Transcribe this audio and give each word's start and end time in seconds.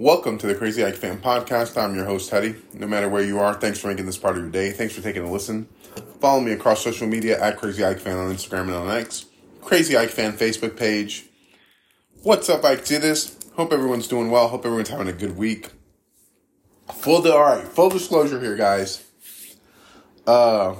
Welcome 0.00 0.38
to 0.38 0.46
the 0.46 0.54
Crazy 0.54 0.84
Ike 0.84 0.94
Fan 0.94 1.18
Podcast. 1.18 1.76
I'm 1.76 1.96
your 1.96 2.04
host, 2.04 2.30
Teddy. 2.30 2.54
No 2.72 2.86
matter 2.86 3.08
where 3.08 3.24
you 3.24 3.40
are, 3.40 3.54
thanks 3.54 3.80
for 3.80 3.88
making 3.88 4.06
this 4.06 4.16
part 4.16 4.36
of 4.36 4.42
your 4.44 4.48
day. 4.48 4.70
Thanks 4.70 4.94
for 4.94 5.02
taking 5.02 5.24
a 5.24 5.28
listen. 5.28 5.66
Follow 6.20 6.40
me 6.40 6.52
across 6.52 6.84
social 6.84 7.08
media 7.08 7.36
at 7.42 7.56
Crazy 7.56 7.84
Ike 7.84 7.98
Fan 7.98 8.16
on 8.16 8.32
Instagram 8.32 8.68
and 8.68 8.74
on 8.74 8.96
X. 8.96 9.26
Crazy 9.60 9.96
Ike 9.96 10.10
Fan 10.10 10.34
Facebook 10.34 10.76
page. 10.76 11.26
What's 12.22 12.48
up, 12.48 12.64
Ike 12.64 12.84
this? 12.84 13.36
Hope 13.56 13.72
everyone's 13.72 14.06
doing 14.06 14.30
well. 14.30 14.46
Hope 14.46 14.64
everyone's 14.64 14.88
having 14.88 15.08
a 15.08 15.12
good 15.12 15.36
week. 15.36 15.72
Full 16.94 17.26
all 17.32 17.40
right, 17.40 17.66
full 17.66 17.90
disclosure 17.90 18.38
here, 18.38 18.54
guys. 18.54 19.04
Uh, 20.28 20.76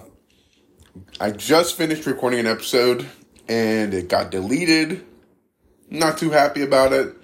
I 1.18 1.32
just 1.32 1.76
finished 1.76 2.06
recording 2.06 2.38
an 2.38 2.46
episode 2.46 3.04
and 3.48 3.92
it 3.94 4.08
got 4.08 4.30
deleted. 4.30 5.04
Not 5.90 6.18
too 6.18 6.30
happy 6.30 6.62
about 6.62 6.92
it. 6.92 7.16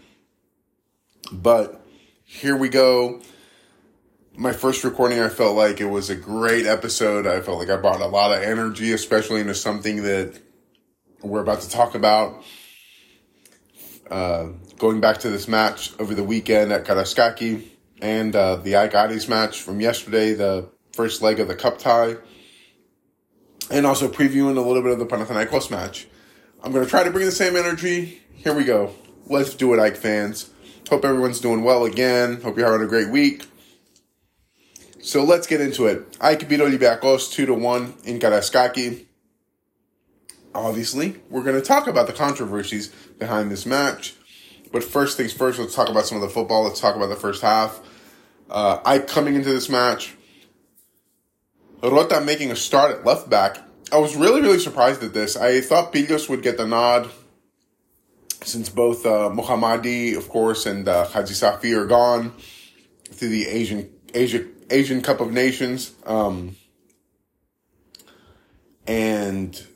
But 1.33 1.83
here 2.25 2.57
we 2.57 2.69
go. 2.69 3.21
My 4.37 4.53
first 4.53 4.83
recording, 4.83 5.21
I 5.21 5.29
felt 5.29 5.57
like 5.57 5.81
it 5.81 5.87
was 5.87 6.11
a 6.11 6.17
great 6.17 6.67
episode. 6.67 7.27
I 7.27 7.41
felt 7.41 7.59
like 7.59 7.71
I 7.71 7.77
brought 7.77 8.01
a 8.01 8.07
lot 8.07 8.33
of 8.37 8.43
energy, 8.43 8.93
especially 8.93 9.41
into 9.41 9.55
something 9.55 10.03
that 10.03 10.41
we're 11.23 11.43
about 11.43 11.61
to 11.61 11.71
talk 11.71 11.95
about. 11.95 12.43
Uh, 14.11 14.49
going 14.79 15.01
back 15.01 15.19
to 15.19 15.31
this 15.31 15.47
match 15.47 15.93
over 16.01 16.15
the 16.15 16.25
weekend 16.25 16.73
at 16.73 16.85
Karaiskaki 16.85 17.69
and 18.01 18.35
uh, 18.35 18.57
the 18.57 18.77
Ike 18.77 19.29
match 19.29 19.61
from 19.61 19.81
yesterday, 19.81 20.33
the 20.33 20.69
first 20.93 21.23
leg 21.23 21.41
of 21.41 21.49
the 21.49 21.55
cup 21.55 21.79
tie, 21.79 22.17
and 23.71 23.87
also 23.87 24.09
previewing 24.09 24.57
a 24.57 24.61
little 24.61 24.83
bit 24.83 24.93
of 24.93 24.99
the 24.99 25.07
Panathinaikos 25.07 25.71
match. 25.71 26.09
I'm 26.63 26.73
going 26.73 26.85
to 26.85 26.91
try 26.91 27.05
to 27.05 27.11
bring 27.11 27.27
the 27.27 27.33
same 27.33 27.55
energy. 27.55 28.23
Here 28.33 28.55
we 28.55 28.65
go. 28.65 28.95
Let's 29.27 29.55
do 29.55 29.73
it, 29.75 29.81
Ike 29.81 29.97
fans. 29.97 30.51
Hope 30.91 31.05
everyone's 31.05 31.41
doing 31.41 31.65
well 31.65 31.85
again. 31.85 32.43
Hope 32.43 32.59
you're 32.59 32.71
having 32.71 32.87
a 32.87 32.89
great 32.89 33.09
week. 33.09 33.47
So 35.01 35.25
let's 35.25 35.47
get 35.47 35.61
into 35.61 35.87
it. 35.87 36.17
Ike 36.21 36.49
beat 36.49 36.61
Olympiacos 36.61 37.33
2 37.33 37.47
to 37.47 37.55
1 37.55 37.95
in 38.05 38.19
Karaiskaki. 38.19 39.07
Obviously, 40.55 41.17
we're 41.31 41.43
going 41.43 41.61
to 41.61 41.67
talk 41.67 41.87
about 41.87 42.07
the 42.07 42.13
controversies 42.13 42.89
behind 43.19 43.51
this 43.51 43.67
match. 43.67 44.15
But 44.73 44.85
first 44.85 45.17
things 45.17 45.33
first, 45.33 45.59
let's 45.59 45.75
talk 45.75 45.89
about 45.89 46.05
some 46.05 46.17
of 46.17 46.23
the 46.23 46.29
football. 46.29 46.65
Let's 46.65 46.81
talk 46.81 46.97
about 46.97 47.09
the 47.09 47.17
first 47.17 47.43
half. 47.43 47.81
Uh, 48.51 48.79
Ike 48.85 49.09
coming 49.09 49.35
into 49.35 49.53
this 49.53 49.69
match, 49.69 50.15
Rota 51.83 52.21
making 52.21 52.51
a 52.51 52.57
start 52.57 52.91
at 52.91 53.05
left 53.05 53.31
back. 53.31 53.59
I 53.91 53.99
was 53.99 54.17
really, 54.17 54.41
really 54.41 54.59
surprised 54.59 55.03
at 55.03 55.15
this. 55.15 55.37
I 55.37 55.61
thought 55.61 55.93
Pilios 55.93 56.29
would 56.29 56.43
get 56.43 56.57
the 56.57 56.67
nod 56.67 57.11
since 58.45 58.69
both 58.69 59.07
uh, 59.07 59.31
of 59.31 60.29
course, 60.29 60.67
and 60.67 60.89
uh, 60.89 61.07
Hajsafi 61.07 61.77
are 61.77 61.87
gone 61.87 62.33
through 63.11 63.29
the 63.29 63.47
Asian 63.47 63.91
Asia 64.13 64.45
Asian 64.71 65.03
Cup 65.03 65.21
of 65.21 65.33
Nations, 65.33 65.93
um, 66.07 66.57
and 68.87 69.67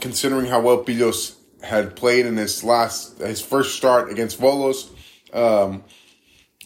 considering 0.00 0.46
how 0.46 0.60
well 0.60 0.84
Pilios 0.84 1.36
had 1.62 1.94
played 1.94 2.26
in 2.26 2.36
his 2.36 2.64
last 2.64 3.18
his 3.18 3.40
first 3.40 3.76
start 3.76 4.10
against 4.10 4.40
Volos, 4.40 4.90
um, 5.32 5.84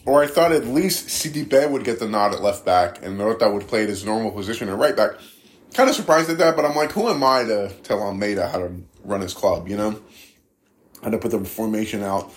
or 0.05 0.23
I 0.23 0.27
thought 0.27 0.51
at 0.51 0.65
least 0.65 1.07
Sidibe 1.07 1.69
would 1.69 1.83
get 1.83 1.99
the 1.99 2.07
nod 2.07 2.33
at 2.33 2.41
left 2.41 2.65
back 2.65 3.03
and 3.03 3.19
Rota 3.19 3.49
would 3.49 3.67
play 3.67 3.83
at 3.83 3.89
his 3.89 4.05
normal 4.05 4.31
position 4.31 4.69
at 4.69 4.77
right 4.77 4.95
back. 4.95 5.11
Kind 5.73 5.89
of 5.89 5.95
surprised 5.95 6.29
at 6.29 6.37
that, 6.37 6.55
but 6.55 6.65
I'm 6.65 6.75
like, 6.75 6.91
who 6.93 7.09
am 7.09 7.23
I 7.23 7.43
to 7.43 7.71
tell 7.83 8.01
Almeida 8.01 8.47
how 8.47 8.59
to 8.59 8.71
run 9.03 9.21
his 9.21 9.33
club, 9.33 9.67
you 9.67 9.75
know? 9.75 9.99
How 11.07 11.11
to 11.11 11.17
put 11.17 11.31
the 11.31 11.39
formation 11.45 12.03
out. 12.03 12.33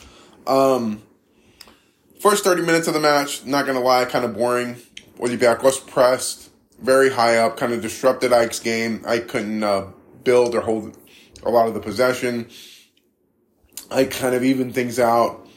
Um, 0.46 1.02
first 2.20 2.44
30 2.44 2.62
minutes 2.62 2.86
of 2.86 2.94
the 2.94 3.00
match, 3.00 3.44
not 3.44 3.66
gonna 3.66 3.80
lie, 3.80 4.04
kind 4.04 4.24
of 4.24 4.34
boring. 4.34 4.76
Olympiacos 5.18 5.84
pressed 5.88 6.50
very 6.80 7.10
high 7.10 7.38
up, 7.38 7.56
kind 7.56 7.72
of 7.72 7.82
disrupted 7.82 8.32
Ike's 8.32 8.60
game. 8.60 9.02
Ike 9.04 9.26
couldn't 9.26 9.64
uh, 9.64 9.88
build 10.22 10.54
or 10.54 10.60
hold 10.60 10.96
a 11.42 11.50
lot 11.50 11.66
of 11.66 11.74
the 11.74 11.80
possession. 11.80 12.48
Ike 13.90 14.12
kind 14.12 14.36
of 14.36 14.44
evened 14.44 14.72
things 14.72 15.00
out 15.00 15.48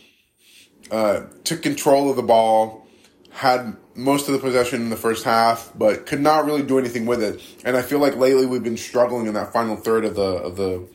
uh, 0.90 1.28
took 1.44 1.62
control 1.62 2.09
of 2.09 2.16
the 2.16 2.24
ball, 2.24 2.88
had 3.30 3.78
most 3.94 4.28
of 4.28 4.34
the 4.34 4.40
possession 4.40 4.81
in 4.81 4.90
the 4.90 4.95
first 4.95 5.24
half, 5.24 5.72
but 5.75 6.07
could 6.07 6.19
not 6.19 6.45
really 6.45 6.63
do 6.63 6.80
anything 6.80 7.06
with 7.06 7.22
it. 7.22 7.40
And 7.63 7.78
I 7.78 7.84
feel 7.84 8.00
like 8.00 8.16
lately 8.16 8.47
we've 8.47 8.63
been 8.63 8.75
struggling 8.75 9.28
in 9.28 9.35
that 9.35 9.53
final 9.53 9.75
third 9.75 10.03
of 10.03 10.16
the 10.16 10.24
of 10.24 10.56
the 10.56 10.88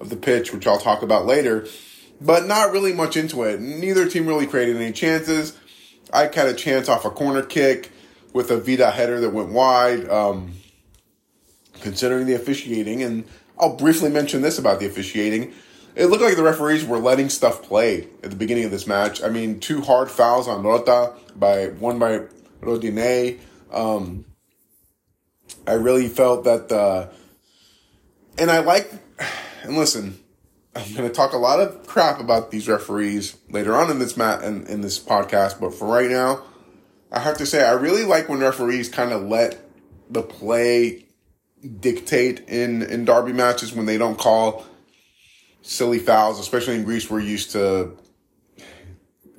of 0.00 0.10
the 0.10 0.16
pitch, 0.16 0.52
which 0.52 0.66
I'll 0.66 0.78
talk 0.78 1.02
about 1.02 1.26
later. 1.26 1.66
But 2.20 2.46
not 2.46 2.72
really 2.72 2.92
much 2.92 3.16
into 3.16 3.42
it. 3.42 3.60
Neither 3.60 4.08
team 4.08 4.26
really 4.26 4.46
created 4.46 4.76
any 4.76 4.92
chances. 4.92 5.58
Ike 6.12 6.34
had 6.34 6.48
a 6.48 6.54
chance 6.54 6.88
off 6.88 7.04
a 7.04 7.10
corner 7.10 7.42
kick 7.42 7.90
with 8.32 8.50
a 8.50 8.56
Vida 8.56 8.90
header 8.90 9.20
that 9.20 9.30
went 9.30 9.50
wide. 9.50 10.08
Um, 10.08 10.52
considering 11.80 12.26
the 12.26 12.34
officiating, 12.34 13.02
and 13.02 13.24
I'll 13.58 13.76
briefly 13.76 14.10
mention 14.10 14.42
this 14.42 14.58
about 14.58 14.80
the 14.80 14.86
officiating. 14.86 15.52
It 15.94 16.06
looked 16.06 16.22
like 16.22 16.36
the 16.36 16.42
referees 16.42 16.84
were 16.84 16.98
letting 16.98 17.28
stuff 17.28 17.62
play 17.62 18.08
at 18.22 18.30
the 18.30 18.36
beginning 18.36 18.64
of 18.64 18.70
this 18.70 18.86
match. 18.86 19.22
I 19.22 19.28
mean, 19.28 19.60
two 19.60 19.80
hard 19.80 20.10
fouls 20.10 20.46
on 20.46 20.62
Rota 20.62 21.14
by 21.34 21.68
one 21.68 21.98
by 21.98 22.22
Rodinei. 22.60 23.38
Um, 23.70 24.24
I 25.66 25.72
really 25.72 26.08
felt 26.08 26.44
that 26.44 26.68
the, 26.68 27.10
and 28.38 28.50
I 28.50 28.58
like, 28.58 28.90
and 29.66 29.76
listen, 29.76 30.18
I'm 30.74 30.94
going 30.94 31.08
to 31.08 31.14
talk 31.14 31.32
a 31.32 31.38
lot 31.38 31.60
of 31.60 31.86
crap 31.86 32.20
about 32.20 32.50
these 32.50 32.68
referees 32.68 33.36
later 33.50 33.74
on 33.74 33.90
in 33.90 33.98
this 33.98 34.16
mat 34.16 34.42
in, 34.44 34.66
in 34.66 34.80
this 34.80 34.98
podcast, 34.98 35.60
but 35.60 35.74
for 35.74 35.88
right 35.88 36.10
now, 36.10 36.42
I 37.10 37.20
have 37.20 37.38
to 37.38 37.46
say 37.46 37.64
I 37.64 37.72
really 37.72 38.04
like 38.04 38.28
when 38.28 38.40
referees 38.40 38.88
kind 38.88 39.12
of 39.12 39.22
let 39.22 39.58
the 40.10 40.22
play 40.22 41.06
dictate 41.80 42.48
in 42.48 42.82
in 42.82 43.04
derby 43.04 43.32
matches 43.32 43.72
when 43.72 43.86
they 43.86 43.98
don't 43.98 44.18
call 44.18 44.64
silly 45.62 45.98
fouls, 45.98 46.38
especially 46.38 46.76
in 46.76 46.84
Greece. 46.84 47.10
We're 47.10 47.20
used 47.20 47.52
to 47.52 47.96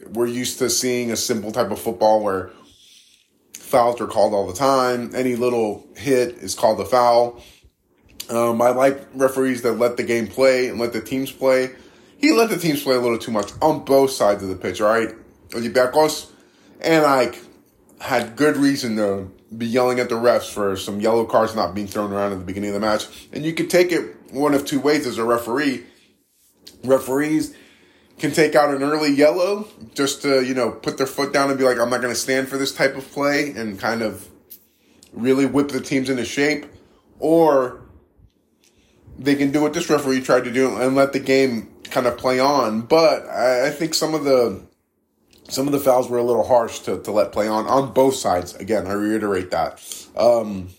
we're 0.09 0.27
used 0.27 0.59
to 0.59 0.69
seeing 0.69 1.11
a 1.11 1.17
simple 1.17 1.51
type 1.51 1.71
of 1.71 1.79
football 1.79 2.23
where 2.23 2.51
fouls 3.53 3.99
are 4.01 4.07
called 4.07 4.33
all 4.33 4.47
the 4.47 4.53
time. 4.53 5.13
Any 5.13 5.35
little 5.35 5.87
hit 5.95 6.37
is 6.37 6.55
called 6.55 6.79
a 6.79 6.85
foul. 6.85 7.43
Um, 8.29 8.61
I 8.61 8.69
like 8.69 9.07
referees 9.13 9.61
that 9.61 9.73
let 9.73 9.97
the 9.97 10.03
game 10.03 10.27
play 10.27 10.67
and 10.67 10.79
let 10.79 10.93
the 10.93 11.01
teams 11.01 11.31
play. 11.31 11.71
He 12.17 12.31
let 12.31 12.49
the 12.49 12.57
teams 12.57 12.83
play 12.83 12.95
a 12.95 12.99
little 12.99 13.17
too 13.17 13.31
much 13.31 13.51
on 13.61 13.85
both 13.85 14.11
sides 14.11 14.43
of 14.43 14.49
the 14.49 14.55
pitch, 14.55 14.81
all 14.81 14.89
right? 14.89 15.09
Olympiacos 15.49 16.31
and 16.81 17.05
I 17.05 17.31
had 18.01 18.35
good 18.35 18.57
reason 18.57 18.95
to 18.97 19.31
be 19.55 19.65
yelling 19.65 19.99
at 19.99 20.09
the 20.09 20.15
refs 20.15 20.51
for 20.51 20.75
some 20.75 20.99
yellow 20.99 21.25
cards 21.25 21.55
not 21.55 21.73
being 21.73 21.87
thrown 21.87 22.11
around 22.11 22.33
at 22.33 22.39
the 22.39 22.45
beginning 22.45 22.69
of 22.69 22.73
the 22.73 22.79
match. 22.79 23.07
And 23.31 23.45
you 23.45 23.53
could 23.53 23.69
take 23.69 23.91
it 23.91 24.15
one 24.31 24.53
of 24.53 24.65
two 24.65 24.79
ways 24.79 25.07
as 25.07 25.17
a 25.17 25.23
referee 25.23 25.85
referees 26.83 27.55
can 28.19 28.31
take 28.31 28.55
out 28.55 28.73
an 28.73 28.81
early 28.81 29.11
yellow 29.11 29.67
just 29.93 30.23
to, 30.23 30.43
you 30.43 30.53
know, 30.53 30.71
put 30.71 30.97
their 30.97 31.07
foot 31.07 31.31
down 31.31 31.49
and 31.49 31.57
be 31.57 31.63
like, 31.63 31.79
I'm 31.79 31.89
not 31.89 32.01
going 32.01 32.13
to 32.13 32.19
stand 32.19 32.47
for 32.47 32.57
this 32.57 32.73
type 32.73 32.95
of 32.95 33.09
play 33.11 33.51
and 33.51 33.79
kind 33.79 34.01
of 34.01 34.27
really 35.13 35.45
whip 35.45 35.69
the 35.69 35.81
teams 35.81 36.09
into 36.09 36.25
shape. 36.25 36.65
Or 37.19 37.81
they 39.17 39.35
can 39.35 39.51
do 39.51 39.61
what 39.61 39.73
this 39.73 39.89
referee 39.89 40.21
tried 40.21 40.43
to 40.43 40.51
do 40.51 40.75
and 40.77 40.95
let 40.95 41.13
the 41.13 41.19
game 41.19 41.69
kind 41.85 42.05
of 42.05 42.17
play 42.17 42.39
on. 42.39 42.81
But 42.81 43.27
I, 43.27 43.67
I 43.67 43.69
think 43.71 43.93
some 43.93 44.13
of 44.13 44.23
the, 44.23 44.61
some 45.49 45.65
of 45.67 45.73
the 45.73 45.79
fouls 45.79 46.09
were 46.09 46.17
a 46.17 46.23
little 46.23 46.45
harsh 46.45 46.79
to, 46.79 47.01
to 47.01 47.11
let 47.11 47.31
play 47.31 47.47
on, 47.47 47.65
on 47.67 47.93
both 47.93 48.15
sides. 48.15 48.55
Again, 48.55 48.87
I 48.87 48.93
reiterate 48.93 49.51
that. 49.51 49.83
Um, 50.15 50.69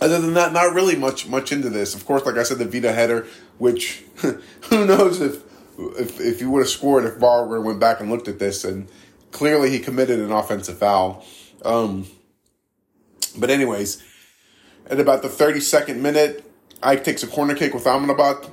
other 0.00 0.20
than 0.20 0.34
that, 0.34 0.52
not 0.52 0.74
really 0.74 0.96
much 0.96 1.26
much 1.26 1.50
into 1.50 1.70
this. 1.70 1.94
Of 1.94 2.06
course, 2.06 2.24
like 2.24 2.36
I 2.36 2.44
said, 2.44 2.58
the 2.58 2.64
Vida 2.64 2.92
header, 2.92 3.26
which 3.58 4.04
who 4.16 4.86
knows 4.86 5.20
if 5.20 5.42
if 5.98 6.20
if 6.20 6.38
he 6.38 6.46
would 6.46 6.60
have 6.60 6.68
scored 6.68 7.04
if 7.04 7.18
Barber 7.18 7.60
went 7.60 7.80
back 7.80 8.00
and 8.00 8.10
looked 8.10 8.28
at 8.28 8.38
this, 8.38 8.64
and 8.64 8.88
clearly 9.32 9.70
he 9.70 9.78
committed 9.80 10.20
an 10.20 10.30
offensive 10.30 10.78
foul. 10.78 11.24
Um, 11.64 12.06
but 13.36 13.50
anyways, 13.50 14.02
at 14.86 15.00
about 15.00 15.22
the 15.22 15.28
thirty 15.28 15.60
second 15.60 16.00
minute, 16.00 16.47
Ike 16.82 17.04
takes 17.04 17.22
a 17.22 17.26
corner 17.26 17.54
kick 17.54 17.74
with 17.74 17.84
Amrabat. 17.84 18.50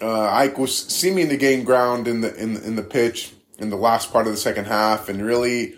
Uh, 0.00 0.28
Ike 0.30 0.58
was 0.58 0.76
seeming 0.76 1.28
to 1.28 1.36
gain 1.36 1.64
ground 1.64 2.08
in 2.08 2.20
the 2.20 2.34
in 2.34 2.56
in 2.56 2.76
the 2.76 2.82
pitch 2.82 3.32
in 3.58 3.70
the 3.70 3.76
last 3.76 4.12
part 4.12 4.26
of 4.26 4.32
the 4.32 4.38
second 4.38 4.64
half, 4.64 5.08
and 5.08 5.24
really 5.24 5.74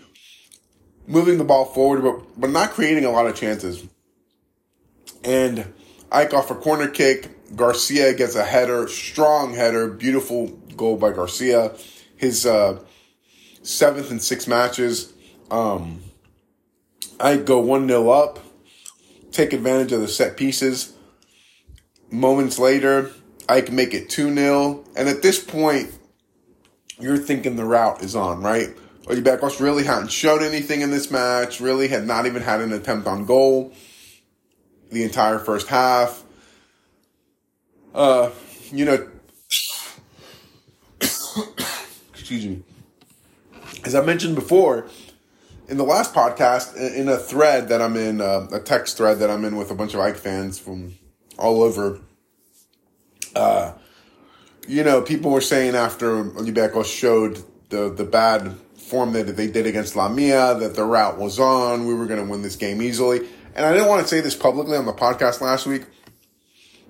moving 1.07 1.37
the 1.37 1.43
ball 1.43 1.65
forward, 1.65 2.01
but 2.01 2.39
but 2.39 2.49
not 2.49 2.71
creating 2.71 3.05
a 3.05 3.11
lot 3.11 3.27
of 3.27 3.35
chances. 3.35 3.85
And 5.23 5.73
Ike 6.11 6.33
off 6.33 6.51
a 6.51 6.55
corner 6.55 6.87
kick. 6.87 7.31
Garcia 7.55 8.13
gets 8.13 8.35
a 8.35 8.43
header, 8.43 8.87
strong 8.87 9.53
header, 9.53 9.87
beautiful 9.87 10.47
goal 10.75 10.97
by 10.97 11.11
Garcia. 11.11 11.73
His 12.15 12.45
uh, 12.45 12.79
seventh 13.61 14.09
and 14.11 14.21
sixth 14.21 14.47
matches. 14.47 15.13
Um, 15.51 16.01
Ike 17.19 17.45
go 17.45 17.59
1 17.59 17.87
0 17.87 18.09
up, 18.09 18.39
take 19.31 19.53
advantage 19.53 19.91
of 19.91 20.01
the 20.01 20.07
set 20.07 20.37
pieces. 20.37 20.94
Moments 22.15 22.57
later, 22.57 23.11
Ike 23.49 23.73
make 23.73 23.93
it 23.93 24.09
2 24.09 24.33
0. 24.33 24.85
And 24.95 25.09
at 25.09 25.21
this 25.21 25.43
point, 25.43 25.91
you're 26.97 27.17
thinking 27.17 27.57
the 27.57 27.65
route 27.65 28.01
is 28.01 28.15
on, 28.15 28.41
right? 28.41 28.69
Olympiacos 29.03 29.59
really 29.59 29.83
hadn't 29.83 30.11
showed 30.11 30.41
anything 30.41 30.79
in 30.79 30.91
this 30.91 31.11
match, 31.11 31.59
really 31.59 31.89
had 31.89 32.07
not 32.07 32.25
even 32.25 32.41
had 32.41 32.61
an 32.61 32.71
attempt 32.71 33.05
on 33.05 33.25
goal 33.25 33.73
the 34.91 35.03
entire 35.03 35.39
first 35.39 35.67
half. 35.67 36.23
Uh, 37.93 38.29
you 38.71 38.85
know, 38.85 39.09
excuse 42.13 42.45
me. 42.45 42.63
As 43.83 43.93
I 43.93 44.03
mentioned 44.05 44.35
before, 44.35 44.87
in 45.67 45.75
the 45.75 45.83
last 45.83 46.13
podcast, 46.13 46.77
in 46.77 47.09
a 47.09 47.17
thread 47.17 47.67
that 47.67 47.81
I'm 47.81 47.97
in, 47.97 48.21
uh, 48.21 48.47
a 48.53 48.59
text 48.61 48.95
thread 48.95 49.19
that 49.19 49.29
I'm 49.29 49.43
in 49.43 49.57
with 49.57 49.69
a 49.69 49.75
bunch 49.75 49.93
of 49.93 49.99
Ike 49.99 50.15
fans 50.15 50.57
from 50.57 50.95
all 51.37 51.63
over, 51.63 51.99
uh, 53.35 53.73
you 54.67 54.83
know, 54.83 55.01
people 55.01 55.31
were 55.31 55.41
saying 55.41 55.75
after 55.75 56.23
Olympiacos 56.23 56.85
showed 56.85 57.43
the, 57.69 57.89
the 57.89 58.03
bad 58.03 58.55
form 58.77 59.13
that 59.13 59.23
they 59.35 59.47
did 59.47 59.65
against 59.65 59.95
Lamia, 59.95 60.55
that 60.55 60.75
the 60.75 60.83
route 60.83 61.17
was 61.17 61.39
on, 61.39 61.87
we 61.87 61.93
were 61.93 62.05
going 62.05 62.23
to 62.23 62.29
win 62.29 62.41
this 62.41 62.55
game 62.55 62.81
easily. 62.81 63.27
And 63.55 63.65
I 63.65 63.73
didn't 63.73 63.87
want 63.87 64.01
to 64.01 64.07
say 64.07 64.21
this 64.21 64.35
publicly 64.35 64.77
on 64.77 64.85
the 64.85 64.93
podcast 64.93 65.41
last 65.41 65.65
week, 65.65 65.85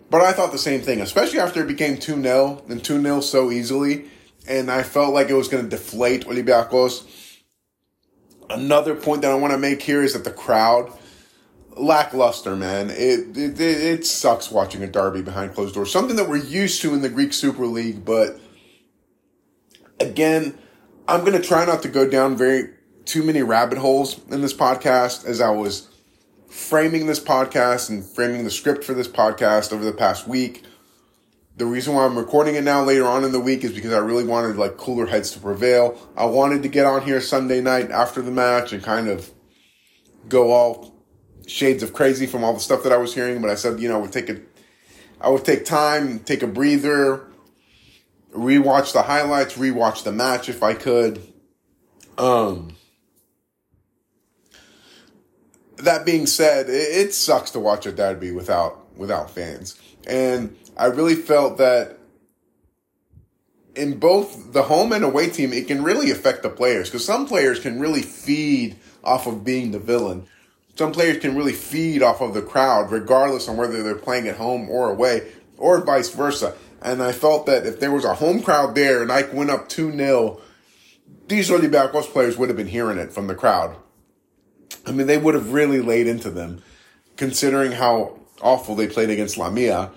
but 0.10 0.22
I 0.22 0.34
thought 0.34 0.52
the 0.52 0.58
same 0.58 0.82
thing, 0.82 1.02
especially 1.02 1.40
after 1.40 1.62
it 1.62 1.68
became 1.68 1.98
2 1.98 2.22
0 2.22 2.64
and 2.70 2.84
2 2.84 3.02
0 3.02 3.22
so 3.22 3.52
easily. 3.52 4.06
And 4.48 4.70
I 4.70 4.84
felt 4.84 5.14
like 5.14 5.30
it 5.30 5.34
was 5.34 5.48
going 5.48 5.64
to 5.64 5.70
deflate 5.70 6.26
Olympiacos. 6.28 7.40
Another 8.50 8.94
point 8.94 9.24
that 9.24 9.32
I 9.32 9.36
want 9.36 9.54
to 9.54 9.58
make 9.58 9.82
here 9.82 10.04
is 10.04 10.14
that 10.14 10.24
the 10.24 10.32
crowd, 10.32 10.92
lackluster, 11.76 12.56
man. 12.56 12.90
It, 12.90 13.38
it, 13.38 13.60
it 13.60 14.06
sucks 14.06 14.52
watching 14.52 14.84
a 14.84 14.88
derby 14.88 15.22
behind 15.22 15.54
closed 15.54 15.76
doors. 15.76 15.92
Something 15.92 16.16
that 16.16 16.30
we're 16.30 16.38
used 16.38 16.82
to 16.82 16.94
in 16.94 17.02
the 17.02 17.10
Greek 17.10 17.34
Super 17.34 17.66
League, 17.66 18.06
but 18.06 18.40
again, 20.00 20.58
I'm 21.08 21.22
going 21.22 21.40
to 21.40 21.48
try 21.48 21.66
not 21.66 21.82
to 21.84 21.90
go 21.90 22.10
down 22.10 22.36
very 22.36 22.70
too 23.06 23.24
many 23.24 23.44
rabbit 23.44 23.78
holes 23.78 24.20
in 24.30 24.42
this 24.42 24.54
podcast 24.54 25.26
as 25.26 25.40
I 25.40 25.50
was 25.52 25.90
framing 26.48 27.06
this 27.06 27.20
podcast 27.20 27.90
and 27.90 28.04
framing 28.04 28.44
the 28.44 28.50
script 28.50 28.84
for 28.84 28.94
this 28.94 29.08
podcast 29.08 29.72
over 29.72 29.84
the 29.84 29.94
past 29.94 30.28
week. 30.28 30.64
The 31.58 31.66
reason 31.66 31.94
why 31.94 32.06
I'm 32.06 32.18
recording 32.18 32.56
it 32.56 32.64
now 32.64 32.84
later 32.84 33.06
on 33.06 33.24
in 33.24 33.32
the 33.32 33.40
week 33.40 33.64
is 33.64 33.72
because 33.72 33.94
I 33.94 34.00
really 34.00 34.26
wanted 34.26 34.58
like 34.58 34.78
cooler 34.78 35.06
heads 35.06 35.32
to 35.32 35.40
prevail. 35.40 35.98
I 36.18 36.26
wanted 36.26 36.64
to 36.64 36.70
get 36.70 36.86
on 36.86 37.04
here 37.04 37.22
Sunday 37.22 37.62
night 37.62 37.92
after 37.92 38.22
the 38.22 38.32
match 38.32 38.74
and 38.74 38.84
kind 38.84 39.08
of 39.08 39.32
go 40.28 40.52
all 40.52 40.95
shades 41.48 41.84
of 41.84 41.94
crazy 41.94 42.26
from 42.26 42.44
all 42.44 42.54
the 42.54 42.60
stuff 42.60 42.84
that 42.84 42.92
I 42.92 42.98
was 42.98 43.14
hearing, 43.14 43.42
but 43.42 43.50
I 43.50 43.56
said, 43.56 43.80
you 43.80 43.90
know, 43.90 43.96
I 43.98 44.02
would 44.02 44.12
take 44.12 44.30
a 44.30 44.40
I 45.20 45.30
would 45.30 45.46
take 45.46 45.66
time, 45.66 46.20
take 46.20 46.44
a 46.44 46.48
breather, 46.48 47.28
rewatch 48.34 48.94
the 48.94 49.04
highlights, 49.04 49.58
rewatch 49.58 50.04
the 50.04 50.12
match 50.12 50.50
if 50.50 50.62
I 50.64 50.74
could. 50.74 51.22
Um 52.18 52.76
that 55.78 56.06
being 56.06 56.26
said, 56.26 56.70
it, 56.70 56.74
it 57.08 57.14
sucks 57.14 57.52
to 57.52 57.60
watch 57.60 57.86
a 57.86 57.92
derby 57.92 58.32
without 58.32 58.96
without 58.98 59.32
fans. 59.32 59.80
And 60.08 60.56
I 60.78 60.86
really 60.88 61.16
felt 61.16 61.58
that 61.58 61.98
in 63.76 64.00
both 64.00 64.54
the 64.54 64.64
home 64.64 64.94
and 64.94 65.04
away 65.04 65.30
team, 65.30 65.52
it 65.52 65.68
can 65.68 65.84
really 65.84 66.12
affect 66.12 66.44
the 66.44 66.50
players 66.50 66.90
because 66.90 67.06
some 67.06 67.28
players 67.28 67.60
can 67.60 67.80
really 67.80 68.02
feed 68.02 68.78
off 69.04 69.28
of 69.28 69.44
being 69.44 69.72
the 69.72 69.80
villain. 69.80 70.28
Some 70.76 70.92
players 70.92 71.20
can 71.20 71.36
really 71.36 71.54
feed 71.54 72.04
off 72.04 72.22
of 72.22 72.34
the 72.34 72.42
crowd, 72.42 72.92
regardless 72.92 73.48
on 73.48 73.58
whether 73.58 73.82
they're 73.82 73.96
playing 73.96 74.28
at 74.28 74.36
home 74.36 74.70
or 74.70 74.90
away, 74.90 75.32
or 75.58 75.84
vice 75.84 76.10
versa. 76.10 76.54
And 76.82 77.02
I 77.02 77.14
felt 77.14 77.46
that 77.46 77.66
if 77.66 77.80
there 77.80 77.92
was 77.92 78.04
a 78.04 78.16
home 78.16 78.42
crowd 78.42 78.76
there 78.76 79.02
and 79.02 79.12
Ike 79.12 79.34
went 79.34 79.50
up 79.50 79.70
2 79.70 79.96
0, 79.96 80.42
these 81.28 81.50
early 81.50 81.68
Olympiacos 81.68 82.12
players 82.12 82.38
would 82.38 82.50
have 82.50 82.58
been 82.58 82.68
hearing 82.68 82.98
it 82.98 83.14
from 83.14 83.28
the 83.28 83.36
crowd. 83.36 83.78
I 84.86 84.92
mean, 84.92 85.08
they 85.08 85.18
would 85.18 85.34
have 85.34 85.54
really 85.54 85.82
laid 85.82 86.08
into 86.08 86.30
them, 86.30 86.62
considering 87.16 87.72
how 87.72 88.20
awful 88.42 88.76
they 88.76 88.88
played 88.88 89.10
against 89.10 89.38
Lamia, 89.38 89.92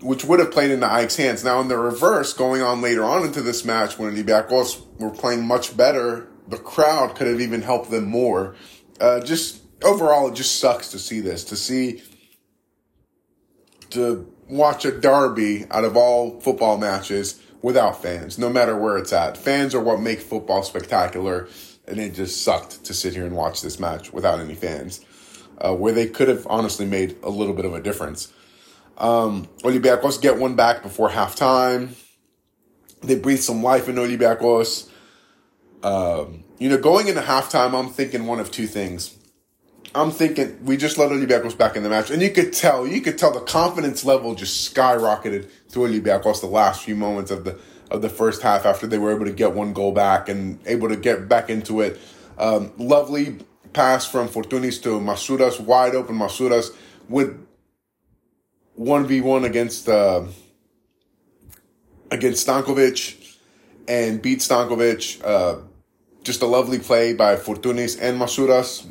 which 0.00 0.24
would 0.24 0.38
have 0.38 0.52
played 0.52 0.70
into 0.70 0.86
Ike's 0.86 1.16
hands. 1.16 1.42
Now, 1.42 1.60
in 1.60 1.68
the 1.68 1.78
reverse, 1.78 2.32
going 2.32 2.62
on 2.62 2.82
later 2.82 3.04
on 3.04 3.24
into 3.24 3.40
this 3.40 3.64
match, 3.64 3.98
when 3.98 4.14
the 4.14 4.22
Olympiacos 4.22 4.84
were 4.98 5.10
playing 5.10 5.46
much 5.46 5.76
better, 5.76 6.28
the 6.46 6.58
crowd 6.58 7.16
could 7.16 7.26
have 7.26 7.40
even 7.40 7.62
helped 7.62 7.90
them 7.90 8.04
more. 8.04 8.54
Uh, 9.00 9.20
just 9.20 9.63
overall, 9.84 10.28
it 10.28 10.34
just 10.34 10.58
sucks 10.58 10.90
to 10.90 10.98
see 10.98 11.20
this, 11.20 11.44
to 11.44 11.56
see, 11.56 12.02
to 13.90 14.32
watch 14.48 14.84
a 14.84 14.92
derby 14.92 15.66
out 15.70 15.84
of 15.84 15.96
all 15.96 16.40
football 16.40 16.78
matches 16.78 17.40
without 17.62 18.02
fans, 18.02 18.38
no 18.38 18.50
matter 18.50 18.76
where 18.76 18.98
it's 18.98 19.12
at. 19.12 19.36
Fans 19.36 19.74
are 19.74 19.80
what 19.80 20.00
make 20.00 20.20
football 20.20 20.62
spectacular 20.62 21.48
and 21.86 21.98
it 21.98 22.14
just 22.14 22.42
sucked 22.42 22.84
to 22.84 22.94
sit 22.94 23.14
here 23.14 23.26
and 23.26 23.36
watch 23.36 23.60
this 23.62 23.78
match 23.78 24.12
without 24.12 24.40
any 24.40 24.54
fans, 24.54 25.04
uh, 25.58 25.74
where 25.74 25.92
they 25.92 26.06
could 26.06 26.28
have 26.28 26.46
honestly 26.48 26.86
made 26.86 27.16
a 27.22 27.30
little 27.30 27.54
bit 27.54 27.64
of 27.64 27.74
a 27.74 27.80
difference. 27.80 28.32
Um, 28.96 29.48
Olympiacos 29.62 30.20
get 30.20 30.38
one 30.38 30.54
back 30.54 30.82
before 30.82 31.10
halftime. 31.10 31.94
They 33.02 33.16
breathe 33.16 33.40
some 33.40 33.62
life 33.62 33.88
in 33.88 33.96
Olympiacos. 33.96 34.88
Um, 35.82 36.44
you 36.58 36.68
know, 36.70 36.78
going 36.78 37.08
into 37.08 37.20
halftime, 37.20 37.74
I'm 37.78 37.90
thinking 37.90 38.26
one 38.26 38.40
of 38.40 38.50
two 38.50 38.66
things. 38.66 39.18
I'm 39.94 40.10
thinking 40.10 40.64
we 40.64 40.76
just 40.76 40.98
let 40.98 41.10
Olympiacos 41.10 41.56
back 41.56 41.76
in 41.76 41.82
the 41.84 41.88
match, 41.88 42.10
and 42.10 42.20
you 42.20 42.30
could 42.30 42.52
tell, 42.52 42.86
you 42.86 43.00
could 43.00 43.16
tell 43.16 43.32
the 43.32 43.40
confidence 43.40 44.04
level 44.04 44.34
just 44.34 44.74
skyrocketed 44.74 45.48
through 45.68 45.88
Olympiacos 45.88 46.40
the 46.40 46.48
last 46.48 46.84
few 46.84 46.96
moments 46.96 47.30
of 47.30 47.44
the 47.44 47.58
of 47.90 48.02
the 48.02 48.08
first 48.08 48.42
half 48.42 48.66
after 48.66 48.86
they 48.86 48.98
were 48.98 49.14
able 49.14 49.26
to 49.26 49.32
get 49.32 49.52
one 49.52 49.72
goal 49.72 49.92
back 49.92 50.28
and 50.28 50.58
able 50.66 50.88
to 50.88 50.96
get 50.96 51.28
back 51.28 51.48
into 51.48 51.80
it. 51.80 52.00
Um, 52.38 52.72
lovely 52.76 53.38
pass 53.72 54.06
from 54.06 54.28
Fortounis 54.28 54.82
to 54.82 55.00
Masouras, 55.00 55.60
wide 55.60 55.94
open 55.94 56.16
Masouras 56.16 56.74
with 57.08 57.46
1v1 58.80 59.44
against 59.44 59.88
uh, 59.88 60.24
against 62.10 62.46
Stankovic 62.46 63.38
and 63.86 64.20
beat 64.20 64.40
Stankovic. 64.40 65.22
Uh, 65.24 65.60
just 66.24 66.42
a 66.42 66.46
lovely 66.46 66.78
play 66.78 67.12
by 67.12 67.36
Fortounis 67.36 68.00
and 68.00 68.18
Masouras 68.18 68.86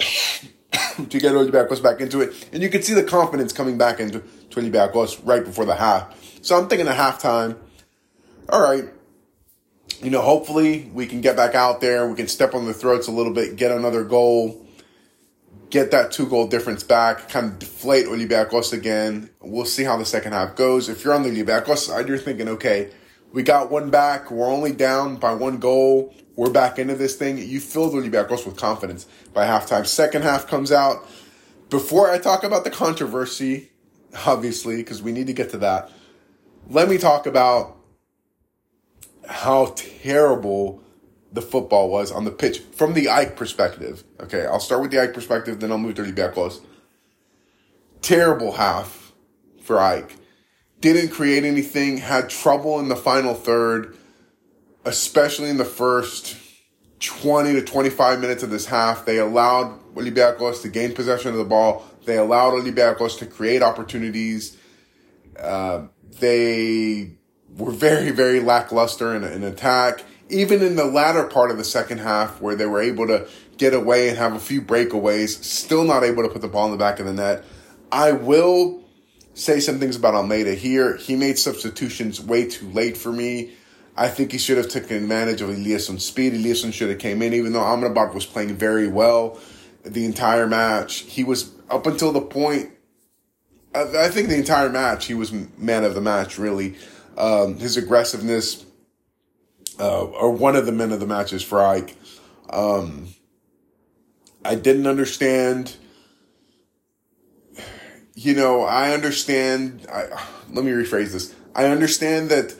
to 1.08 1.18
get 1.18 1.32
Olympiacos 1.32 1.82
back 1.82 2.00
into 2.00 2.20
it. 2.20 2.48
And 2.52 2.62
you 2.62 2.68
can 2.68 2.82
see 2.82 2.94
the 2.94 3.02
confidence 3.02 3.52
coming 3.52 3.78
back 3.78 4.00
into 4.00 4.20
Olympiacos 4.50 5.20
right 5.24 5.44
before 5.44 5.64
the 5.64 5.76
half. 5.76 6.16
So 6.42 6.58
I'm 6.58 6.68
thinking 6.68 6.88
at 6.88 6.96
halftime, 6.96 7.56
all 8.48 8.62
right, 8.62 8.84
you 10.02 10.10
know, 10.10 10.22
hopefully 10.22 10.90
we 10.94 11.06
can 11.06 11.20
get 11.20 11.36
back 11.36 11.54
out 11.54 11.80
there. 11.80 12.08
We 12.08 12.16
can 12.16 12.28
step 12.28 12.54
on 12.54 12.66
the 12.66 12.74
throats 12.74 13.06
a 13.06 13.12
little 13.12 13.32
bit, 13.32 13.56
get 13.56 13.70
another 13.70 14.02
goal, 14.04 14.66
get 15.68 15.90
that 15.90 16.10
two 16.10 16.26
goal 16.26 16.46
difference 16.46 16.82
back, 16.82 17.28
kind 17.28 17.46
of 17.46 17.58
deflate 17.58 18.06
Olympiacos 18.06 18.72
again. 18.72 19.30
We'll 19.40 19.66
see 19.66 19.84
how 19.84 19.96
the 19.96 20.06
second 20.06 20.32
half 20.32 20.56
goes. 20.56 20.88
If 20.88 21.04
you're 21.04 21.14
on 21.14 21.22
the 21.22 21.30
Olympiacos 21.30 21.78
side, 21.78 22.08
you're 22.08 22.18
thinking, 22.18 22.48
okay, 22.48 22.90
we 23.32 23.42
got 23.42 23.70
one 23.70 23.90
back. 23.90 24.30
We're 24.30 24.50
only 24.50 24.72
down 24.72 25.16
by 25.16 25.34
one 25.34 25.58
goal. 25.58 26.14
We're 26.36 26.50
back 26.50 26.78
into 26.78 26.94
this 26.94 27.16
thing. 27.16 27.38
You 27.38 27.60
filled 27.60 27.92
Olympiacos 27.94 28.46
with 28.46 28.56
confidence 28.56 29.06
by 29.32 29.46
halftime. 29.46 29.86
Second 29.86 30.22
half 30.22 30.46
comes 30.46 30.72
out. 30.72 31.06
Before 31.68 32.10
I 32.10 32.18
talk 32.18 32.42
about 32.42 32.64
the 32.64 32.70
controversy, 32.70 33.70
obviously, 34.26 34.76
because 34.76 35.02
we 35.02 35.12
need 35.12 35.26
to 35.28 35.32
get 35.32 35.50
to 35.50 35.58
that 35.58 35.90
let 36.70 36.88
me 36.88 36.98
talk 36.98 37.26
about 37.26 37.76
how 39.26 39.72
terrible 39.76 40.82
the 41.32 41.42
football 41.42 41.90
was 41.90 42.10
on 42.10 42.24
the 42.24 42.30
pitch 42.30 42.60
from 42.74 42.94
the 42.94 43.08
Ike 43.08 43.36
perspective. 43.36 44.04
Okay, 44.20 44.46
I'll 44.46 44.60
start 44.60 44.80
with 44.80 44.90
the 44.90 45.00
Ike 45.00 45.12
perspective, 45.12 45.60
then 45.60 45.70
I'll 45.70 45.78
move 45.78 45.96
to 45.96 46.30
close. 46.32 46.60
Terrible 48.02 48.52
half 48.52 49.12
for 49.62 49.76
AEK. 49.76 50.16
Didn't 50.80 51.10
create 51.10 51.44
anything, 51.44 51.98
had 51.98 52.30
trouble 52.30 52.80
in 52.80 52.88
the 52.88 52.96
final 52.96 53.34
third, 53.34 53.96
especially 54.84 55.50
in 55.50 55.58
the 55.58 55.64
first 55.64 56.36
20 57.00 57.52
to 57.54 57.62
25 57.62 58.20
minutes 58.20 58.42
of 58.42 58.50
this 58.50 58.66
half. 58.66 59.04
They 59.04 59.18
allowed 59.18 59.78
Olympiacos 59.94 60.62
to 60.62 60.68
gain 60.68 60.94
possession 60.94 61.32
of 61.32 61.36
the 61.36 61.44
ball. 61.44 61.84
They 62.04 62.16
allowed 62.16 62.52
Olympiacos 62.52 63.18
to 63.18 63.26
create 63.26 63.62
opportunities. 63.62 64.56
Uh, 65.38 65.86
they 66.18 67.16
were 67.56 67.72
very, 67.72 68.10
very 68.10 68.40
lackluster 68.40 69.14
in, 69.14 69.24
in 69.24 69.42
attack. 69.42 70.04
Even 70.28 70.62
in 70.62 70.76
the 70.76 70.84
latter 70.84 71.24
part 71.24 71.50
of 71.50 71.58
the 71.58 71.64
second 71.64 71.98
half, 71.98 72.40
where 72.40 72.54
they 72.54 72.66
were 72.66 72.80
able 72.80 73.06
to 73.06 73.28
get 73.58 73.74
away 73.74 74.08
and 74.08 74.16
have 74.16 74.34
a 74.34 74.38
few 74.38 74.62
breakaways, 74.62 75.42
still 75.42 75.84
not 75.84 76.04
able 76.04 76.22
to 76.22 76.28
put 76.28 76.40
the 76.40 76.48
ball 76.48 76.66
in 76.66 76.72
the 76.72 76.78
back 76.78 77.00
of 77.00 77.06
the 77.06 77.12
net. 77.12 77.44
I 77.90 78.12
will 78.12 78.84
say 79.34 79.60
some 79.60 79.78
things 79.78 79.96
about 79.96 80.14
Almeida 80.14 80.54
here. 80.54 80.96
He 80.96 81.16
made 81.16 81.38
substitutions 81.38 82.20
way 82.20 82.48
too 82.48 82.68
late 82.70 82.96
for 82.96 83.12
me. 83.12 83.52
I 83.96 84.08
think 84.08 84.32
he 84.32 84.38
should 84.38 84.56
have 84.56 84.68
taken 84.68 84.96
advantage 84.96 85.40
of 85.40 85.50
Eliasson's 85.50 86.04
speed. 86.04 86.32
Eliasson 86.32 86.72
should 86.72 86.90
have 86.90 86.98
came 86.98 87.22
in, 87.22 87.34
even 87.34 87.52
though 87.52 87.60
Amrabat 87.60 88.14
was 88.14 88.24
playing 88.24 88.54
very 88.56 88.88
well 88.88 89.38
the 89.84 90.04
entire 90.04 90.46
match. 90.46 91.00
He 91.00 91.24
was 91.24 91.52
up 91.68 91.86
until 91.86 92.12
the 92.12 92.20
point 92.20 92.70
I, 93.74 94.08
think 94.08 94.28
the 94.28 94.36
entire 94.36 94.68
match 94.68 95.06
he 95.06 95.14
was 95.14 95.32
man 95.32 95.84
of 95.84 95.94
the 95.94 96.00
match. 96.00 96.38
Really, 96.38 96.76
um, 97.16 97.58
his 97.58 97.76
aggressiveness 97.76 98.64
uh, 99.78 100.04
or 100.04 100.32
one 100.32 100.56
of 100.56 100.66
the 100.66 100.72
men 100.72 100.92
of 100.92 101.00
the 101.00 101.06
matches 101.06 101.42
for 101.42 101.60
Ike. 101.60 101.96
Um, 102.50 103.08
I 104.44 104.56
didn't 104.56 104.86
understand. 104.86 105.76
You 108.14 108.34
know, 108.34 108.62
I 108.62 108.92
understand. 108.92 109.86
I, 109.92 110.22
let 110.50 110.64
me 110.64 110.72
rephrase 110.72 111.12
this. 111.12 111.34
I 111.54 111.66
understand 111.66 112.28
that 112.30 112.54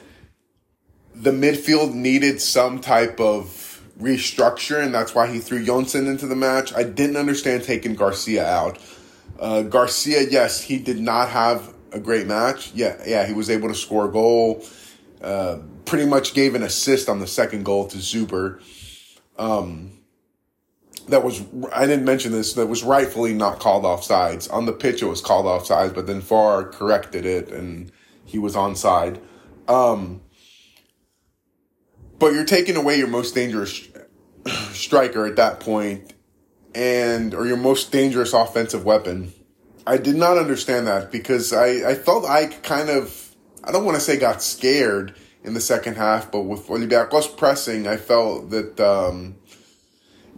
the 1.13 1.31
midfield 1.31 1.93
needed 1.93 2.41
some 2.41 2.79
type 2.79 3.19
of 3.19 3.81
restructure, 3.99 4.83
and 4.83 4.93
that's 4.93 5.13
why 5.13 5.27
he 5.27 5.39
threw 5.39 5.63
Jonsson 5.63 6.07
into 6.07 6.25
the 6.25 6.35
match. 6.35 6.73
I 6.73 6.83
didn't 6.83 7.17
understand 7.17 7.63
taking 7.63 7.95
Garcia 7.95 8.45
out. 8.45 8.79
Uh, 9.39 9.63
Garcia, 9.63 10.27
yes, 10.29 10.61
he 10.61 10.77
did 10.79 10.99
not 10.99 11.29
have 11.29 11.73
a 11.91 11.99
great 11.99 12.27
match. 12.27 12.71
Yeah, 12.73 13.01
yeah, 13.05 13.25
he 13.25 13.33
was 13.33 13.49
able 13.49 13.67
to 13.67 13.75
score 13.75 14.05
a 14.05 14.11
goal. 14.11 14.65
Uh, 15.21 15.59
pretty 15.85 16.05
much 16.05 16.33
gave 16.33 16.55
an 16.55 16.63
assist 16.63 17.09
on 17.09 17.19
the 17.19 17.27
second 17.27 17.63
goal 17.63 17.87
to 17.87 17.97
Zuber. 17.97 18.61
Um, 19.37 20.00
that 21.07 21.23
was 21.23 21.41
I 21.73 21.85
didn't 21.85 22.05
mention 22.05 22.31
this. 22.31 22.53
That 22.53 22.67
was 22.67 22.83
rightfully 22.83 23.33
not 23.33 23.59
called 23.59 23.83
offsides 23.83 24.51
on 24.51 24.65
the 24.65 24.73
pitch. 24.73 25.01
It 25.01 25.07
was 25.07 25.21
called 25.21 25.45
offsides, 25.45 25.93
but 25.93 26.07
then 26.07 26.21
VAR 26.21 26.65
corrected 26.65 27.25
it, 27.25 27.49
and 27.49 27.91
he 28.25 28.39
was 28.39 28.55
onside. 28.55 29.19
Um, 29.67 30.21
but 32.19 32.33
you're 32.33 32.45
taking 32.45 32.75
away 32.75 32.97
your 32.97 33.07
most 33.07 33.33
dangerous 33.35 33.87
striker 34.71 35.25
at 35.25 35.35
that 35.37 35.59
point, 35.59 36.13
and 36.73 37.33
or 37.33 37.45
your 37.45 37.57
most 37.57 37.91
dangerous 37.91 38.33
offensive 38.33 38.85
weapon. 38.85 39.33
I 39.85 39.97
did 39.97 40.15
not 40.15 40.37
understand 40.37 40.87
that 40.87 41.11
because 41.11 41.51
I, 41.53 41.91
I 41.91 41.95
felt 41.95 42.25
I 42.25 42.47
kind 42.47 42.89
of 42.89 43.35
I 43.63 43.71
don't 43.71 43.85
want 43.85 43.95
to 43.95 44.01
say 44.01 44.17
got 44.17 44.41
scared 44.41 45.15
in 45.43 45.53
the 45.53 45.61
second 45.61 45.95
half, 45.95 46.31
but 46.31 46.41
with 46.41 46.67
Olympiacos 46.67 47.35
pressing, 47.35 47.87
I 47.87 47.97
felt 47.97 48.51
that 48.51 48.79
um, 48.79 49.35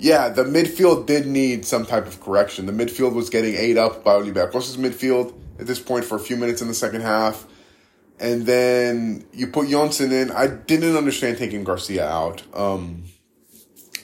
yeah, 0.04 0.28
the 0.28 0.44
midfield 0.44 1.06
did 1.06 1.28
need 1.28 1.64
some 1.64 1.86
type 1.86 2.08
of 2.08 2.20
correction. 2.20 2.66
The 2.66 2.74
midfield 2.74 3.14
was 3.14 3.30
getting 3.30 3.56
ate 3.56 3.78
up 3.78 4.04
by 4.04 4.16
Olympiacos' 4.16 4.76
midfield 4.76 5.34
at 5.58 5.66
this 5.66 5.80
point 5.80 6.04
for 6.04 6.16
a 6.16 6.20
few 6.20 6.36
minutes 6.36 6.62
in 6.62 6.68
the 6.68 6.74
second 6.74 7.02
half. 7.02 7.48
And 8.20 8.46
then 8.46 9.26
you 9.32 9.48
put 9.48 9.70
Jonsson 9.70 10.12
in. 10.12 10.30
I 10.30 10.48
didn't 10.48 10.98
understand 10.98 11.38
taking 11.38 11.64
Garcia 11.64 12.06
out. 12.06 12.44
Um, 12.54 13.06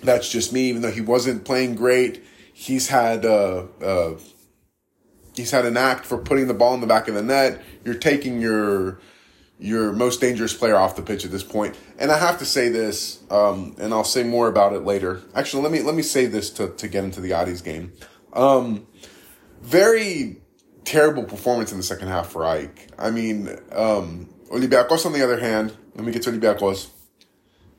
that's 0.01 0.31
just 0.31 0.53
me, 0.53 0.69
even 0.69 0.83
though 0.83 0.91
he 0.91 1.01
wasn't 1.01 1.43
playing 1.43 1.75
great. 1.75 2.23
He's 2.53 2.87
had, 2.87 3.25
uh, 3.25 3.65
uh, 3.83 4.13
he's 5.35 5.51
had 5.51 5.65
an 5.65 5.75
act 5.75 6.05
for 6.05 6.17
putting 6.17 6.47
the 6.47 6.53
ball 6.53 6.73
in 6.75 6.79
the 6.79 6.87
back 6.87 7.09
of 7.09 7.13
the 7.13 7.21
net. 7.21 7.61
You're 7.83 7.93
taking 7.93 8.39
your, 8.39 9.01
your 9.59 9.91
most 9.91 10.21
dangerous 10.21 10.53
player 10.53 10.77
off 10.77 10.95
the 10.95 11.01
pitch 11.01 11.25
at 11.25 11.31
this 11.31 11.43
point. 11.43 11.75
And 11.97 12.11
I 12.11 12.17
have 12.17 12.39
to 12.39 12.45
say 12.45 12.69
this, 12.69 13.21
um, 13.29 13.75
and 13.77 13.93
I'll 13.93 14.05
say 14.05 14.23
more 14.23 14.47
about 14.47 14.73
it 14.73 14.85
later. 14.85 15.21
Actually, 15.35 15.63
let 15.63 15.71
me 15.71 15.81
let 15.81 15.95
me 15.95 16.01
say 16.01 16.25
this 16.25 16.49
to 16.51 16.69
to 16.69 16.87
get 16.87 17.03
into 17.03 17.21
the 17.21 17.33
Aris 17.33 17.61
game. 17.61 17.91
Um, 18.33 18.87
very 19.61 20.41
terrible 20.85 21.23
performance 21.23 21.71
in 21.71 21.77
the 21.77 21.83
second 21.83 22.07
half 22.07 22.29
for 22.29 22.43
AEK. 22.43 22.87
I 22.97 23.11
mean, 23.11 23.49
um, 23.73 24.33
Olympiacos 24.49 25.05
on 25.05 25.13
the 25.13 25.23
other 25.23 25.39
hand, 25.39 25.75
let 25.95 26.05
me 26.05 26.11
get 26.11 26.23
to 26.23 26.31
Olympiacos. 26.31 26.89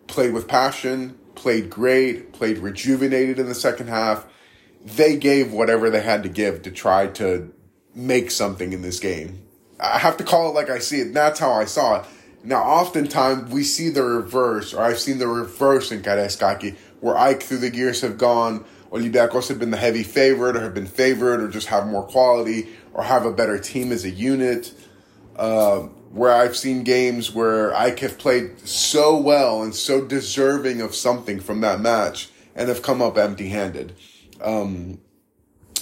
Played 0.06 0.34
with 0.34 0.48
passion, 0.48 1.18
played 1.34 1.70
great, 1.70 2.32
played 2.32 2.58
rejuvenated 2.58 3.38
in 3.38 3.46
the 3.46 3.54
second 3.54 3.88
half. 3.88 4.26
They 4.84 5.16
gave 5.16 5.52
whatever 5.52 5.88
they 5.88 6.02
had 6.02 6.22
to 6.24 6.28
give 6.28 6.62
to 6.62 6.70
try 6.70 7.06
to 7.06 7.52
make 7.94 8.30
something 8.30 8.72
in 8.72 8.82
this 8.82 8.98
game 9.00 9.46
I 9.80 9.98
have 9.98 10.16
to 10.18 10.24
call 10.24 10.48
it 10.48 10.54
like 10.54 10.70
I 10.70 10.78
see 10.78 11.00
it. 11.00 11.14
That's 11.14 11.40
how 11.40 11.52
I 11.52 11.64
saw 11.64 12.00
it. 12.00 12.06
Now, 12.42 12.62
oftentimes 12.62 13.52
we 13.52 13.64
see 13.64 13.90
the 13.90 14.02
reverse, 14.02 14.72
or 14.72 14.82
I've 14.82 14.98
seen 14.98 15.18
the 15.18 15.28
reverse 15.28 15.92
in 15.92 16.02
Karaiskaki, 16.02 16.76
where 17.00 17.16
Ike 17.16 17.42
through 17.42 17.58
the 17.58 17.74
years 17.74 18.00
have 18.00 18.16
gone, 18.16 18.64
Olympiacos 18.90 19.48
have 19.48 19.58
been 19.58 19.70
the 19.70 19.76
heavy 19.76 20.02
favorite, 20.02 20.56
or 20.56 20.60
have 20.60 20.74
been 20.74 20.86
favored, 20.86 21.40
or 21.40 21.48
just 21.48 21.68
have 21.68 21.86
more 21.86 22.02
quality, 22.02 22.68
or 22.94 23.02
have 23.02 23.24
a 23.24 23.32
better 23.32 23.58
team 23.58 23.92
as 23.92 24.04
a 24.04 24.10
unit. 24.10 24.72
Uh, 25.36 25.88
where 26.10 26.32
I've 26.32 26.56
seen 26.56 26.82
games 26.82 27.32
where 27.32 27.74
Ike 27.74 28.00
have 28.00 28.18
played 28.18 28.58
so 28.66 29.16
well 29.16 29.62
and 29.62 29.74
so 29.74 30.04
deserving 30.04 30.80
of 30.80 30.94
something 30.94 31.38
from 31.38 31.60
that 31.60 31.80
match 31.80 32.30
and 32.56 32.68
have 32.68 32.82
come 32.82 33.00
up 33.00 33.16
empty 33.16 33.48
handed. 33.48 33.94
Um, 34.40 35.00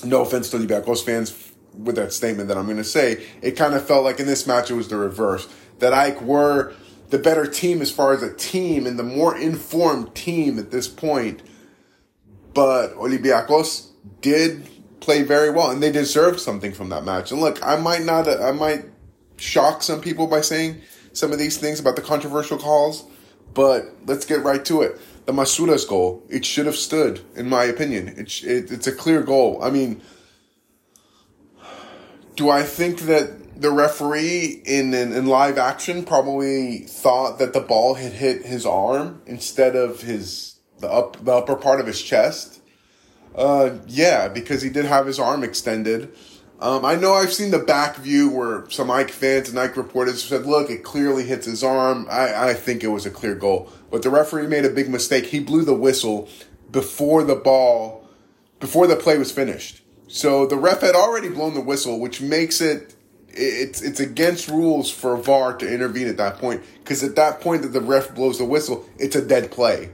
no 0.04 0.22
offense 0.22 0.50
to 0.50 0.58
Olympiacos 0.58 1.02
fans, 1.02 1.47
with 1.78 1.96
that 1.96 2.12
statement 2.12 2.48
that 2.48 2.58
I'm 2.58 2.66
going 2.66 2.76
to 2.78 2.84
say, 2.84 3.24
it 3.40 3.52
kind 3.52 3.74
of 3.74 3.86
felt 3.86 4.04
like 4.04 4.20
in 4.20 4.26
this 4.26 4.46
match 4.46 4.70
it 4.70 4.74
was 4.74 4.88
the 4.88 4.96
reverse. 4.96 5.48
That 5.78 5.92
AEK 5.92 6.22
were 6.22 6.74
the 7.10 7.18
better 7.18 7.46
team 7.46 7.80
as 7.80 7.90
far 7.90 8.12
as 8.12 8.22
a 8.22 8.34
team 8.34 8.86
and 8.86 8.98
the 8.98 9.04
more 9.04 9.36
informed 9.36 10.14
team 10.14 10.58
at 10.58 10.70
this 10.70 10.88
point. 10.88 11.42
But 12.52 12.94
Olympiacos 12.96 13.90
did 14.20 14.68
play 15.00 15.22
very 15.22 15.50
well 15.50 15.70
and 15.70 15.82
they 15.82 15.92
deserved 15.92 16.40
something 16.40 16.72
from 16.72 16.88
that 16.88 17.04
match. 17.04 17.30
And 17.30 17.40
look, 17.40 17.64
I 17.64 17.76
might 17.76 18.02
not, 18.02 18.28
I 18.28 18.52
might 18.52 18.84
shock 19.36 19.82
some 19.82 20.00
people 20.00 20.26
by 20.26 20.40
saying 20.40 20.80
some 21.12 21.32
of 21.32 21.38
these 21.38 21.56
things 21.56 21.80
about 21.80 21.96
the 21.96 22.02
controversial 22.02 22.58
calls, 22.58 23.04
but 23.54 23.86
let's 24.06 24.26
get 24.26 24.42
right 24.42 24.64
to 24.66 24.82
it. 24.82 25.00
The 25.26 25.32
Masouras 25.32 25.86
goal, 25.86 26.24
it 26.28 26.44
should 26.44 26.66
have 26.66 26.76
stood, 26.76 27.20
in 27.36 27.48
my 27.48 27.64
opinion. 27.64 28.08
It, 28.08 28.42
it, 28.42 28.70
it's 28.70 28.86
a 28.86 28.92
clear 28.92 29.22
goal. 29.22 29.62
I 29.62 29.70
mean, 29.70 30.00
do 32.38 32.48
I 32.48 32.62
think 32.62 33.00
that 33.00 33.60
the 33.60 33.72
referee 33.72 34.62
in, 34.64 34.94
in, 34.94 35.12
in 35.12 35.26
live 35.26 35.58
action 35.58 36.04
probably 36.04 36.78
thought 36.78 37.40
that 37.40 37.52
the 37.52 37.60
ball 37.60 37.94
had 37.94 38.12
hit 38.12 38.46
his 38.46 38.64
arm 38.64 39.20
instead 39.26 39.74
of 39.74 40.02
his 40.02 40.54
the 40.78 40.88
up 40.88 41.22
the 41.24 41.32
upper 41.32 41.56
part 41.56 41.80
of 41.80 41.88
his 41.88 42.00
chest? 42.00 42.62
Uh, 43.34 43.78
yeah, 43.88 44.28
because 44.28 44.62
he 44.62 44.70
did 44.70 44.84
have 44.84 45.06
his 45.06 45.18
arm 45.18 45.42
extended. 45.42 46.14
Um, 46.60 46.84
I 46.84 46.94
know 46.94 47.12
I've 47.12 47.32
seen 47.32 47.50
the 47.50 47.58
back 47.58 47.96
view 47.96 48.30
where 48.30 48.70
some 48.70 48.88
AEK 48.88 49.10
fans 49.10 49.48
and 49.48 49.58
AEK 49.58 49.76
reporters 49.76 50.22
said, 50.22 50.46
look, 50.46 50.70
it 50.70 50.84
clearly 50.84 51.24
hits 51.24 51.46
his 51.46 51.64
arm. 51.64 52.06
I, 52.08 52.50
I 52.50 52.54
think 52.54 52.84
it 52.84 52.88
was 52.88 53.04
a 53.06 53.10
clear 53.10 53.34
goal. 53.34 53.70
But 53.90 54.02
the 54.02 54.10
referee 54.10 54.46
made 54.46 54.64
a 54.64 54.70
big 54.70 54.88
mistake. 54.88 55.26
He 55.26 55.40
blew 55.40 55.64
the 55.64 55.74
whistle 55.74 56.28
before 56.70 57.22
the 57.24 57.36
ball, 57.36 58.08
before 58.60 58.86
the 58.86 58.96
play 58.96 59.18
was 59.18 59.30
finished. 59.30 59.82
So 60.08 60.46
the 60.46 60.56
ref 60.56 60.80
had 60.80 60.94
already 60.94 61.28
blown 61.28 61.54
the 61.54 61.60
whistle, 61.60 62.00
which 62.00 62.20
makes 62.20 62.60
it 62.60 62.94
it's 63.28 63.82
it's 63.82 64.00
against 64.00 64.48
rules 64.48 64.90
for 64.90 65.16
VAR 65.16 65.56
to 65.58 65.72
intervene 65.72 66.08
at 66.08 66.16
that 66.16 66.38
point 66.38 66.62
because 66.82 67.04
at 67.04 67.14
that 67.16 67.40
point 67.40 67.62
that 67.62 67.68
the 67.68 67.80
ref 67.80 68.14
blows 68.14 68.38
the 68.38 68.44
whistle, 68.44 68.88
it's 68.98 69.14
a 69.14 69.24
dead 69.24 69.50
play. 69.50 69.90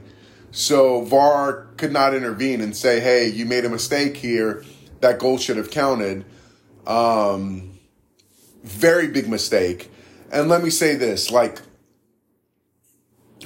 So 0.51 1.01
VAR 1.01 1.67
could 1.75 1.91
not 1.91 2.13
intervene 2.15 2.61
and 2.61 2.75
say, 2.75 3.01
"Hey, 3.01 3.27
you 3.27 3.45
made 3.45 3.65
a 3.65 3.69
mistake 3.69 4.15
here. 4.17 4.63
That 5.01 5.19
goal 5.19 5.37
should 5.37 5.57
have 5.57 5.69
counted." 5.69 6.25
Um, 6.87 7.77
very 8.63 9.09
big 9.09 9.27
mistake. 9.27 9.91
And 10.31 10.47
let 10.47 10.63
me 10.63 10.69
say 10.69 10.95
this: 10.95 11.29
like, 11.29 11.61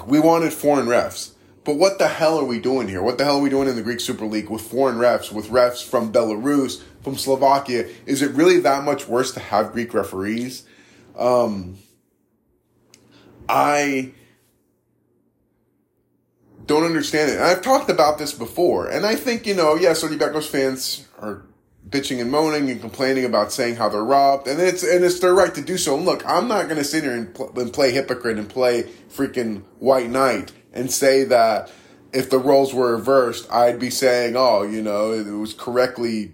we 0.06 0.20
wanted 0.20 0.54
foreign 0.54 0.86
refs. 0.86 1.32
But 1.64 1.76
what 1.76 2.00
the 2.00 2.08
hell 2.08 2.40
are 2.40 2.46
we 2.46 2.60
doing 2.60 2.88
here? 2.88 3.02
What 3.02 3.18
the 3.18 3.26
hell 3.26 3.38
are 3.38 3.42
we 3.42 3.50
doing 3.50 3.68
in 3.68 3.76
the 3.76 3.82
Greek 3.82 4.00
Super 4.00 4.26
League 4.26 4.50
with 4.50 4.62
foreign 4.62 4.98
refs, 4.98 5.32
with 5.32 5.48
refs 5.48 5.84
from 5.84 6.12
Belarus, 6.12 6.82
from 7.04 7.16
Slovakia? 7.16 7.88
Is 8.06 8.22
it 8.22 8.32
really 8.32 8.60
that 8.62 8.84
much 8.84 9.08
worse 9.08 9.32
to 9.34 9.40
have 9.40 9.74
Greek 9.74 9.94
referees? 9.94 10.64
Um, 11.18 11.78
I 13.48 14.14
don't 16.66 16.84
understand 16.84 17.32
it. 17.32 17.40
I've 17.40 17.62
talked 17.62 17.90
about 17.90 18.20
this 18.20 18.32
before, 18.32 18.88
and 18.88 19.06
I 19.06 19.16
think, 19.16 19.46
you 19.46 19.56
know, 19.56 19.76
yes, 19.76 20.04
Olympiacos 20.04 20.48
fans 20.48 21.08
are 21.20 21.44
bitching 21.90 22.22
and 22.22 22.32
moaning 22.32 22.70
and 22.70 22.80
complaining 22.80 23.26
about 23.26 23.52
saying 23.52 23.76
how 23.76 23.90
they're 23.90 24.04
robbed, 24.04 24.48
and 24.48 24.62
it's 24.62 24.84
and 24.84 25.04
it's 25.04 25.20
their 25.20 25.34
right 25.34 25.54
to 25.56 25.62
do 25.62 25.78
so. 25.78 25.98
And 25.98 26.06
look, 26.06 26.24
I'm 26.26 26.48
not 26.48 26.66
going 26.66 26.78
to 26.78 26.84
sit 26.84 27.04
here 27.04 27.14
and, 27.14 27.34
pl- 27.34 27.60
and 27.60 27.74
play 27.74 27.92
hypocrite 27.92 28.38
and 28.38 28.48
play 28.48 28.84
freaking 29.10 29.64
white 29.80 30.10
knight 30.10 30.54
and 30.74 30.92
say 30.92 31.24
that 31.26 31.72
if 32.12 32.30
the 32.30 32.40
roles 32.40 32.74
were 32.74 32.96
reversed, 32.96 33.52
I'd 33.52 33.80
be 33.80 33.90
saying, 33.90 34.36
oh, 34.36 34.64
you 34.64 34.82
know, 34.82 35.12
it 35.12 35.26
was 35.26 35.54
correctly. 35.54 36.34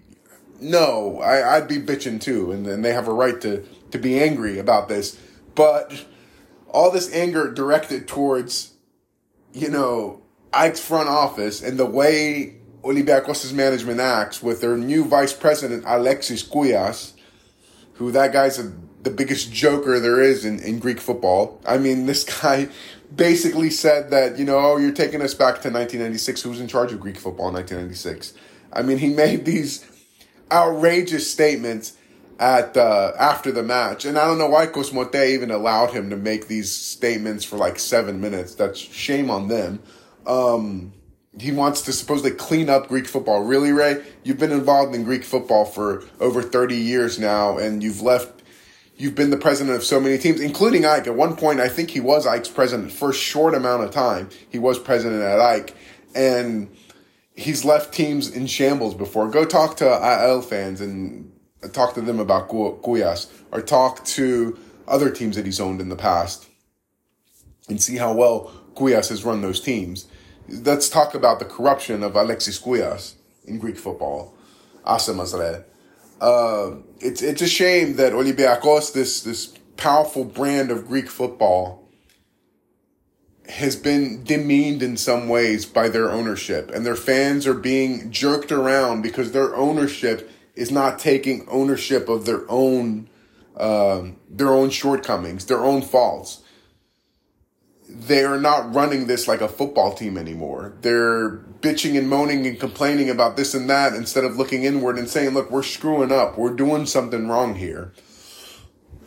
No, 0.60 1.20
I, 1.20 1.58
would 1.58 1.68
be 1.68 1.78
bitching 1.78 2.20
too, 2.20 2.50
and, 2.50 2.66
and 2.66 2.84
they 2.84 2.92
have 2.92 3.08
a 3.08 3.12
right 3.12 3.40
to, 3.42 3.62
to 3.90 3.98
be 3.98 4.18
angry 4.18 4.58
about 4.58 4.88
this. 4.88 5.20
But 5.54 6.06
all 6.68 6.90
this 6.90 7.12
anger 7.12 7.52
directed 7.52 8.08
towards, 8.08 8.72
you 9.52 9.68
know, 9.68 10.22
Ike's 10.52 10.80
front 10.80 11.08
office 11.08 11.62
and 11.62 11.78
the 11.78 11.86
way 11.86 12.56
Olympiacos' 12.82 13.52
management 13.52 14.00
acts 14.00 14.42
with 14.42 14.60
their 14.60 14.76
new 14.76 15.04
vice 15.04 15.32
president, 15.32 15.84
Alexis 15.86 16.42
Kougias, 16.42 17.12
who 17.94 18.12
that 18.12 18.32
guy's 18.32 18.58
a, 18.58 18.72
the 19.02 19.10
biggest 19.10 19.52
joker 19.52 20.00
there 20.00 20.20
is 20.20 20.44
in, 20.44 20.60
in 20.60 20.78
Greek 20.78 21.00
football. 21.00 21.60
I 21.66 21.78
mean, 21.78 22.06
this 22.06 22.24
guy 22.42 22.68
basically 23.14 23.70
said 23.70 24.10
that, 24.10 24.38
you 24.38 24.44
know, 24.44 24.58
oh, 24.58 24.76
you're 24.76 24.92
taking 24.92 25.22
us 25.22 25.34
back 25.34 25.54
to 25.62 25.70
1996. 25.70 26.42
Who 26.42 26.50
was 26.50 26.60
in 26.60 26.68
charge 26.68 26.92
of 26.92 27.00
Greek 27.00 27.16
football 27.16 27.48
in 27.48 27.54
1996? 27.54 28.34
I 28.72 28.82
mean, 28.82 28.98
he 28.98 29.08
made 29.14 29.44
these 29.44 29.84
outrageous 30.50 31.30
statements. 31.30 31.96
at 32.38 32.76
uh, 32.76 33.12
after 33.18 33.50
the 33.50 33.62
match, 33.62 34.04
and 34.04 34.18
I 34.18 34.26
don't 34.26 34.36
know 34.36 34.48
why 34.48 34.66
Cosmote 34.66 35.14
even 35.14 35.50
allowed 35.50 35.92
him 35.92 36.10
to 36.10 36.16
make 36.16 36.48
these 36.48 36.70
statements 36.70 37.46
for 37.46 37.56
like 37.56 37.78
seven 37.78 38.20
minutes. 38.20 38.54
That's 38.54 38.78
shame 38.78 39.30
on 39.30 39.48
them. 39.48 39.82
Um, 40.26 40.92
he 41.38 41.52
wants 41.52 41.82
to 41.82 41.92
supposedly 41.92 42.32
clean 42.32 42.68
up 42.70 42.88
Greek 42.88 43.06
football. 43.06 43.42
Really, 43.42 43.72
Ray? 43.72 44.02
You've 44.22 44.38
been 44.38 44.52
involved 44.52 44.94
in 44.94 45.04
Greek 45.04 45.24
football 45.24 45.64
for 45.64 46.04
over 46.18 46.42
30 46.42 46.76
years 46.76 47.18
now, 47.18 47.58
and 47.58 47.82
you've 47.82 48.00
left, 48.00 48.35
you've 48.96 49.14
been 49.14 49.30
the 49.30 49.36
president 49.36 49.76
of 49.76 49.84
so 49.84 50.00
many 50.00 50.18
teams, 50.18 50.40
including 50.40 50.84
Ike. 50.84 51.06
At 51.06 51.14
one 51.14 51.36
point, 51.36 51.60
I 51.60 51.68
think 51.68 51.90
he 51.90 52.00
was 52.00 52.26
Ike's 52.26 52.48
president 52.48 52.92
for 52.92 53.10
a 53.10 53.14
short 53.14 53.54
amount 53.54 53.84
of 53.84 53.90
time. 53.90 54.30
He 54.48 54.58
was 54.58 54.78
president 54.78 55.22
at 55.22 55.40
Ike, 55.40 55.74
and 56.14 56.74
he's 57.34 57.64
left 57.64 57.94
teams 57.94 58.30
in 58.30 58.46
shambles 58.46 58.94
before. 58.94 59.28
Go 59.28 59.44
talk 59.44 59.76
to 59.78 59.86
IL 59.86 60.42
fans 60.42 60.80
and 60.80 61.32
talk 61.72 61.94
to 61.94 62.00
them 62.00 62.20
about 62.20 62.48
Kougias, 62.48 63.30
or 63.52 63.60
talk 63.60 64.04
to 64.04 64.58
other 64.88 65.10
teams 65.10 65.36
that 65.36 65.44
he's 65.44 65.60
owned 65.60 65.80
in 65.80 65.88
the 65.88 65.96
past, 65.96 66.48
and 67.68 67.80
see 67.80 67.96
how 67.96 68.12
well 68.12 68.52
Kougias 68.74 69.08
has 69.08 69.24
run 69.24 69.42
those 69.42 69.60
teams 69.60 70.06
let's 70.48 70.88
talk 70.88 71.14
about 71.14 71.38
the 71.38 71.44
corruption 71.44 72.02
of 72.02 72.14
Alexis 72.16 72.60
Kougias 72.60 73.14
in 73.44 73.58
Greek 73.58 73.76
football. 73.76 74.34
Asa 74.84 75.12
Mazre. 75.12 75.64
Uh, 76.20 76.76
it's 77.00 77.22
it's 77.22 77.42
a 77.42 77.48
shame 77.48 77.96
that 77.96 78.12
Olympiacos, 78.12 78.92
this 78.92 79.22
this 79.22 79.54
powerful 79.76 80.24
brand 80.24 80.70
of 80.70 80.86
Greek 80.86 81.08
football, 81.08 81.88
has 83.48 83.76
been 83.76 84.24
demeaned 84.24 84.82
in 84.82 84.96
some 84.96 85.28
ways 85.28 85.66
by 85.66 85.88
their 85.88 86.10
ownership, 86.10 86.70
and 86.70 86.86
their 86.86 86.96
fans 86.96 87.46
are 87.46 87.54
being 87.54 88.10
jerked 88.10 88.50
around 88.50 89.02
because 89.02 89.32
their 89.32 89.54
ownership 89.54 90.30
is 90.54 90.70
not 90.70 90.98
taking 90.98 91.46
ownership 91.48 92.08
of 92.08 92.24
their 92.24 92.50
own 92.50 93.08
um, 93.58 94.16
their 94.28 94.52
own 94.52 94.70
shortcomings, 94.70 95.46
their 95.46 95.64
own 95.64 95.82
faults 95.82 96.42
they're 98.00 98.38
not 98.40 98.74
running 98.74 99.06
this 99.06 99.26
like 99.26 99.40
a 99.40 99.48
football 99.48 99.94
team 99.94 100.18
anymore. 100.18 100.74
They're 100.82 101.38
bitching 101.60 101.96
and 101.98 102.08
moaning 102.08 102.46
and 102.46 102.60
complaining 102.60 103.08
about 103.10 103.36
this 103.36 103.54
and 103.54 103.70
that 103.70 103.94
instead 103.94 104.24
of 104.24 104.36
looking 104.36 104.64
inward 104.64 104.98
and 104.98 105.08
saying, 105.08 105.30
look, 105.30 105.50
we're 105.50 105.62
screwing 105.62 106.12
up. 106.12 106.36
We're 106.36 106.54
doing 106.54 106.84
something 106.86 107.28
wrong 107.28 107.54
here. 107.54 107.92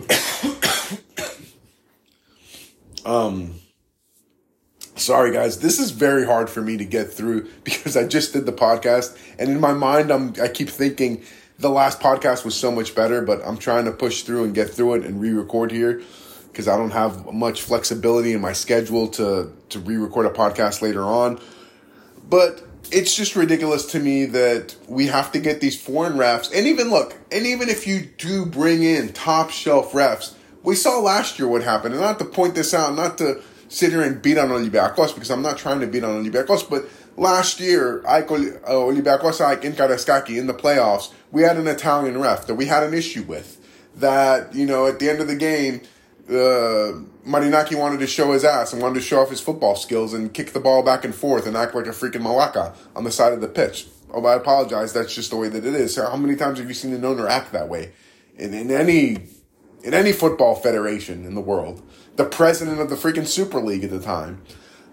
um, 3.05 3.55
sorry 4.96 5.31
guys, 5.31 5.60
this 5.60 5.77
is 5.79 5.91
very 5.91 6.25
hard 6.25 6.50
for 6.50 6.62
me 6.62 6.77
to 6.77 6.86
get 6.86 7.12
through 7.13 7.50
because 7.63 7.96
I 7.96 8.08
just 8.08 8.34
did 8.34 8.46
the 8.46 8.53
podcast 8.53 9.17
and 9.38 9.50
in 9.50 9.60
my 9.60 9.74
mind, 9.74 10.10
I'm, 10.12 10.34
I 10.41 10.48
keep 10.48 10.69
thinking 10.69 11.22
the 11.60 11.69
last 11.69 12.00
podcast 12.00 12.46
was 12.46 12.55
so 12.55 12.72
much 12.72 12.96
better, 12.96 13.22
but 13.22 13.46
I'm 13.46 13.58
trying 13.58 13.86
to 13.86 13.91
push 13.91 14.24
through 14.24 14.46
and 14.46 14.55
get 14.55 14.69
through 14.69 14.96
it 14.96 15.05
and 15.05 15.22
re-record 15.22 15.72
here 15.72 16.01
because 16.51 16.68
I 16.68 16.77
don't 16.77 16.91
have 16.91 17.34
much 17.34 17.62
flexibility 17.62 18.34
in 18.34 18.41
my 18.41 18.53
schedule 18.53 19.08
to 19.10 19.51
to 19.70 19.79
re-record 19.79 20.25
a 20.25 20.29
podcast 20.29 20.82
later 20.82 21.03
on. 21.03 21.39
But 22.29 22.63
it's 22.91 23.15
just 23.15 23.36
ridiculous 23.36 23.86
to 23.88 24.00
me 24.00 24.25
that 24.25 24.75
we 24.88 25.08
have 25.08 25.32
to 25.32 25.39
get 25.39 25.62
these 25.62 25.79
foreign 25.79 26.13
refs. 26.13 26.51
And 26.53 26.68
even 26.68 26.89
look, 26.89 27.15
and 27.32 27.46
even 27.46 27.70
if 27.70 27.86
you 27.86 28.08
do 28.18 28.46
bring 28.46 28.84
in 28.84 29.13
top 29.13 29.51
shelf 29.51 29.91
refs, 29.91 30.34
we 30.63 30.75
saw 30.75 31.00
last 31.00 31.39
year 31.39 31.48
what 31.48 31.63
happened. 31.63 31.94
And 31.94 32.03
not 32.03 32.20
to 32.20 32.25
point 32.25 32.56
this 32.56 32.74
out, 32.74 32.96
not 32.96 33.18
to 33.20 33.41
sit 33.68 33.91
here 33.91 34.01
and 34.01 34.22
beat 34.22 34.38
on 34.38 34.50
Olympiacos 34.50 35.13
because 35.13 35.29
I'm 35.29 35.41
not 35.41 35.58
trying 35.58 35.79
to 35.82 35.88
beat 35.88 36.03
on 36.03 36.24
Olympiacos, 36.24 36.70
but 36.70 36.89
last 37.15 37.60
year, 37.60 38.01
uh, 38.06 38.22
Olympiacos 38.22 38.62
Olympiacos 38.63 39.63
in 39.63 39.74
Karaiskaki 39.74 40.38
in 40.38 40.48
the 40.48 40.53
playoffs, 40.53 41.12
we 41.32 41.44
had 41.44 41.58
an 41.58 41.68
Italian 41.68 42.20
ref 42.20 42.48
that 42.48 42.56
we 42.56 42.65
had 42.65 42.84
an 42.84 42.94
issue 42.94 43.24
with. 43.24 43.58
That, 43.96 44.56
you 44.56 44.65
know, 44.65 44.88
at 44.88 45.00
the 45.00 45.10
end 45.10 45.20
of 45.20 45.27
the 45.27 45.36
game, 45.36 45.82
uh, 46.29 46.93
Marinaki 47.25 47.75
wanted 47.75 48.00
to 48.00 48.07
show 48.07 48.33
his 48.33 48.43
ass 48.43 48.71
and 48.71 48.81
wanted 48.81 48.95
to 48.95 49.01
show 49.01 49.19
off 49.21 49.29
his 49.29 49.41
football 49.41 49.75
skills 49.75 50.13
and 50.13 50.33
kick 50.33 50.51
the 50.51 50.59
ball 50.59 50.83
back 50.83 51.03
and 51.03 51.13
forth 51.15 51.48
and 51.48 51.57
act 51.57 51.74
like 51.74 51.88
a 51.88 51.89
freaking 51.89 52.21
malaka 52.21 52.75
on 52.95 53.03
the 53.03 53.12
side 53.12 53.33
of 53.33 53.41
the 53.41 53.48
pitch. 53.48 53.88
Oh, 54.11 54.24
I 54.25 54.35
apologize. 54.35 54.94
That's 54.94 55.13
just 55.13 55.31
the 55.31 55.37
way 55.37 55.50
that 55.50 55.65
it 55.65 55.74
is. 55.74 55.96
How 55.96 56.15
many 56.15 56.35
times 56.35 56.59
have 56.59 56.68
you 56.68 56.74
seen 56.74 56.94
an 56.94 57.03
owner 57.03 57.27
act 57.27 57.51
that 57.51 57.68
way 57.68 57.94
in, 58.37 58.53
in 58.53 58.72
any 58.72 59.27
in 59.83 59.94
any 59.94 60.11
football 60.11 60.55
federation 60.55 61.25
in 61.25 61.35
the 61.35 61.42
world? 61.42 61.81
The 62.15 62.25
president 62.25 62.79
of 62.79 62.89
the 62.89 62.96
freaking 62.96 63.27
Super 63.27 63.59
League 63.59 63.83
at 63.83 63.89
the 63.89 64.00
time. 64.00 64.42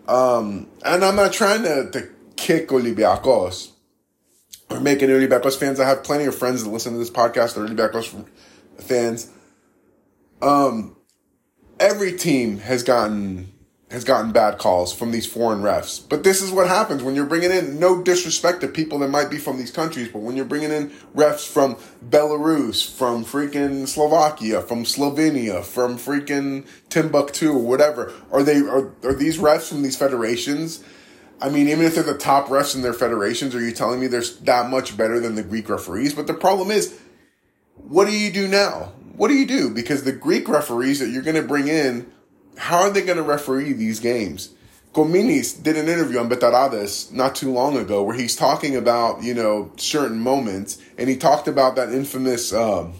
Um, 0.08 0.68
and 0.84 1.04
I'm 1.04 1.16
not 1.16 1.32
trying 1.32 1.62
to, 1.64 1.90
to 1.90 2.08
kick 2.36 2.68
Olympiacos 2.68 3.72
or 4.70 4.80
make 4.80 5.02
any 5.02 5.12
Olympiacos 5.12 5.58
fans. 5.58 5.80
I 5.80 5.88
have 5.88 6.04
plenty 6.04 6.24
of 6.24 6.34
friends 6.34 6.62
that 6.62 6.70
listen 6.70 6.92
to 6.92 6.98
this 6.98 7.10
podcast 7.10 7.54
that 7.54 7.62
are 7.62 7.66
Olympiacos 7.66 8.26
fans. 8.78 9.30
Um, 10.40 10.96
every 11.78 12.16
team 12.16 12.58
has 12.58 12.82
gotten 12.82 13.52
has 13.88 14.02
gotten 14.02 14.32
bad 14.32 14.58
calls 14.58 14.92
from 14.92 15.12
these 15.12 15.26
foreign 15.26 15.60
refs. 15.60 16.02
But 16.08 16.24
this 16.24 16.42
is 16.42 16.50
what 16.50 16.66
happens 16.66 17.04
when 17.04 17.14
you're 17.14 17.24
bringing 17.24 17.52
in 17.52 17.78
no 17.78 18.02
disrespect 18.02 18.60
to 18.62 18.68
people 18.68 18.98
that 18.98 19.10
might 19.10 19.30
be 19.30 19.38
from 19.38 19.58
these 19.58 19.70
countries, 19.70 20.08
but 20.08 20.22
when 20.22 20.34
you're 20.34 20.44
bringing 20.44 20.72
in 20.72 20.90
refs 21.14 21.46
from 21.46 21.76
Belarus, 22.04 22.84
from 22.90 23.24
freaking 23.24 23.86
Slovakia, 23.86 24.60
from 24.60 24.82
Slovenia, 24.82 25.62
from 25.62 25.96
freaking 25.96 26.66
Timbuktu 26.88 27.52
or 27.52 27.62
whatever, 27.62 28.12
are 28.32 28.42
they 28.42 28.58
are, 28.58 28.92
are 29.04 29.14
these 29.14 29.38
refs 29.38 29.68
from 29.68 29.82
these 29.82 29.96
federations? 29.96 30.82
I 31.40 31.48
mean, 31.48 31.68
even 31.68 31.84
if 31.84 31.94
they're 31.94 32.02
the 32.02 32.18
top 32.18 32.48
refs 32.48 32.74
in 32.74 32.82
their 32.82 32.94
federations, 32.94 33.54
are 33.54 33.60
you 33.60 33.70
telling 33.70 34.00
me 34.00 34.08
they're 34.08 34.22
that 34.42 34.68
much 34.68 34.96
better 34.96 35.20
than 35.20 35.36
the 35.36 35.44
Greek 35.44 35.68
referees? 35.68 36.12
But 36.12 36.26
the 36.26 36.34
problem 36.34 36.72
is, 36.72 36.98
what 37.76 38.06
do 38.06 38.12
you 38.12 38.32
do 38.32 38.48
now? 38.48 38.92
What 39.16 39.28
do 39.28 39.34
you 39.34 39.46
do? 39.46 39.70
Because 39.70 40.04
the 40.04 40.12
Greek 40.12 40.46
referees 40.48 40.98
that 41.00 41.08
you're 41.08 41.22
going 41.22 41.36
to 41.36 41.42
bring 41.42 41.68
in, 41.68 42.12
how 42.58 42.80
are 42.80 42.90
they 42.90 43.02
going 43.02 43.16
to 43.16 43.22
referee 43.22 43.72
these 43.72 43.98
games? 43.98 44.50
Kominis 44.92 45.62
did 45.62 45.76
an 45.76 45.88
interview 45.88 46.18
on 46.18 46.28
Betarades 46.28 47.12
not 47.12 47.34
too 47.34 47.52
long 47.52 47.76
ago 47.76 48.02
where 48.02 48.16
he's 48.16 48.36
talking 48.36 48.76
about, 48.76 49.22
you 49.22 49.34
know, 49.34 49.72
certain 49.76 50.18
moments, 50.18 50.78
and 50.98 51.08
he 51.08 51.16
talked 51.16 51.48
about 51.48 51.76
that 51.76 51.92
infamous 51.92 52.52
um, 52.52 52.94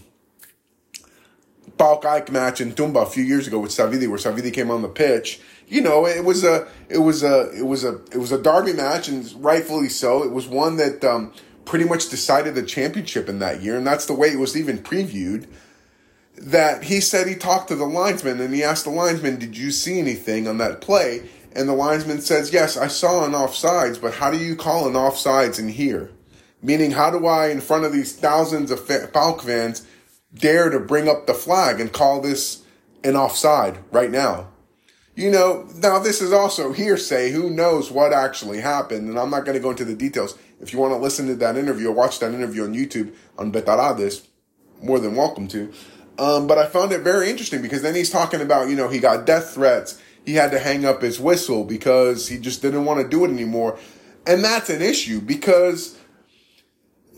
PAOK 1.78 2.04
AEK 2.04 2.30
match 2.30 2.60
in 2.60 2.72
Toumba 2.72 3.00
a 3.00 3.06
few 3.06 3.24
years 3.24 3.46
ago 3.46 3.58
with 3.58 3.70
Savidi, 3.70 4.08
where 4.08 4.18
Savidi 4.18 4.52
came 4.52 4.70
on 4.70 4.82
the 4.82 4.88
pitch. 4.88 5.40
You 5.68 5.80
know, 5.80 6.06
it 6.06 6.24
was 6.24 6.44
a, 6.44 6.66
it 6.88 6.98
was 6.98 7.22
a, 7.22 7.50
it 7.58 7.64
was 7.64 7.84
a, 7.84 7.96
it 8.12 8.18
was 8.18 8.32
a 8.32 8.40
derby 8.40 8.72
match, 8.72 9.08
and 9.08 9.30
rightfully 9.42 9.88
so. 9.88 10.22
It 10.22 10.32
was 10.32 10.46
one 10.46 10.76
that 10.76 11.04
um, 11.04 11.32
pretty 11.64 11.84
much 11.84 12.08
decided 12.08 12.54
the 12.54 12.62
championship 12.62 13.28
in 13.28 13.38
that 13.40 13.62
year, 13.62 13.76
and 13.76 13.86
that's 13.86 14.06
the 14.06 14.14
way 14.14 14.28
it 14.28 14.38
was 14.38 14.56
even 14.56 14.78
previewed 14.78 15.46
that 16.36 16.84
he 16.84 17.00
said 17.00 17.26
he 17.26 17.34
talked 17.34 17.68
to 17.68 17.76
the 17.76 17.86
linesman 17.86 18.40
and 18.40 18.54
he 18.54 18.62
asked 18.62 18.84
the 18.84 18.90
linesman, 18.90 19.38
Did 19.38 19.56
you 19.56 19.70
see 19.70 19.98
anything 19.98 20.46
on 20.46 20.58
that 20.58 20.80
play? 20.80 21.28
And 21.52 21.68
the 21.68 21.74
linesman 21.74 22.20
says, 22.20 22.52
Yes, 22.52 22.76
I 22.76 22.88
saw 22.88 23.24
an 23.24 23.32
offsides, 23.32 24.00
but 24.00 24.14
how 24.14 24.30
do 24.30 24.38
you 24.38 24.56
call 24.56 24.86
an 24.86 24.94
offsides 24.94 25.58
in 25.58 25.68
here? 25.68 26.10
Meaning, 26.62 26.92
how 26.92 27.10
do 27.10 27.26
I, 27.26 27.48
in 27.48 27.60
front 27.60 27.84
of 27.84 27.92
these 27.92 28.14
thousands 28.14 28.70
of 28.70 28.86
PAOK 28.86 29.42
fans, 29.42 29.86
dare 30.34 30.70
to 30.70 30.80
bring 30.80 31.08
up 31.08 31.26
the 31.26 31.34
flag 31.34 31.80
and 31.80 31.92
call 31.92 32.20
this 32.20 32.62
an 33.04 33.16
offside 33.16 33.78
right 33.90 34.10
now? 34.10 34.48
You 35.14 35.30
know, 35.30 35.66
now 35.76 35.98
this 35.98 36.20
is 36.20 36.32
also 36.32 36.72
hearsay. 36.72 37.30
Who 37.30 37.48
knows 37.48 37.90
what 37.90 38.12
actually 38.12 38.60
happened? 38.60 39.08
And 39.08 39.18
I'm 39.18 39.30
not 39.30 39.46
going 39.46 39.56
to 39.56 39.62
go 39.62 39.70
into 39.70 39.84
the 39.84 39.94
details. 39.94 40.36
If 40.60 40.74
you 40.74 40.78
want 40.78 40.92
to 40.92 40.98
listen 40.98 41.26
to 41.28 41.34
that 41.36 41.56
interview 41.56 41.88
or 41.88 41.92
watch 41.92 42.18
that 42.18 42.34
interview 42.34 42.64
on 42.64 42.74
YouTube 42.74 43.14
on 43.38 43.50
Betarades, 43.50 44.26
more 44.82 44.98
than 44.98 45.14
welcome 45.14 45.48
to. 45.48 45.72
Um, 46.18 46.46
but 46.46 46.58
I 46.58 46.66
found 46.66 46.92
it 46.92 47.02
very 47.02 47.28
interesting 47.28 47.62
because 47.62 47.82
then 47.82 47.94
he's 47.94 48.10
talking 48.10 48.40
about, 48.40 48.68
you 48.68 48.76
know, 48.76 48.88
he 48.88 48.98
got 48.98 49.26
death 49.26 49.50
threats. 49.50 50.00
He 50.24 50.34
had 50.34 50.50
to 50.52 50.58
hang 50.58 50.84
up 50.84 51.02
his 51.02 51.20
whistle 51.20 51.64
because 51.64 52.28
he 52.28 52.38
just 52.38 52.62
didn't 52.62 52.84
want 52.84 53.00
to 53.00 53.08
do 53.08 53.24
it 53.24 53.30
anymore. 53.30 53.78
And 54.26 54.42
that's 54.42 54.70
an 54.70 54.82
issue 54.82 55.20
because 55.20 55.98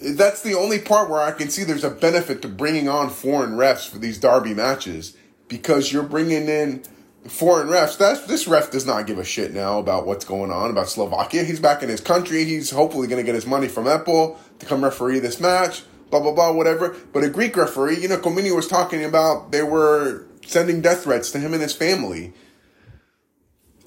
that's 0.00 0.42
the 0.42 0.54
only 0.54 0.78
part 0.78 1.08
where 1.08 1.20
I 1.20 1.32
can 1.32 1.48
see 1.48 1.64
there's 1.64 1.84
a 1.84 1.90
benefit 1.90 2.42
to 2.42 2.48
bringing 2.48 2.88
on 2.88 3.10
foreign 3.10 3.52
refs 3.52 3.88
for 3.88 3.98
these 3.98 4.18
derby 4.18 4.52
matches 4.52 5.16
because 5.48 5.92
you're 5.92 6.02
bringing 6.02 6.48
in 6.48 6.82
foreign 7.26 7.68
refs. 7.68 7.96
That's, 7.96 8.26
this 8.26 8.46
ref 8.46 8.70
does 8.70 8.86
not 8.86 9.06
give 9.06 9.18
a 9.18 9.24
shit 9.24 9.54
now 9.54 9.78
about 9.78 10.06
what's 10.06 10.24
going 10.24 10.50
on 10.50 10.70
about 10.70 10.88
Slovakia. 10.88 11.44
He's 11.44 11.60
back 11.60 11.82
in 11.82 11.88
his 11.88 12.00
country. 12.00 12.44
He's 12.44 12.70
hopefully 12.70 13.08
going 13.08 13.20
to 13.20 13.26
get 13.26 13.34
his 13.34 13.46
money 13.46 13.68
from 13.68 13.84
EPOL 13.84 14.36
to 14.58 14.66
come 14.66 14.84
referee 14.84 15.20
this 15.20 15.40
match 15.40 15.82
blah 16.10 16.20
blah 16.20 16.32
blah, 16.32 16.52
whatever. 16.52 16.96
But 17.12 17.24
a 17.24 17.28
Greek 17.28 17.56
referee, 17.56 18.00
you 18.00 18.08
know, 18.08 18.18
Komini 18.18 18.54
was 18.54 18.68
talking 18.68 19.04
about 19.04 19.52
they 19.52 19.62
were 19.62 20.26
sending 20.46 20.80
death 20.80 21.04
threats 21.04 21.30
to 21.32 21.38
him 21.38 21.52
and 21.52 21.62
his 21.62 21.74
family. 21.74 22.32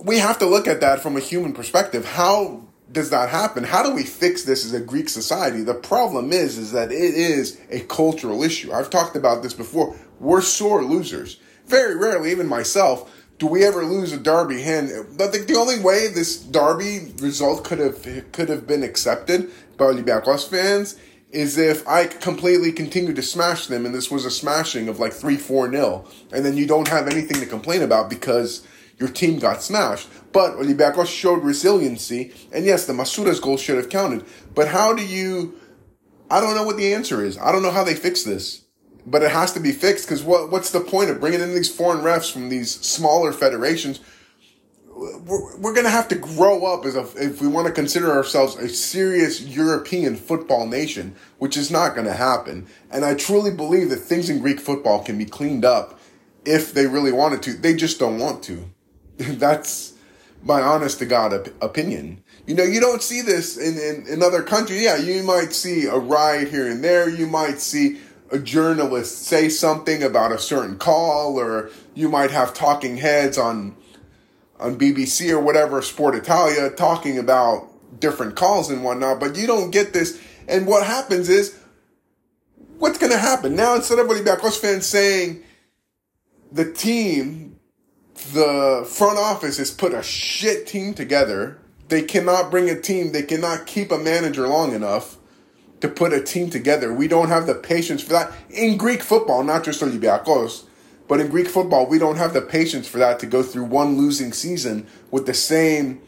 We 0.04 0.20
have 0.20 0.40
to 0.40 0.46
look 0.46 0.68
at 0.68 0.82
that 0.82 1.00
from 1.00 1.16
a 1.16 1.20
human 1.20 1.54
perspective. 1.54 2.06
How 2.06 2.66
does 2.92 3.10
that 3.12 3.30
happen? 3.30 3.64
How 3.64 3.84
do 3.84 3.94
we 3.94 4.04
fix 4.04 4.44
this 4.44 4.66
as 4.66 4.74
a 4.74 4.82
Greek 4.82 5.10
society? 5.10 5.62
The 5.62 5.74
problem 5.74 6.32
is, 6.34 6.58
is 6.58 6.72
that 6.72 6.92
it 6.92 7.16
is 7.16 7.60
a 7.70 7.82
cultural 7.82 8.44
issue. 8.44 8.72
I've 8.74 8.90
talked 8.90 9.16
about 9.16 9.44
this 9.44 9.54
before. 9.54 9.96
We're 10.20 10.42
sore 10.42 10.84
losers. 10.84 11.40
Very 11.68 11.96
rarely, 11.96 12.32
even 12.32 12.48
myself, 12.48 13.10
do 13.38 13.48
we 13.48 13.64
ever 13.64 13.84
lose 13.84 14.12
a 14.12 14.18
derby 14.18 14.62
hand. 14.62 14.92
But 15.18 15.32
the, 15.32 15.40
the 15.40 15.56
only 15.56 15.80
way 15.80 16.08
this 16.08 16.38
derby 16.38 17.14
result 17.20 17.64
could 17.64 17.80
have 17.80 18.32
could 18.32 18.50
have 18.50 18.68
been 18.68 18.84
accepted 18.84 19.50
by 19.78 19.86
Olympiacos 19.86 20.48
fans 20.48 20.96
is 21.32 21.58
if 21.58 21.88
I 21.88 22.08
completely 22.08 22.72
continue 22.72 23.14
to 23.14 23.22
smash 23.22 23.68
them 23.68 23.86
and 23.86 23.96
this 23.96 24.12
was 24.12 24.26
a 24.26 24.32
smashing 24.32 24.90
of 24.90 25.00
like 25.00 25.14
3 25.14 25.38
4 25.38 25.68
nil, 25.70 26.08
and 26.32 26.46
then 26.46 26.58
you 26.58 26.68
don't 26.68 26.88
have 26.88 27.08
anything 27.08 27.40
to 27.40 27.46
complain 27.46 27.82
about 27.82 28.10
because 28.10 28.66
your 28.98 29.10
team 29.10 29.40
got 29.40 29.64
smashed. 29.64 30.08
But 30.32 30.54
Olympiacos 30.54 31.08
showed 31.08 31.44
resiliency, 31.44 32.34
and 32.54 32.66
yes, 32.66 32.86
the 32.86 32.94
Masouras 32.94 33.42
goal 33.42 33.58
should 33.58 33.78
have 33.78 33.90
counted. 33.90 34.26
But 34.54 34.70
how 34.70 34.94
do 34.94 35.06
you? 35.06 35.60
I 36.30 36.40
don't 36.40 36.56
know 36.56 36.64
what 36.64 36.78
the 36.78 36.94
answer 36.94 37.24
is. 37.24 37.38
I 37.38 37.52
don't 37.52 37.64
know 37.64 37.72
how 37.72 37.84
they 37.84 37.96
fix 37.96 38.24
this, 38.24 38.66
but 39.06 39.22
it 39.22 39.32
has 39.32 39.52
to 39.54 39.60
be 39.60 39.72
fixed 39.72 40.06
because 40.08 40.24
what 40.24 40.52
what's 40.52 40.72
the 40.72 40.80
point 40.80 41.10
of 41.10 41.20
bringing 41.20 41.42
in 41.42 41.54
these 41.54 41.74
foreign 41.74 42.02
refs 42.02 42.32
from 42.32 42.50
these 42.50 42.72
smaller 42.72 43.34
federations? 43.34 44.00
We're, 45.02 45.58
we're 45.58 45.74
going 45.74 45.86
to 45.86 45.90
have 45.90 46.08
to 46.10 46.16
grow 46.16 46.66
up 46.72 46.86
as 46.86 46.96
a, 46.96 47.02
if 47.16 47.42
we 47.42 47.48
want 47.48 47.66
to 47.66 47.74
consider 47.74 48.12
ourselves 48.12 48.56
a 48.58 48.70
serious 48.70 49.42
European 49.42 50.16
football 50.16 50.68
nation, 50.68 51.16
which 51.40 51.58
is 51.58 51.72
not 51.72 51.96
going 51.96 52.06
to 52.06 52.14
happen. 52.14 52.68
And 52.92 53.04
I 53.04 53.16
truly 53.16 53.50
believe 53.50 53.90
that 53.90 53.98
things 53.98 54.30
in 54.30 54.42
Greek 54.42 54.60
football 54.60 55.04
can 55.04 55.18
be 55.18 55.26
cleaned 55.26 55.66
up 55.66 56.00
if 56.46 56.74
they 56.74 56.86
really 56.86 57.12
wanted 57.12 57.42
to. 57.44 57.54
They 57.54 57.74
just 57.74 58.00
don't 58.00 58.20
want 58.20 58.44
to. 58.44 58.70
That's 59.18 59.94
my 60.44 60.62
honest 60.62 61.00
to 61.00 61.08
God 61.08 61.34
op- 61.34 61.64
opinion. 61.64 62.24
You 62.46 62.54
know, 62.54 62.64
you 62.64 62.80
don't 62.80 63.02
see 63.02 63.22
this 63.22 63.58
in, 63.58 63.80
in, 63.80 64.08
in 64.08 64.24
other 64.24 64.44
countries. 64.44 64.84
Yeah, 64.84 64.98
you 64.98 65.24
might 65.24 65.54
see 65.54 65.86
a 65.86 65.98
riot 65.98 66.50
here 66.50 66.70
and 66.70 66.84
there. 66.84 67.10
You 67.10 67.26
might 67.26 67.60
see 67.60 68.00
a 68.32 68.38
journalist 68.40 69.24
say 69.24 69.50
something 69.50 70.04
about 70.04 70.32
a 70.32 70.40
certain 70.40 70.78
call, 70.78 71.40
or 71.40 71.70
you 71.96 72.08
might 72.08 72.32
have 72.32 72.54
talking 72.54 72.98
heads 72.98 73.38
on 73.38 73.76
on 74.62 74.78
BBC 74.78 75.32
or 75.32 75.40
whatever, 75.40 75.82
Sport 75.82 76.16
Italia, 76.16 76.70
talking 76.70 77.18
about 77.18 77.68
different 78.00 78.36
calls 78.36 78.70
and 78.70 78.84
whatnot. 78.84 79.20
But 79.20 79.36
you 79.36 79.48
don't 79.48 79.72
get 79.72 79.92
this. 79.92 80.22
And 80.48 80.68
what 80.68 80.86
happens 80.86 81.28
is, 81.28 81.58
what's 82.78 82.98
going 82.98 83.12
to 83.12 83.18
happen 83.18 83.56
now? 83.56 83.76
Instead 83.76 84.00
of 84.00 84.08
Olympiacos 84.08 84.60
fans 84.60 84.86
saying 84.86 85.44
the 86.52 86.72
team 86.72 87.52
the 88.34 88.88
front 88.88 89.18
office 89.18 89.58
has 89.58 89.72
put 89.72 89.94
a 89.94 90.04
shit 90.04 90.68
team 90.68 90.94
together. 90.94 91.58
They 91.88 92.04
cannot 92.04 92.52
bring 92.52 92.70
a 92.70 92.80
team, 92.80 93.12
they 93.12 93.24
cannot 93.24 93.66
keep 93.66 93.92
a 93.92 93.98
manager 93.98 94.48
long 94.48 94.74
enough 94.74 95.18
to 95.82 95.90
put 95.90 96.14
a 96.14 96.22
team 96.22 96.50
together. 96.50 96.94
We 96.94 97.08
don't 97.08 97.30
have 97.30 97.48
the 97.48 97.56
patience 97.56 98.04
for 98.04 98.14
that. 98.14 98.32
In 98.50 98.78
Greek 98.78 99.02
football, 99.02 99.44
not 99.44 99.64
just 99.64 99.82
Olympiacos, 99.82 100.66
but 101.08 101.20
in 101.20 101.30
Greek 101.30 101.48
football, 101.48 101.88
we 101.88 102.00
don't 102.00 102.18
have 102.18 102.34
the 102.34 102.42
patience 102.42 102.88
for 102.88 102.98
that 103.00 103.20
to 103.20 103.26
go 103.26 103.44
through 103.44 103.66
one 103.66 103.98
losing 103.98 104.32
season 104.34 104.88
with 105.10 105.26
the 105.26 105.34
same 105.34 106.02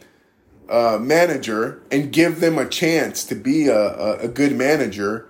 uh, 0.69 0.97
manager 0.99 1.81
and 1.91 2.11
give 2.11 2.39
them 2.39 2.57
a 2.57 2.67
chance 2.67 3.23
to 3.25 3.35
be 3.35 3.67
a, 3.67 3.77
a, 3.77 4.19
a 4.19 4.27
good 4.27 4.55
manager 4.55 5.27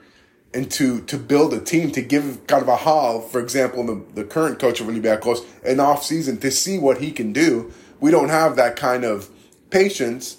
and 0.53 0.69
to 0.71 1.01
to 1.01 1.17
build 1.17 1.53
a 1.53 1.59
team 1.59 1.91
to 1.91 2.01
give 2.01 2.45
Carvalhal, 2.47 3.27
for 3.27 3.39
example, 3.39 3.85
the, 3.85 4.03
the 4.13 4.23
current 4.23 4.59
coach 4.59 4.79
of 4.79 4.87
Olympiacos, 4.87 5.43
an 5.65 5.79
off 5.79 6.03
season 6.03 6.37
to 6.37 6.51
see 6.51 6.77
what 6.77 6.99
he 6.99 7.11
can 7.11 7.33
do. 7.33 7.71
We 7.99 8.11
don't 8.11 8.29
have 8.29 8.55
that 8.57 8.75
kind 8.75 9.03
of 9.03 9.29
patience. 9.69 10.37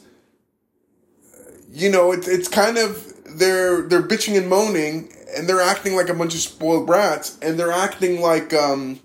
You 1.72 1.90
know, 1.90 2.12
it's 2.12 2.28
it's 2.28 2.48
kind 2.48 2.78
of 2.78 3.12
they're 3.26 3.82
they're 3.82 4.02
bitching 4.02 4.38
and 4.38 4.48
moaning 4.48 5.12
and 5.36 5.48
they're 5.48 5.60
acting 5.60 5.96
like 5.96 6.08
a 6.08 6.14
bunch 6.14 6.34
of 6.34 6.40
spoiled 6.40 6.86
brats 6.86 7.36
and 7.42 7.58
they're 7.58 7.72
acting 7.72 8.20
like 8.20 8.54
um 8.54 9.00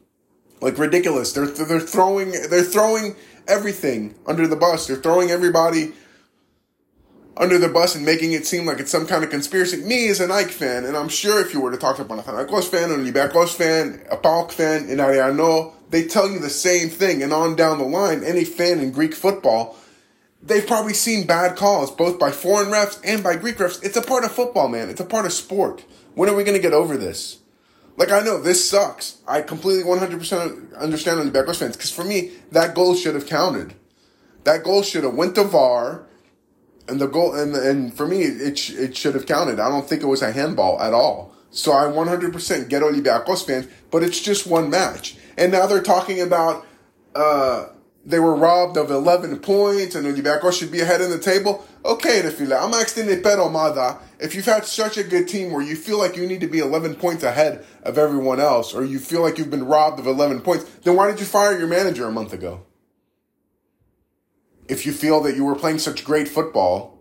like 0.61 0.77
ridiculous. 0.77 1.33
They're 1.33 1.47
they're 1.47 1.79
throwing 1.79 2.31
they're 2.49 2.63
throwing 2.63 3.15
everything 3.47 4.15
under 4.25 4.47
the 4.47 4.55
bus. 4.55 4.87
They're 4.87 4.97
throwing 4.97 5.31
everybody 5.31 5.93
under 7.39 7.57
the 7.57 7.69
bus 7.69 7.95
and 7.95 8.05
making 8.05 8.33
it 8.33 8.45
seem 8.45 8.65
like 8.65 8.79
it's 8.79 8.91
some 8.91 9.07
kind 9.07 9.23
of 9.23 9.29
conspiracy. 9.29 9.77
Me 9.77 10.09
as 10.09 10.19
an 10.19 10.29
Ike 10.29 10.49
fan, 10.49 10.83
and 10.83 10.97
I'm 10.97 11.07
sure 11.07 11.39
if 11.39 11.53
you 11.53 11.61
were 11.61 11.71
to 11.71 11.77
talk 11.77 11.95
to 11.95 12.01
a 12.01 12.05
Panathinaikos 12.05 12.69
fan, 12.69 12.91
or 12.91 12.95
a 12.95 12.97
Olympiacos 12.97 13.55
fan, 13.55 14.05
a 14.11 14.17
PAOK 14.17 14.51
fan, 14.51 14.89
an 14.89 14.97
Ariano, 14.97 15.73
they 15.89 16.05
tell 16.05 16.29
you 16.29 16.39
the 16.39 16.49
same 16.49 16.89
thing. 16.89 17.23
And 17.23 17.31
on 17.31 17.55
down 17.55 17.77
the 17.77 17.85
line, 17.85 18.23
any 18.23 18.43
fan 18.43 18.79
in 18.79 18.91
Greek 18.91 19.13
football, 19.13 19.77
they've 20.43 20.67
probably 20.67 20.93
seen 20.93 21.25
bad 21.25 21.55
calls, 21.55 21.91
both 21.91 22.19
by 22.19 22.31
foreign 22.31 22.67
refs 22.67 22.99
and 23.05 23.23
by 23.23 23.37
Greek 23.37 23.57
refs. 23.57 23.81
It's 23.83 23.97
a 23.97 24.01
part 24.01 24.25
of 24.25 24.33
football, 24.33 24.67
man. 24.67 24.89
It's 24.89 25.01
a 25.01 25.05
part 25.05 25.25
of 25.25 25.31
sport. 25.31 25.85
When 26.15 26.27
are 26.29 26.35
we 26.35 26.43
going 26.43 26.57
to 26.57 26.61
get 26.61 26.73
over 26.73 26.97
this? 26.97 27.37
Like, 27.99 28.11
I 28.11 28.21
know 28.21 28.41
this 28.41 28.67
sucks. 28.67 29.17
I 29.27 29.41
completely 29.41 29.83
100% 29.83 30.75
understand 30.77 31.19
on 31.19 31.31
the 31.31 31.31
Olympiacos 31.31 31.57
fans, 31.57 31.77
because 31.77 31.91
for 31.91 32.03
me, 32.03 32.31
that 32.51 32.73
goal 32.73 32.95
should 32.95 33.13
have 33.13 33.27
counted. 33.27 33.75
That 34.45 34.63
goal 34.63 34.81
should 34.81 35.03
have 35.03 35.13
went 35.13 35.35
to 35.35 35.43
VAR 35.43 36.07
and 36.89 36.99
the 36.99 37.07
goal 37.07 37.35
and 37.35 37.55
and 37.55 37.93
for 37.93 38.07
me 38.07 38.23
it 38.23 38.69
it 38.71 38.97
should 38.97 39.13
have 39.13 39.25
counted. 39.25 39.59
I 39.59 39.69
don't 39.69 39.87
think 39.87 40.01
it 40.01 40.07
was 40.07 40.21
a 40.21 40.31
handball 40.31 40.81
at 40.81 40.93
all. 40.93 41.33
So 41.51 41.71
I 41.71 41.85
100% 41.85 42.69
get 42.69 42.83
Olympiacos 42.83 43.45
fans, 43.45 43.67
but 43.89 44.03
it's 44.03 44.21
just 44.21 44.45
one 44.45 44.69
match. 44.69 45.15
And 45.35 45.51
now 45.51 45.65
they're 45.65 45.81
talking 45.81 46.21
about 46.21 46.65
uh, 47.15 47.67
they 48.05 48.19
were 48.19 48.35
robbed 48.35 48.77
of 48.77 48.89
11 48.89 49.39
points 49.39 49.95
and 49.95 50.07
Olympiacos 50.07 50.57
should 50.57 50.71
be 50.71 50.81
ahead 50.81 51.01
in 51.01 51.09
the 51.09 51.19
table. 51.19 51.65
Okay, 51.85 52.21
Refile, 52.21 52.61
I'm 52.61 52.73
asking 52.73 53.21
pero 53.21 53.49
Mada, 53.49 53.99
if 54.19 54.35
you've 54.35 54.45
had 54.45 54.65
such 54.65 54.97
a 54.97 55.03
good 55.03 55.27
team 55.27 55.51
where 55.51 55.61
you 55.61 55.75
feel 55.75 55.99
like 55.99 56.15
you 56.15 56.25
need 56.25 56.41
to 56.41 56.47
be 56.47 56.59
11 56.59 56.95
points 56.95 57.23
ahead 57.23 57.65
of 57.83 57.97
everyone 57.97 58.39
else, 58.39 58.73
or 58.73 58.83
you 58.83 58.99
feel 58.99 59.21
like 59.21 59.37
you've 59.37 59.51
been 59.51 59.65
robbed 59.65 59.99
of 59.99 60.07
11 60.07 60.41
points, 60.41 60.65
then 60.83 60.95
why 60.95 61.09
did 61.09 61.19
you 61.19 61.25
fire 61.25 61.57
your 61.57 61.67
manager 61.67 62.05
a 62.05 62.11
month 62.11 62.33
ago? 62.33 62.65
if 64.69 64.85
you 64.85 64.93
feel 64.93 65.19
that 65.21 65.35
you 65.35 65.43
were 65.43 65.55
playing 65.55 65.79
such 65.79 66.05
great 66.05 66.27
football, 66.27 66.97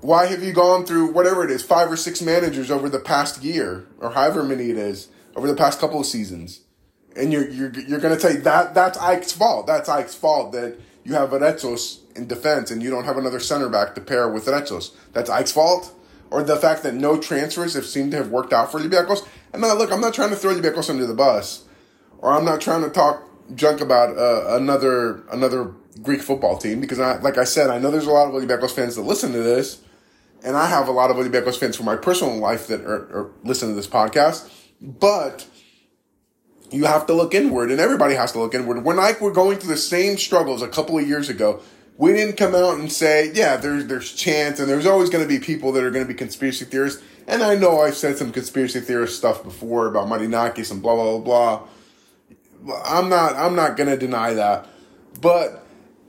why 0.00 0.26
have 0.26 0.42
you 0.42 0.52
gone 0.52 0.84
through 0.84 1.12
whatever 1.12 1.44
it 1.44 1.50
is, 1.50 1.62
five 1.62 1.90
or 1.90 1.96
six 1.96 2.20
managers 2.20 2.70
over 2.70 2.90
the 2.90 2.98
past 2.98 3.42
year, 3.42 3.86
or 4.00 4.10
however 4.10 4.42
many 4.42 4.68
it 4.68 4.76
is, 4.76 5.08
over 5.34 5.46
the 5.46 5.56
past 5.56 5.80
couple 5.80 6.00
of 6.00 6.06
seasons? 6.06 6.60
And 7.16 7.32
you're 7.32 7.48
you're 7.48 7.72
you're 7.80 8.00
gonna 8.00 8.18
say 8.18 8.36
that 8.38 8.74
that's 8.74 8.98
Ike's 8.98 9.32
fault. 9.32 9.66
That's 9.66 9.88
Ike's 9.88 10.14
fault 10.14 10.52
that 10.52 10.78
you 11.04 11.14
have 11.14 11.30
Retsos 11.30 12.00
in 12.16 12.26
defense 12.26 12.70
and 12.70 12.82
you 12.82 12.90
don't 12.90 13.04
have 13.04 13.16
another 13.18 13.40
center 13.40 13.68
back 13.68 13.94
to 13.94 14.00
pair 14.00 14.28
with 14.28 14.46
Retsos. 14.46 14.92
That's 15.12 15.30
Ike's 15.30 15.52
fault? 15.52 15.94
Or 16.30 16.42
the 16.42 16.56
fact 16.56 16.82
that 16.82 16.94
no 16.94 17.18
transfers 17.18 17.74
have 17.74 17.86
seemed 17.86 18.10
to 18.12 18.16
have 18.16 18.30
worked 18.30 18.52
out 18.52 18.72
for 18.72 18.80
Olympiacos? 18.80 19.26
And 19.52 19.62
now 19.62 19.74
look, 19.74 19.92
I'm 19.92 20.00
not 20.00 20.14
trying 20.14 20.30
to 20.30 20.36
throw 20.36 20.54
Olympiacos 20.54 20.90
under 20.90 21.06
the 21.06 21.14
bus. 21.14 21.64
Or 22.18 22.32
I'm 22.32 22.44
not 22.44 22.60
trying 22.60 22.82
to 22.82 22.90
talk 22.90 23.22
junk 23.54 23.80
about 23.80 24.16
uh, 24.16 24.56
another 24.56 25.22
another 25.30 25.74
Greek 26.02 26.22
football 26.22 26.58
team 26.58 26.80
because, 26.80 26.98
I, 26.98 27.18
like 27.18 27.38
I 27.38 27.44
said, 27.44 27.70
I 27.70 27.78
know 27.78 27.90
there's 27.90 28.06
a 28.06 28.10
lot 28.10 28.28
of 28.28 28.34
Olympiacos 28.34 28.72
fans 28.72 28.96
that 28.96 29.02
listen 29.02 29.32
to 29.32 29.42
this, 29.42 29.80
and 30.42 30.56
I 30.56 30.66
have 30.68 30.88
a 30.88 30.92
lot 30.92 31.10
of 31.10 31.16
Olympiacos 31.16 31.58
fans 31.58 31.76
from 31.76 31.86
my 31.86 31.96
personal 31.96 32.36
life 32.36 32.66
that 32.68 32.80
are, 32.80 32.94
are 33.16 33.30
listen 33.44 33.68
to 33.68 33.74
this 33.74 33.86
podcast. 33.86 34.50
But 34.80 35.46
you 36.70 36.84
have 36.84 37.06
to 37.06 37.12
look 37.12 37.34
inward, 37.34 37.70
and 37.70 37.80
everybody 37.80 38.14
has 38.14 38.32
to 38.32 38.38
look 38.38 38.54
inward. 38.54 38.84
When 38.84 38.96
like 38.96 39.20
we're 39.20 39.32
going 39.32 39.58
through 39.58 39.70
the 39.70 39.76
same 39.76 40.16
struggles 40.16 40.62
a 40.62 40.68
couple 40.68 40.98
of 40.98 41.06
years 41.06 41.28
ago, 41.28 41.60
we 41.96 42.12
didn't 42.12 42.36
come 42.36 42.54
out 42.54 42.78
and 42.78 42.90
say, 42.90 43.30
yeah, 43.32 43.56
there's 43.56 43.86
there's 43.86 44.12
chance, 44.12 44.58
and 44.58 44.68
there's 44.68 44.86
always 44.86 45.10
going 45.10 45.24
to 45.24 45.28
be 45.28 45.38
people 45.38 45.72
that 45.72 45.84
are 45.84 45.90
going 45.90 46.04
to 46.04 46.12
be 46.12 46.16
conspiracy 46.16 46.64
theorists. 46.64 47.02
And 47.26 47.42
I 47.42 47.54
know 47.54 47.80
I've 47.80 47.96
said 47.96 48.18
some 48.18 48.32
conspiracy 48.32 48.80
theorist 48.80 49.16
stuff 49.16 49.42
before 49.42 49.86
about 49.86 50.08
Marinakis 50.08 50.70
and 50.70 50.82
blah 50.82 50.94
blah 50.94 51.18
blah 51.18 51.66
blah. 52.62 52.78
I'm 52.84 53.08
not 53.08 53.34
I'm 53.36 53.54
not 53.54 53.76
going 53.76 53.88
to 53.88 53.96
deny 53.96 54.34
that, 54.34 54.66
but 55.20 55.64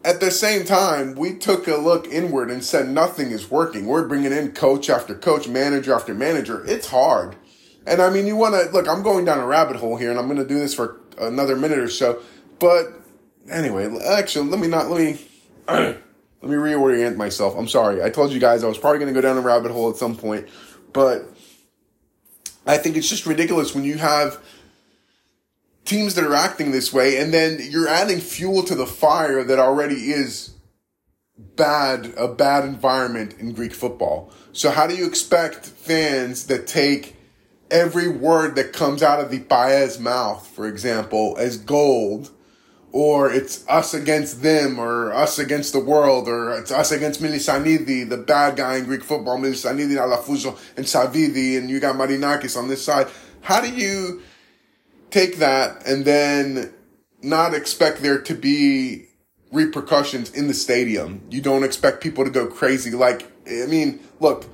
at 0.06 0.20
the 0.20 0.30
same 0.30 0.66
time, 0.66 1.16
we 1.16 1.34
took 1.34 1.68
a 1.68 1.78
look 1.78 2.08
inward 2.08 2.52
and 2.52 2.64
said 2.64 2.88
nothing 2.88 3.32
is 3.32 3.50
working. 3.50 3.88
We're 3.88 4.08
bringing 4.08 4.32
in 4.32 4.52
coach 4.52 4.88
after 4.88 5.16
coach, 5.16 5.48
manager 5.48 5.94
after 5.94 6.14
manager. 6.14 6.64
It's 6.68 6.90
hard. 6.90 7.36
And 7.88 8.02
I 8.02 8.10
mean, 8.10 8.26
you 8.26 8.36
want 8.36 8.56
to 8.56 8.72
look, 8.72 8.88
I'm 8.88 9.04
going 9.04 9.26
down 9.26 9.40
a 9.40 9.46
rabbit 9.46 9.78
hole 9.78 9.98
here 9.98 10.10
and 10.10 10.20
I'm 10.20 10.26
going 10.26 10.40
to 10.40 10.48
do 10.48 10.60
this 10.60 10.74
for 10.74 11.00
another 11.20 11.56
minute 11.56 11.80
or 11.80 11.90
so. 11.90 12.22
But 12.60 12.88
anyway, 13.50 13.96
actually, 14.06 14.50
let 14.50 14.60
me 14.60 14.68
not, 14.68 14.90
let 14.90 15.02
me, 15.02 15.20
let 15.68 16.00
me 16.42 16.56
reorient 16.56 17.16
myself. 17.16 17.56
I'm 17.58 17.68
sorry. 17.68 18.04
I 18.04 18.10
told 18.10 18.32
you 18.32 18.40
guys 18.40 18.64
I 18.64 18.68
was 18.68 18.78
probably 18.78 19.00
going 19.00 19.14
to 19.14 19.20
go 19.20 19.26
down 19.26 19.38
a 19.38 19.42
rabbit 19.42 19.72
hole 19.72 19.90
at 19.90 19.98
some 19.98 20.16
point. 20.16 20.48
But 20.94 21.26
I 22.66 22.78
think 22.78 22.98
it's 22.98 23.10
just 23.10 23.26
ridiculous 23.26 23.76
when 23.76 23.84
you 23.84 23.98
have 23.98 24.42
teams 25.84 26.16
that 26.16 26.24
are 26.24 26.34
acting 26.34 26.72
this 26.72 26.92
way, 26.92 27.18
and 27.18 27.34
then 27.34 27.60
you're 27.62 27.88
adding 27.88 28.20
fuel 28.20 28.64
to 28.64 28.76
the 28.76 28.88
fire 28.88 29.44
that 29.44 29.60
already 29.60 30.12
is 30.12 30.56
bad, 31.38 32.14
a 32.18 32.28
bad 32.28 32.66
environment 32.66 33.36
in 33.40 33.54
Greek 33.54 33.74
football. 33.74 34.32
So 34.52 34.72
how 34.72 34.88
do 34.88 34.96
you 34.96 35.06
expect 35.06 35.66
fans 35.66 36.48
that 36.48 36.66
take 36.66 37.15
every 37.72 38.08
word 38.08 38.56
that 38.56 38.74
comes 38.74 39.02
out 39.04 39.20
of 39.20 39.32
the 39.32 39.40
Paez 39.40 40.00
mouth, 40.00 40.48
for 40.48 40.68
example, 40.68 41.36
as 41.38 41.58
gold, 41.58 42.32
or 42.92 43.32
it's 43.32 43.68
us 43.68 43.94
against 43.94 44.42
them, 44.42 44.80
or 44.80 45.14
us 45.14 45.38
against 45.38 45.74
the 45.74 45.80
world, 45.80 46.28
or 46.28 46.58
it's 46.58 46.72
us 46.72 46.92
against 46.92 47.22
Milisanidi, 47.22 48.08
the 48.08 48.18
bad 48.18 48.56
guy 48.56 48.78
in 48.78 48.86
Greek 48.86 49.04
football, 49.04 49.38
Milisanidi, 49.38 49.98
Alafuso, 49.98 50.58
and 50.78 50.86
Savidi, 50.86 51.58
and 51.58 51.70
you 51.70 51.80
got 51.80 51.96
Marinakis 51.96 52.58
on 52.58 52.68
this 52.68 52.84
side. 52.84 53.08
How 53.42 53.62
do 53.62 53.70
you 53.70 54.22
take 55.10 55.38
that 55.38 55.86
and 55.86 56.06
then 56.06 56.74
not 57.22 57.54
expect 57.54 58.02
there 58.02 58.20
to 58.22 58.34
be 58.34 59.08
repercussions 59.52 60.32
in 60.32 60.48
the 60.48 60.54
stadium. 60.54 61.22
You 61.30 61.42
don't 61.42 61.64
expect 61.64 62.02
people 62.02 62.24
to 62.26 62.30
go 62.30 62.48
crazy. 62.48 62.92
Like, 62.92 63.32
I 63.48 63.66
mean, 63.66 64.00
look, 64.20 64.46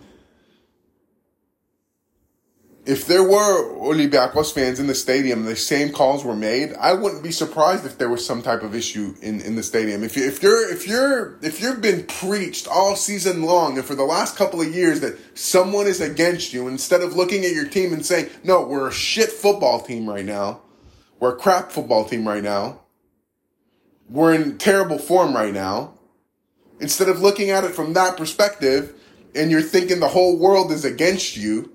if 2.86 3.06
there 3.06 3.24
were 3.24 3.76
Olympiacos 3.76 4.54
fans 4.54 4.80
in 4.80 4.88
the 4.88 4.96
stadium 4.96 5.46
the 5.46 5.56
same 5.56 5.92
calls 5.92 6.26
were 6.26 6.36
made, 6.36 6.74
I 6.74 6.94
wouldn't 6.94 7.22
be 7.22 7.32
surprised 7.32 7.86
if 7.86 7.98
there 8.00 8.10
was 8.10 8.26
some 8.26 8.42
type 8.42 8.64
of 8.64 8.74
issue 8.74 9.14
in, 9.22 9.40
in 9.42 9.56
the 9.56 9.62
stadium. 9.62 10.04
If 10.04 10.18
you 10.18 10.26
if 10.26 10.42
you're 10.42 10.72
if 10.72 10.88
you're 10.88 11.38
if 11.44 11.62
you've 11.62 11.82
been 11.82 12.06
preached 12.06 12.68
all 12.68 12.96
season 12.96 13.44
long 13.44 13.78
and 13.78 13.86
for 13.86 13.94
the 13.94 14.04
last 14.04 14.36
couple 14.36 14.62
of 14.62 14.74
years 14.74 15.00
that 15.02 15.20
someone 15.38 15.86
is 15.86 16.02
against 16.02 16.54
you, 16.54 16.68
instead 16.68 17.02
of 17.02 17.16
looking 17.16 17.46
at 17.46 17.54
your 17.54 17.68
team 17.68 17.94
and 17.94 18.04
saying, 18.04 18.30
"No, 18.44 18.66
we're 18.66 18.88
a 18.88 18.94
shit 18.94 19.32
football 19.32 19.82
team 19.82 20.10
right 20.10 20.26
now. 20.26 20.62
We're 21.20 21.36
a 21.36 21.40
crap 21.40 21.72
football 21.72 22.06
team 22.06 22.28
right 22.28 22.44
now. 22.44 22.82
We're 24.10 24.34
in 24.34 24.58
terrible 24.58 24.98
form 24.98 25.36
right 25.36 25.54
now." 25.54 25.94
Instead 26.80 27.10
of 27.10 27.22
looking 27.22 27.52
at 27.52 27.64
it 27.64 27.76
from 27.76 27.94
that 27.94 28.18
perspective 28.18 28.96
and 29.36 29.52
you're 29.52 29.62
thinking 29.62 30.00
the 30.00 30.08
whole 30.08 30.36
world 30.36 30.72
is 30.72 30.84
against 30.84 31.38
you, 31.38 31.72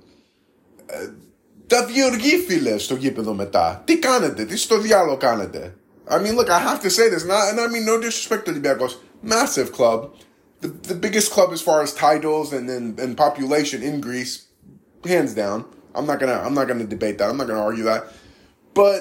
τα 1.66 1.84
διοργεί 1.84 2.46
στο 2.76 2.94
γήπεδο 2.94 3.34
μετά. 3.34 3.82
Τι 3.84 3.98
κάνετε, 3.98 4.44
τι 4.44 4.56
στο 4.56 4.78
διάλογο 4.78 5.16
κάνετε. 5.16 5.74
I 6.08 6.18
mean, 6.18 6.36
look, 6.36 6.48
I 6.48 6.60
have 6.60 6.80
to 6.82 6.90
say 6.90 7.08
this, 7.08 7.24
not, 7.24 7.50
and 7.50 7.58
I 7.60 7.66
mean 7.66 7.84
no 7.84 8.00
disrespect 8.00 8.46
to 8.46 8.52
Olympiacos, 8.52 8.94
massive 9.22 9.72
club, 9.72 10.14
the, 10.60 10.68
the 10.68 10.94
biggest 10.94 11.32
club 11.32 11.52
as 11.52 11.60
far 11.60 11.82
as 11.82 11.92
titles 11.92 12.52
and, 12.52 12.70
and 12.70 12.98
and 13.00 13.16
population 13.16 13.82
in 13.82 14.00
Greece, 14.00 14.46
hands 15.04 15.34
down. 15.34 15.64
I'm 15.96 16.06
not 16.06 16.20
gonna 16.20 16.40
I'm 16.44 16.54
not 16.54 16.68
gonna 16.68 16.84
debate 16.84 17.18
that. 17.18 17.28
I'm 17.30 17.36
not 17.36 17.48
gonna 17.48 17.66
argue 17.70 17.84
that. 17.84 18.12
But 18.74 19.00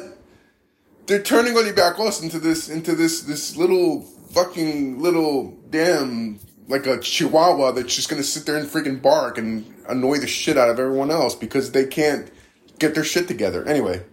they're 1.05 1.21
turning 1.21 1.53
Olympiacos 1.53 2.23
into 2.23 2.39
this 2.39 2.69
into 2.69 2.95
this 2.95 3.21
this 3.21 3.55
little 3.55 4.01
fucking 4.31 4.99
little 4.99 5.57
damn 5.69 6.39
like 6.67 6.85
a 6.87 6.99
chihuahua 6.99 7.71
that's 7.71 7.95
just 7.95 8.09
gonna 8.09 8.23
sit 8.23 8.45
there 8.45 8.57
and 8.57 8.67
freaking 8.67 9.01
bark 9.01 9.37
and 9.37 9.65
annoy 9.87 10.17
the 10.17 10.27
shit 10.27 10.57
out 10.57 10.69
of 10.69 10.79
everyone 10.79 11.11
else 11.11 11.35
because 11.35 11.71
they 11.71 11.85
can't 11.85 12.31
get 12.79 12.95
their 12.95 13.03
shit 13.03 13.27
together. 13.27 13.67
Anyway, 13.67 14.03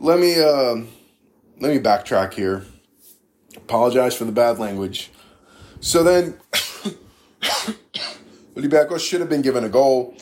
let 0.00 0.18
me 0.18 0.40
uh, 0.40 0.76
let 1.60 1.72
me 1.72 1.78
backtrack 1.78 2.34
here. 2.34 2.64
Apologize 3.56 4.16
for 4.16 4.24
the 4.24 4.32
bad 4.32 4.58
language. 4.58 5.10
So 5.80 6.02
then, 6.02 6.38
Olympiacos 8.56 9.00
should 9.00 9.20
have 9.20 9.28
been 9.28 9.42
given 9.42 9.64
a 9.64 9.68
goal. 9.68 10.16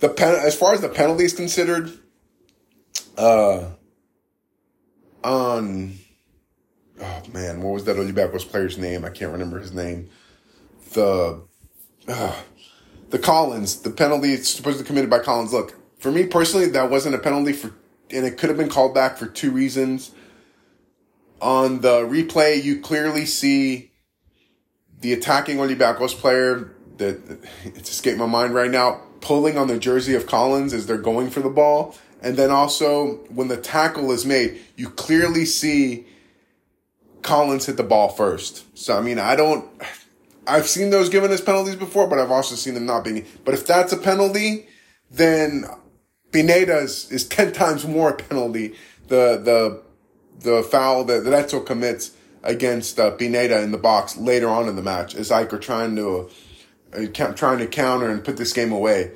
The 0.00 0.08
pen, 0.08 0.34
as 0.34 0.54
far 0.54 0.74
as 0.74 0.80
the 0.80 0.88
penalty 0.88 1.24
is 1.24 1.32
considered, 1.32 1.90
uh, 3.16 3.70
on 5.24 5.94
oh 7.00 7.22
man, 7.32 7.62
what 7.62 7.72
was 7.74 7.84
that 7.84 7.96
Olympiacos 7.96 8.48
player's 8.48 8.76
name? 8.78 9.04
I 9.04 9.10
can't 9.10 9.32
remember 9.32 9.58
his 9.58 9.72
name 9.72 10.10
the 10.94 11.42
uh, 12.06 12.36
the 13.10 13.18
Collins, 13.18 13.80
the 13.82 13.90
penalty 13.90 14.36
supposedly 14.36 14.86
committed 14.86 15.10
by 15.10 15.18
Collins. 15.18 15.52
Look, 15.52 15.74
for 15.98 16.10
me 16.10 16.26
personally, 16.26 16.68
that 16.68 16.90
wasn't 16.90 17.14
a 17.14 17.18
penalty 17.18 17.52
for, 17.52 17.72
and 18.10 18.26
it 18.26 18.38
could 18.38 18.48
have 18.48 18.58
been 18.58 18.68
called 18.68 18.94
back 18.94 19.16
for 19.16 19.26
two 19.26 19.50
reasons. 19.50 20.12
On 21.40 21.80
the 21.80 22.00
replay, 22.00 22.62
you 22.62 22.80
clearly 22.80 23.24
see 23.24 23.92
the 25.00 25.12
attacking 25.12 25.58
Olympiacos 25.58 26.14
player 26.14 26.74
that 26.96 27.38
it's 27.64 27.90
escaped 27.90 28.18
my 28.18 28.26
mind 28.26 28.54
right 28.54 28.70
now, 28.70 29.00
pulling 29.20 29.56
on 29.56 29.68
the 29.68 29.78
jersey 29.78 30.14
of 30.14 30.26
Collins 30.26 30.72
as 30.72 30.86
they're 30.86 30.98
going 30.98 31.30
for 31.30 31.40
the 31.40 31.50
ball. 31.50 31.96
And 32.20 32.36
then 32.36 32.50
also 32.50 33.18
when 33.28 33.46
the 33.46 33.56
tackle 33.56 34.10
is 34.10 34.26
made, 34.26 34.60
you 34.76 34.90
clearly 34.90 35.44
see 35.44 36.06
Collins 37.22 37.66
hit 37.66 37.76
the 37.76 37.84
ball 37.84 38.08
first. 38.08 38.64
So 38.76 38.98
I 38.98 39.00
mean, 39.00 39.18
I 39.18 39.36
don't 39.36 39.70
I've 40.48 40.66
seen 40.66 40.90
those 40.90 41.08
given 41.08 41.30
as 41.30 41.40
penalties 41.40 41.76
before, 41.76 42.08
but 42.08 42.18
I've 42.18 42.30
also 42.30 42.54
seen 42.54 42.74
them 42.74 42.86
not 42.86 43.04
being. 43.04 43.26
But 43.44 43.54
if 43.54 43.66
that's 43.66 43.92
a 43.92 43.96
penalty, 43.98 44.66
then 45.10 45.64
Pineda 46.32 46.78
is, 46.78 47.26
ten 47.28 47.52
times 47.52 47.86
more 47.86 48.10
a 48.10 48.16
penalty. 48.16 48.74
The 49.08 49.40
the 49.42 49.82
the 50.40 50.62
foul 50.62 51.04
that 51.04 51.24
Retzo 51.24 51.64
commits 51.64 52.12
against 52.42 52.98
uh, 52.98 53.10
Pineda 53.12 53.60
in 53.62 53.72
the 53.72 53.78
box 53.78 54.16
later 54.16 54.48
on 54.48 54.68
in 54.68 54.76
the 54.76 54.82
match 54.82 55.14
as 55.14 55.30
Iker 55.30 55.60
trying 55.60 55.96
to 55.96 56.30
uh, 56.92 57.06
trying 57.34 57.58
to 57.58 57.66
counter 57.66 58.08
and 58.08 58.24
put 58.24 58.36
this 58.36 58.52
game 58.52 58.72
away, 58.72 59.12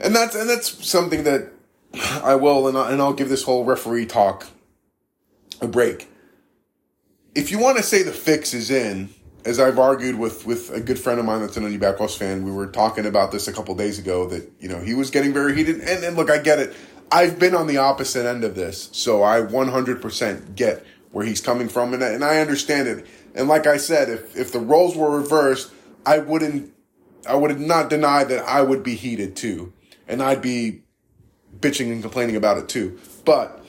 and 0.00 0.14
that's 0.14 0.34
and 0.34 0.48
that's 0.48 0.86
something 0.86 1.24
that 1.24 1.52
I 2.22 2.34
will 2.34 2.68
and, 2.68 2.76
I, 2.76 2.90
and 2.90 3.00
I'll 3.00 3.12
give 3.12 3.28
this 3.28 3.44
whole 3.44 3.64
referee 3.64 4.06
talk 4.06 4.46
a 5.60 5.68
break. 5.68 6.10
If 7.34 7.50
you 7.50 7.58
want 7.58 7.76
to 7.78 7.82
say 7.82 8.02
the 8.02 8.12
fix 8.12 8.54
is 8.54 8.70
in, 8.70 9.10
as 9.44 9.60
I've 9.60 9.78
argued 9.78 10.18
with 10.18 10.46
with 10.46 10.70
a 10.70 10.80
good 10.80 10.98
friend 10.98 11.20
of 11.20 11.26
mine 11.26 11.40
that's 11.40 11.56
an 11.56 11.64
Olympiacos 11.64 12.16
fan, 12.16 12.44
we 12.44 12.50
were 12.50 12.66
talking 12.66 13.06
about 13.06 13.30
this 13.30 13.46
a 13.46 13.52
couple 13.52 13.74
days 13.74 13.98
ago 13.98 14.26
that 14.28 14.50
you 14.58 14.68
know 14.68 14.80
he 14.80 14.94
was 14.94 15.10
getting 15.10 15.32
very 15.32 15.54
heated. 15.54 15.80
And, 15.80 16.04
and 16.04 16.16
look, 16.16 16.30
I 16.30 16.38
get 16.38 16.58
it. 16.58 16.74
I've 17.12 17.38
been 17.38 17.54
on 17.54 17.66
the 17.66 17.76
opposite 17.76 18.26
end 18.26 18.44
of 18.44 18.54
this, 18.54 18.88
so 18.92 19.22
I 19.22 19.40
100% 19.40 20.56
get 20.56 20.84
where 21.12 21.24
he's 21.24 21.40
coming 21.40 21.68
from, 21.68 21.94
and, 21.94 22.02
and 22.02 22.24
I 22.24 22.40
understand 22.40 22.88
it. 22.88 23.06
And 23.34 23.46
like 23.46 23.66
I 23.66 23.76
said, 23.76 24.08
if 24.08 24.36
if 24.36 24.50
the 24.52 24.60
roles 24.60 24.96
were 24.96 25.16
reversed, 25.16 25.70
I 26.06 26.18
wouldn't, 26.18 26.72
I 27.26 27.36
would 27.36 27.60
not 27.60 27.90
deny 27.90 28.24
that 28.24 28.44
I 28.44 28.62
would 28.62 28.82
be 28.82 28.94
heated 28.94 29.36
too, 29.36 29.72
and 30.08 30.22
I'd 30.22 30.42
be 30.42 30.82
bitching 31.60 31.92
and 31.92 32.02
complaining 32.02 32.36
about 32.36 32.58
it 32.58 32.68
too. 32.68 32.98
But 33.24 33.64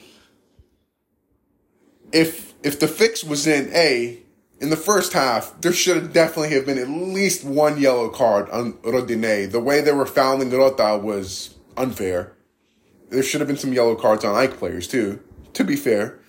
if 2.11 2.53
if 2.63 2.79
the 2.79 2.87
fix 2.87 3.23
was 3.23 3.45
in 3.45 3.71
a 3.73 4.24
in 4.59 4.69
the 4.69 4.77
first 4.77 5.13
half, 5.13 5.59
there 5.61 5.73
should 5.73 6.13
definitely 6.13 6.55
have 6.55 6.65
been 6.65 6.77
at 6.77 6.89
least 6.89 7.43
one 7.43 7.79
yellow 7.79 8.09
card 8.09 8.49
on 8.49 8.73
Rodinei. 8.73 9.51
The 9.51 9.59
way 9.59 9.81
they 9.81 9.91
were 9.91 10.05
fouling 10.05 10.49
Rota 10.49 10.97
was 11.01 11.55
unfair. 11.75 12.33
There 13.09 13.23
should 13.23 13.41
have 13.41 13.47
been 13.47 13.57
some 13.57 13.73
yellow 13.73 13.95
cards 13.95 14.23
on 14.23 14.35
Ike 14.35 14.57
players 14.57 14.87
too, 14.87 15.21
to 15.53 15.63
be 15.63 15.75
fair. 15.75 16.19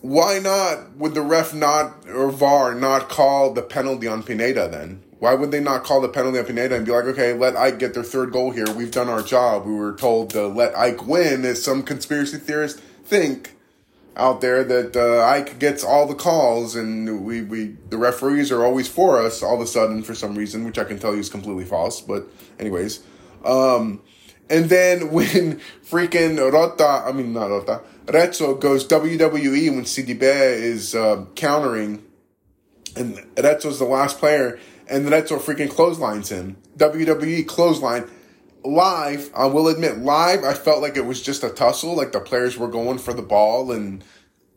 Why 0.00 0.40
not 0.40 0.96
would 0.96 1.14
the 1.14 1.22
ref 1.22 1.54
not 1.54 2.08
or 2.08 2.30
VAR 2.30 2.74
not 2.74 3.08
call 3.08 3.52
the 3.52 3.62
penalty 3.62 4.08
on 4.08 4.24
Pineda 4.24 4.68
then? 4.68 5.04
Why 5.20 5.34
would 5.34 5.52
they 5.52 5.60
not 5.60 5.84
call 5.84 6.00
the 6.00 6.08
penalty 6.08 6.40
on 6.40 6.44
Pineda 6.44 6.74
and 6.74 6.84
be 6.84 6.90
like, 6.90 7.04
okay, 7.04 7.32
let 7.32 7.54
Ike 7.54 7.78
get 7.78 7.94
their 7.94 8.02
third 8.02 8.32
goal 8.32 8.50
here. 8.50 8.68
We've 8.74 8.90
done 8.90 9.08
our 9.08 9.22
job. 9.22 9.64
We 9.64 9.72
were 9.72 9.94
told 9.94 10.30
to 10.30 10.48
let 10.48 10.76
Ike 10.76 11.06
win, 11.06 11.44
as 11.44 11.62
some 11.62 11.84
conspiracy 11.84 12.38
theorists 12.38 12.80
think 13.04 13.56
out 14.16 14.40
there 14.40 14.62
that 14.64 14.96
uh, 14.96 15.24
Ike 15.24 15.58
gets 15.58 15.82
all 15.82 16.06
the 16.06 16.14
calls 16.14 16.76
and 16.76 17.24
we, 17.24 17.42
we 17.42 17.76
the 17.88 17.96
referees 17.96 18.52
are 18.52 18.64
always 18.64 18.88
for 18.88 19.18
us 19.18 19.42
all 19.42 19.54
of 19.54 19.60
a 19.60 19.66
sudden 19.66 20.02
for 20.02 20.14
some 20.14 20.34
reason, 20.34 20.64
which 20.64 20.78
I 20.78 20.84
can 20.84 20.98
tell 20.98 21.14
you 21.14 21.20
is 21.20 21.28
completely 21.28 21.64
false. 21.64 22.00
But 22.00 22.26
anyways, 22.58 23.02
um, 23.44 24.02
and 24.50 24.66
then 24.66 25.10
when 25.12 25.60
freaking 25.88 26.38
Rota, 26.52 27.04
I 27.06 27.12
mean 27.12 27.32
not 27.32 27.50
Rota, 27.50 27.80
Retzo 28.06 28.60
goes 28.60 28.86
WWE 28.86 29.70
when 29.70 29.84
Sidibe 29.84 30.22
is 30.22 30.94
uh, 30.94 31.24
countering, 31.34 32.04
and 32.96 33.16
Retzo's 33.36 33.78
the 33.78 33.84
last 33.84 34.18
player, 34.18 34.58
and 34.88 35.06
Retzo 35.06 35.38
freaking 35.38 35.70
clotheslines 35.70 36.30
him. 36.30 36.56
WWE 36.76 37.46
clothesline 37.46 38.10
live, 38.64 39.30
I 39.34 39.46
will 39.46 39.68
admit, 39.68 39.98
live, 39.98 40.44
I 40.44 40.54
felt 40.54 40.82
like 40.82 40.96
it 40.96 41.06
was 41.06 41.22
just 41.22 41.44
a 41.44 41.50
tussle. 41.50 41.94
Like 41.94 42.12
the 42.12 42.20
players 42.20 42.56
were 42.56 42.68
going 42.68 42.98
for 42.98 43.12
the 43.12 43.22
ball, 43.22 43.72
and 43.72 44.04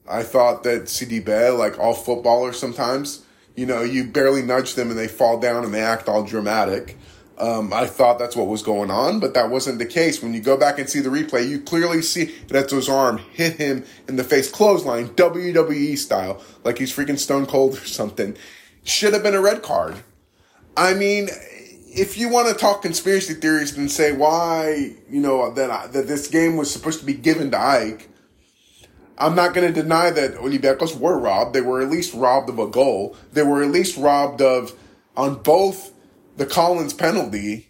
I 0.08 0.24
thought 0.24 0.64
that 0.64 0.90
CD 0.90 1.22
Sidibe, 1.22 1.58
like 1.58 1.80
all 1.80 1.94
footballers, 1.94 2.60
sometimes, 2.60 3.24
you 3.56 3.66
know, 3.66 3.82
you 3.82 4.06
barely 4.06 4.42
nudge 4.42 4.76
them 4.76 4.90
and 4.90 5.00
they 5.00 5.08
fall 5.08 5.40
down 5.40 5.64
and 5.64 5.74
they 5.74 5.82
act 5.82 6.08
all 6.08 6.24
dramatic. 6.24 6.98
Um, 7.38 7.74
I 7.74 7.86
thought 7.86 8.18
that's 8.18 8.36
what 8.36 8.48
was 8.48 8.64
going 8.64 8.90
on, 8.90 9.20
but 9.20 9.34
that 9.34 9.50
wasn't 9.50 9.80
the 9.80 9.86
case. 9.86 10.22
When 10.22 10.34
you 10.34 10.40
go 10.40 10.56
back 10.56 10.80
and 10.80 10.90
see 10.90 11.02
the 11.02 11.10
replay, 11.10 11.48
you 11.48 11.60
clearly 11.60 12.02
see 12.02 12.28
Retzo's 12.48 12.88
arm 12.88 13.18
hit 13.18 13.58
him 13.58 13.84
in 14.08 14.16
the 14.16 14.24
face, 14.24 14.50
clothesline, 14.50 15.10
WWE 15.10 15.98
style, 15.98 16.42
like 16.64 16.78
he's 16.78 16.96
freaking 16.96 17.20
stone 17.20 17.46
cold 17.46 17.74
or 17.78 17.86
something. 17.86 18.38
Should 18.84 19.14
have 19.14 19.24
been 19.24 19.36
a 19.36 19.42
red 19.42 19.64
card. 19.64 19.98
I 20.78 20.94
mean, 20.94 21.28
if 21.96 22.18
you 22.18 22.28
want 22.28 22.50
to 22.50 22.54
talk 22.54 22.82
conspiracy 22.82 23.34
theories 23.34 23.76
and 23.78 23.90
say 23.90 24.12
why 24.12 24.96
you 25.10 25.22
know 25.22 25.50
that 25.52 25.94
that 25.94 26.08
this 26.08 26.28
game 26.28 26.58
was 26.58 26.70
supposed 26.70 27.00
to 27.00 27.06
be 27.06 27.14
given 27.14 27.52
to 27.52 27.60
Ike, 27.60 28.10
I'm 29.18 29.34
not 29.34 29.54
going 29.54 29.74
to 29.74 29.82
deny 29.82 30.10
that 30.10 30.36
Olympiacos 30.36 30.98
were 31.00 31.18
robbed. 31.18 31.56
They 31.56 31.62
were 31.62 31.82
at 31.82 31.90
least 31.90 32.14
robbed 32.14 32.50
of 32.50 32.60
a 32.60 32.68
goal. 32.68 33.16
They 33.32 33.44
were 33.44 33.64
at 33.64 33.72
least 33.72 33.98
robbed 33.98 34.42
of 34.42 34.74
on 35.16 35.42
both 35.42 35.94
the 36.36 36.46
Collins 36.46 36.94
penalty 36.94 37.70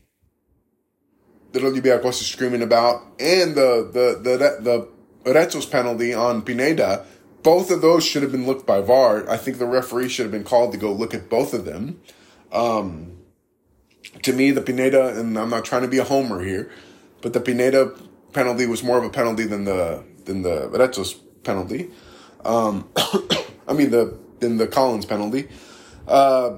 that 1.52 1.62
Olympiacos 1.62 2.22
is 2.22 2.28
screaming 2.28 2.64
about 2.64 3.04
and 3.20 3.54
the 3.56 3.88
the 3.94 4.20
the 4.22 4.90
the, 5.24 5.32
the 5.32 5.68
penalty 5.72 6.14
on 6.14 6.42
Pineda. 6.42 7.06
Both 7.44 7.70
of 7.70 7.82
those 7.82 8.04
should 8.04 8.24
have 8.24 8.32
been 8.32 8.48
looked 8.48 8.66
by 8.66 8.82
VAR. 8.82 9.30
I 9.30 9.38
think 9.38 9.60
the 9.60 9.68
referee 9.68 10.10
should 10.10 10.24
have 10.24 10.32
been 10.32 10.44
called 10.44 10.72
to 10.72 10.80
go 10.80 10.92
look 10.92 11.14
at 11.14 11.30
both 11.30 11.54
of 11.54 11.64
them. 11.64 12.02
Um, 12.52 13.14
to 14.23 14.34
me, 14.34 14.51
the 14.51 14.62
Pineda, 14.62 15.19
and 15.19 15.38
I'm 15.38 15.49
not 15.49 15.65
trying 15.65 15.84
to 15.84 15.88
be 15.88 15.97
a 15.97 16.04
homer 16.04 16.43
here, 16.43 16.71
but 17.21 17.34
the 17.34 17.39
Pineda 17.39 17.93
penalty 18.34 18.65
was 18.65 18.84
more 18.84 18.97
of 18.97 19.04
a 19.04 19.10
penalty 19.10 19.45
than 19.45 19.63
the 19.65 20.04
than 20.25 20.41
the 20.41 20.69
Retzo's 20.69 21.13
penalty. 21.43 21.91
Um, 22.43 22.89
I 23.67 23.73
mean 23.73 23.91
the 23.91 24.17
than 24.39 24.58
the 24.58 24.67
Collins 24.67 25.06
penalty. 25.06 25.47
Uh, 26.08 26.58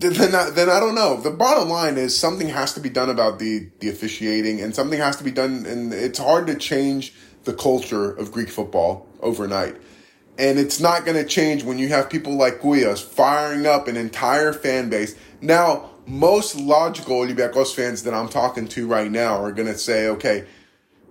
then 0.00 0.34
I, 0.34 0.50
then 0.50 0.70
I 0.70 0.80
don't 0.80 0.94
know. 0.94 1.20
The 1.20 1.30
bottom 1.30 1.68
line 1.68 1.98
is 1.98 2.16
something 2.16 2.48
has 2.48 2.72
to 2.74 2.80
be 2.80 2.88
done 2.88 3.10
about 3.10 3.38
the 3.38 3.70
the 3.80 3.88
officiating, 3.88 4.60
and 4.60 4.74
something 4.74 4.98
has 4.98 5.16
to 5.16 5.24
be 5.24 5.30
done. 5.30 5.66
And 5.66 5.92
it's 5.92 6.18
hard 6.18 6.46
to 6.46 6.54
change 6.54 7.12
the 7.44 7.52
culture 7.52 8.10
of 8.10 8.32
Greek 8.32 8.48
football 8.48 9.06
overnight. 9.20 9.76
And 10.38 10.58
it's 10.58 10.80
not 10.80 11.04
going 11.04 11.16
to 11.16 11.24
change 11.24 11.64
when 11.64 11.78
you 11.78 11.88
have 11.88 12.08
people 12.08 12.34
like 12.34 12.60
Kougias 12.60 13.02
firing 13.02 13.66
up 13.66 13.88
an 13.88 13.96
entire 13.96 14.54
fan 14.54 14.88
base. 14.88 15.14
Now, 15.42 15.89
most 16.10 16.56
logical 16.56 17.24
Olympiacos 17.24 17.74
fans 17.74 18.02
that 18.02 18.12
I'm 18.14 18.28
talking 18.28 18.66
to 18.68 18.86
right 18.86 19.10
now 19.10 19.42
are 19.42 19.52
going 19.52 19.68
to 19.68 19.78
say, 19.78 20.08
okay, 20.08 20.46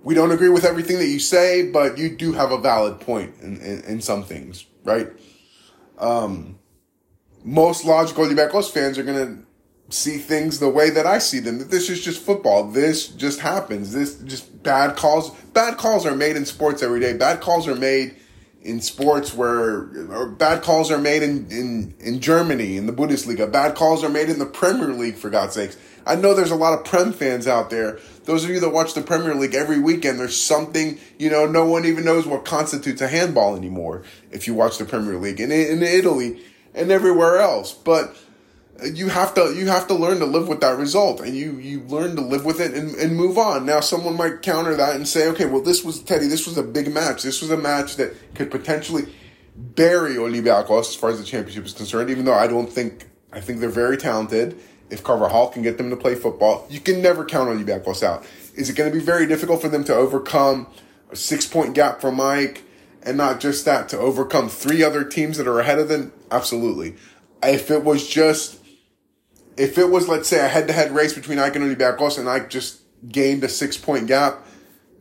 we 0.04 0.14
don't 0.14 0.32
agree 0.32 0.50
with 0.50 0.66
everything 0.66 0.98
that 0.98 1.08
you 1.08 1.20
say, 1.20 1.70
but 1.70 1.98
you 1.98 2.16
do 2.16 2.34
have 2.34 2.52
a 2.52 2.58
valid 2.58 3.00
point 3.00 3.36
in, 3.42 3.58
in, 3.62 3.84
in 3.84 4.02
some 4.02 4.24
things, 4.24 4.66
right? 4.84 5.08
Um, 5.98 6.60
most 7.44 7.86
logical 7.86 8.26
Olympiacos 8.26 8.72
fans 8.72 8.98
are 8.98 9.04
going 9.04 9.28
to 9.28 9.96
see 9.96 10.18
things 10.18 10.60
the 10.60 10.70
way 10.70 10.90
that 10.90 11.06
I 11.06 11.20
see 11.20 11.40
them. 11.40 11.60
That 11.60 11.72
this 11.72 11.90
is 11.90 12.04
just 12.04 12.22
football. 12.22 12.70
This 12.70 13.08
just 13.08 13.40
happens. 13.40 13.94
This 13.94 14.20
just 14.20 14.64
bad 14.64 14.96
calls. 14.96 15.32
Bad 15.54 15.78
calls 15.78 16.06
are 16.06 16.16
made 16.16 16.36
in 16.36 16.46
sports 16.46 16.84
every 16.84 17.00
day. 17.00 17.14
Bad 17.14 17.42
calls 17.42 17.68
are 17.68 17.76
made 17.76 18.16
in 18.62 18.82
sports 18.82 19.34
where 19.34 19.84
bad 20.28 20.62
calls 20.64 20.92
are 20.92 20.98
made 20.98 21.24
in, 21.24 21.50
in, 21.50 21.94
in 22.00 22.20
Germany 22.20 22.76
in 22.76 22.88
the 22.88 22.94
Bundesliga. 22.94 23.50
Bad 23.50 23.76
calls 23.76 24.04
are 24.04 24.10
made 24.10 24.30
in 24.30 24.40
the 24.40 24.46
Premier 24.46 24.94
League 24.94 25.16
for 25.16 25.30
God's 25.30 25.54
sakes. 25.54 25.78
I 26.06 26.16
know 26.16 26.34
there's 26.34 26.52
a 26.52 26.56
lot 26.56 26.78
of 26.78 26.86
Prem 26.86 27.14
fans 27.14 27.48
out 27.48 27.70
there. 27.70 28.00
Those 28.26 28.44
of 28.44 28.50
you 28.50 28.60
that 28.60 28.70
watch 28.70 28.94
the 28.94 29.02
Premier 29.02 29.34
League 29.34 29.56
every 29.56 29.80
weekend, 29.80 30.20
there's 30.20 30.40
something, 30.40 31.00
you 31.18 31.30
know, 31.30 31.46
no 31.46 31.66
one 31.66 31.86
even 31.86 32.04
knows 32.04 32.26
what 32.26 32.46
constitutes 32.46 33.02
a 33.02 33.08
handball 33.08 33.56
anymore 33.56 34.04
if 34.32 34.48
you 34.48 34.54
watch 34.54 34.78
the 34.78 34.86
Premier 34.86 35.18
League 35.18 35.40
in, 35.40 35.52
in 35.52 35.82
Italy 35.82 36.42
and 36.74 36.92
everywhere 36.92 37.38
else. 37.38 37.74
But 37.74 38.16
you 38.84 39.10
have 39.10 39.34
to 39.34 39.54
you 39.56 39.68
have 39.68 39.88
to 39.88 39.94
learn 39.94 40.20
to 40.20 40.26
live 40.26 40.48
with 40.48 40.62
that 40.62 40.78
result 40.78 41.22
and 41.22 41.36
you 41.36 41.54
you 41.58 41.82
learn 41.82 42.16
to 42.16 42.22
live 42.22 42.46
with 42.46 42.60
it 42.60 42.74
and, 42.74 42.96
and 42.96 43.16
move 43.16 43.38
on. 43.38 43.66
Now 43.66 43.80
someone 43.80 44.16
might 44.16 44.42
counter 44.42 44.76
that 44.76 44.96
and 44.96 45.08
say 45.08 45.28
okay 45.30 45.46
well 45.46 45.62
this 45.62 45.84
was 45.84 46.02
teddy 46.02 46.28
this 46.28 46.46
was 46.46 46.58
a 46.58 46.64
big 46.64 46.94
match. 46.94 47.24
This 47.24 47.42
was 47.42 47.52
a 47.52 47.58
match 47.58 47.96
that 47.98 48.14
could 48.36 48.52
potentially 48.52 49.14
bury 49.56 50.16
olympiacos 50.16 50.82
as 50.82 50.96
far 50.96 51.10
as 51.10 51.20
the 51.20 51.26
championship 51.26 51.66
is 51.66 51.74
concerned 51.74 52.10
even 52.10 52.24
though 52.24 52.34
i 52.34 52.48
don't 52.48 52.72
think 52.72 53.10
i 53.34 53.42
think 53.42 53.60
they're 53.60 53.70
very 53.70 53.98
talented. 53.98 54.58
If 54.90 55.04
Carvalhal 55.04 55.52
can 55.52 55.62
get 55.62 55.78
them 55.78 55.90
to 55.92 55.98
play 55.98 56.16
football 56.16 56.66
you 56.70 56.80
can 56.80 57.02
never 57.02 57.26
count 57.26 57.50
olympiacos 57.50 58.04
out. 58.04 58.26
Is 58.56 58.70
it 58.70 58.76
going 58.76 58.92
to 58.92 58.98
be 58.98 59.04
very 59.04 59.26
difficult 59.28 59.62
for 59.62 59.70
them 59.70 59.84
to 59.86 59.96
overcome 59.96 60.68
a 61.12 61.16
six 61.16 61.46
point 61.46 61.76
gap 61.76 62.02
from 62.02 62.16
mike 62.16 62.64
and 63.04 63.18
not 63.18 63.40
just 63.40 63.66
that 63.66 63.90
to 63.90 63.98
overcome 63.98 64.50
three 64.50 64.84
other 64.84 65.04
teams 65.04 65.38
that 65.38 65.48
are 65.48 65.60
ahead 65.60 65.80
of 65.80 65.90
them? 65.90 66.12
Absolutely. 66.32 66.96
If 67.42 67.72
it 67.72 67.84
was 67.84 68.08
just 68.08 68.59
if 69.60 69.78
it 69.78 69.90
was, 69.90 70.08
let's 70.08 70.30
say, 70.30 70.44
a 70.44 70.48
head 70.48 70.68
to 70.68 70.74
head 70.74 70.92
race 70.92 71.14
between 71.14 71.38
Ike 71.38 71.58
and 71.58 71.66
Olympiacos 71.66 72.18
and 72.18 72.30
Ike 72.30 72.50
just 72.50 72.82
gained 73.08 73.44
a 73.44 73.50
six 73.50 73.78
point 73.78 74.08
gap 74.08 74.46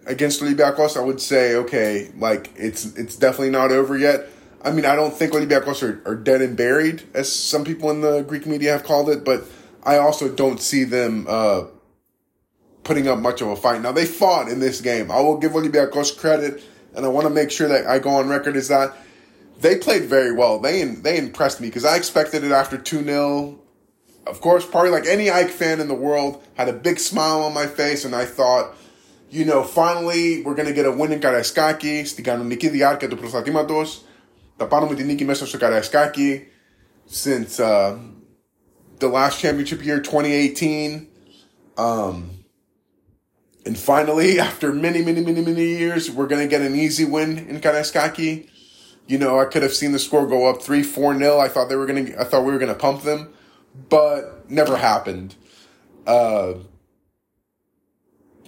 against 0.05 0.41
Olympiacos, 0.41 0.97
I 0.97 1.01
would 1.01 1.21
say, 1.21 1.55
okay, 1.55 2.11
like 2.19 2.51
it's 2.57 2.85
it's 2.97 3.17
definitely 3.17 3.51
not 3.51 3.71
over 3.71 3.97
yet. 3.97 4.27
I 4.63 4.73
mean, 4.73 4.85
I 4.85 4.97
don't 4.97 5.15
think 5.15 5.33
Olympiacos 5.33 5.83
are, 5.83 6.03
are 6.11 6.17
dead 6.17 6.43
and 6.43 6.57
buried, 6.57 7.05
as 7.15 7.33
some 7.33 7.65
people 7.65 7.91
in 7.91 8.01
the 8.01 8.23
Greek 8.23 8.47
media 8.47 8.73
have 8.73 8.83
called 8.83 9.09
it, 9.09 9.25
but 9.25 9.45
I 9.85 9.99
also 9.99 10.29
don't 10.29 10.61
see 10.61 10.83
them 10.83 11.27
uh, 11.29 11.67
putting 12.83 13.07
up 13.07 13.21
much 13.21 13.41
of 13.41 13.49
a 13.49 13.57
fight. 13.57 13.81
Now, 13.81 13.93
they 13.93 14.05
fought 14.05 14.49
in 14.49 14.59
this 14.59 14.81
game. 14.81 15.13
I 15.13 15.21
will 15.21 15.39
give 15.39 15.53
Olympiacos 15.53 16.19
credit, 16.19 16.61
and 16.97 17.05
I 17.05 17.09
want 17.09 17.29
to 17.29 17.33
make 17.33 17.53
sure 17.53 17.69
that 17.69 17.87
I 17.87 18.01
go 18.01 18.11
on 18.11 18.29
record 18.29 18.57
as 18.57 18.67
that 18.69 18.97
they 19.61 19.77
played 19.77 20.05
very 20.05 20.33
well. 20.33 20.59
They 20.59 20.85
they 20.85 21.19
impressed 21.19 21.61
me 21.61 21.69
because 21.69 21.85
I 21.85 21.97
expected 21.97 22.45
it 22.45 22.53
after 22.53 22.77
2 22.79 23.05
0 23.05 23.61
of 24.28 24.40
course, 24.40 24.66
probably 24.66 24.90
like 24.90 25.06
any 25.06 25.30
Ike 25.30 25.50
fan 25.50 25.80
in 25.80 25.88
the 25.88 25.94
world, 25.94 26.44
had 26.56 26.70
a 26.70 26.74
big 26.74 27.00
smile 27.00 27.42
on 27.42 27.54
my 27.54 27.68
face, 27.68 28.06
and 28.06 28.16
I 28.16 28.26
thought, 28.26 28.76
you 29.30 29.46
know, 29.46 29.64
finally 29.64 30.44
we're 30.44 30.56
gonna 30.56 30.74
get 30.74 30.86
a 30.86 30.92
win 30.92 31.12
in 31.12 31.20
Karaiskaki, 31.20 32.06
στην 32.06 32.24
κανονική 32.24 32.70
διάρκεια 32.70 33.08
του 33.08 33.18
πρωταθλήματος. 33.18 34.06
Θα 34.58 34.68
πάρουμε 34.68 34.96
την 34.96 35.06
νίκη 35.06 35.26
μέσα 35.26 35.48
στο 35.48 35.58
Karaiskaki 35.62 36.42
since 37.10 37.60
uh, 37.60 37.98
the 39.00 39.08
last 39.08 39.40
championship 39.40 39.84
year, 39.84 40.00
2018. 40.00 41.08
Um, 41.78 42.46
and 43.66 43.78
finally, 43.78 44.40
after 44.40 44.72
many, 44.72 45.04
many, 45.04 45.22
many, 45.22 45.42
many 45.42 45.66
years, 45.66 46.10
we're 46.10 46.28
gonna 46.28 46.48
get 46.48 46.62
an 46.62 46.76
easy 46.76 47.04
win 47.04 47.40
in 47.50 47.60
Karaiskaki. 47.60 48.48
You 49.06 49.18
know, 49.18 49.38
I 49.38 49.46
could 49.46 49.64
have 49.64 49.74
seen 49.74 49.92
the 49.92 50.00
score 50.00 50.26
go 50.28 50.50
up 50.50 50.62
three, 50.62 50.82
four 50.82 51.14
nil. 51.14 51.42
I 51.42 51.50
thought 51.50 51.68
they 51.68 51.76
were 51.76 51.86
gonna. 51.86 52.12
I 52.18 52.24
thought 52.24 52.46
we 52.46 52.54
were 52.54 52.60
gonna 52.60 52.76
pump 52.76 53.02
them 53.02 53.34
but 53.89 54.51
never 54.51 54.77
happened. 54.77 55.35
Uh, 56.07 56.55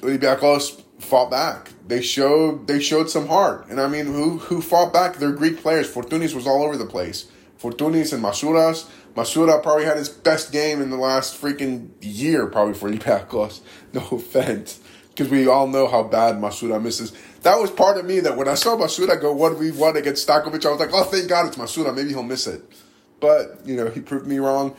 Olympiacos 0.00 0.82
fought 0.98 1.30
back. 1.30 1.70
They 1.86 2.02
showed 2.02 2.66
they 2.66 2.80
showed 2.80 3.10
some 3.10 3.26
heart, 3.26 3.66
and 3.68 3.80
I 3.80 3.88
mean, 3.88 4.06
who 4.06 4.38
who 4.38 4.62
fought 4.62 4.92
back? 4.92 5.16
They're 5.16 5.32
Greek 5.32 5.58
players. 5.58 5.92
Fortounis 5.92 6.34
was 6.34 6.46
all 6.46 6.62
over 6.62 6.76
the 6.76 6.86
place. 6.86 7.30
Fortounis 7.60 8.12
and 8.12 8.22
Masouras. 8.22 8.88
Masura 9.14 9.60
probably 9.62 9.84
had 9.84 9.96
his 9.96 10.08
best 10.08 10.52
game 10.52 10.80
in 10.80 10.90
the 10.90 10.96
last 10.96 11.40
freaking 11.40 11.90
year, 12.00 12.46
probably 12.46 12.74
for 12.74 12.88
Olympiacos. 12.90 13.60
No 13.92 14.06
offense, 14.12 14.78
because 15.08 15.28
we 15.28 15.48
all 15.48 15.66
know 15.66 15.88
how 15.88 16.04
bad 16.04 16.36
Masura 16.36 16.80
misses. 16.80 17.12
That 17.42 17.58
was 17.58 17.68
part 17.68 17.98
of 17.98 18.04
me 18.04 18.20
that 18.20 18.36
when 18.36 18.46
I 18.46 18.54
saw 18.54 18.76
Masura 18.76 19.20
go 19.20 19.32
one 19.32 19.58
v 19.58 19.72
one 19.72 19.96
against 19.96 20.28
Stankovic, 20.28 20.64
I 20.64 20.70
was 20.70 20.78
like, 20.78 20.90
oh, 20.92 21.02
thank 21.02 21.28
God 21.28 21.46
it's 21.46 21.56
Masura. 21.56 21.92
Maybe 21.94 22.10
he'll 22.10 22.22
miss 22.22 22.46
it. 22.46 22.62
But 23.18 23.60
you 23.64 23.74
know, 23.74 23.90
he 23.90 24.00
proved 24.00 24.28
me 24.28 24.38
wrong. 24.38 24.76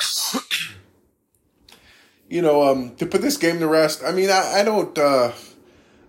you 2.28 2.42
know, 2.42 2.62
um, 2.68 2.94
to 2.96 3.06
put 3.06 3.22
this 3.22 3.36
game 3.36 3.58
to 3.60 3.66
rest, 3.66 4.02
I 4.04 4.12
mean, 4.12 4.30
I, 4.30 4.60
I 4.60 4.64
don't, 4.64 4.96
uh, 4.96 5.32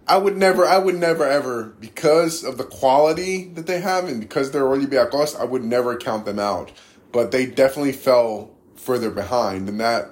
I 0.07 0.17
would 0.17 0.37
never, 0.37 0.65
I 0.65 0.77
would 0.77 0.95
never 0.95 1.25
ever, 1.25 1.75
because 1.79 2.43
of 2.43 2.57
the 2.57 2.63
quality 2.63 3.45
that 3.49 3.67
they 3.67 3.81
have 3.81 4.05
and 4.05 4.19
because 4.19 4.51
they're 4.51 4.63
Olympiacos, 4.63 5.39
I 5.39 5.43
would 5.43 5.63
never 5.63 5.97
count 5.97 6.25
them 6.25 6.39
out. 6.39 6.71
But 7.11 7.31
they 7.31 7.45
definitely 7.45 7.93
fell 7.93 8.51
further 8.75 9.09
behind, 9.09 9.67
and 9.69 9.79
that 9.79 10.11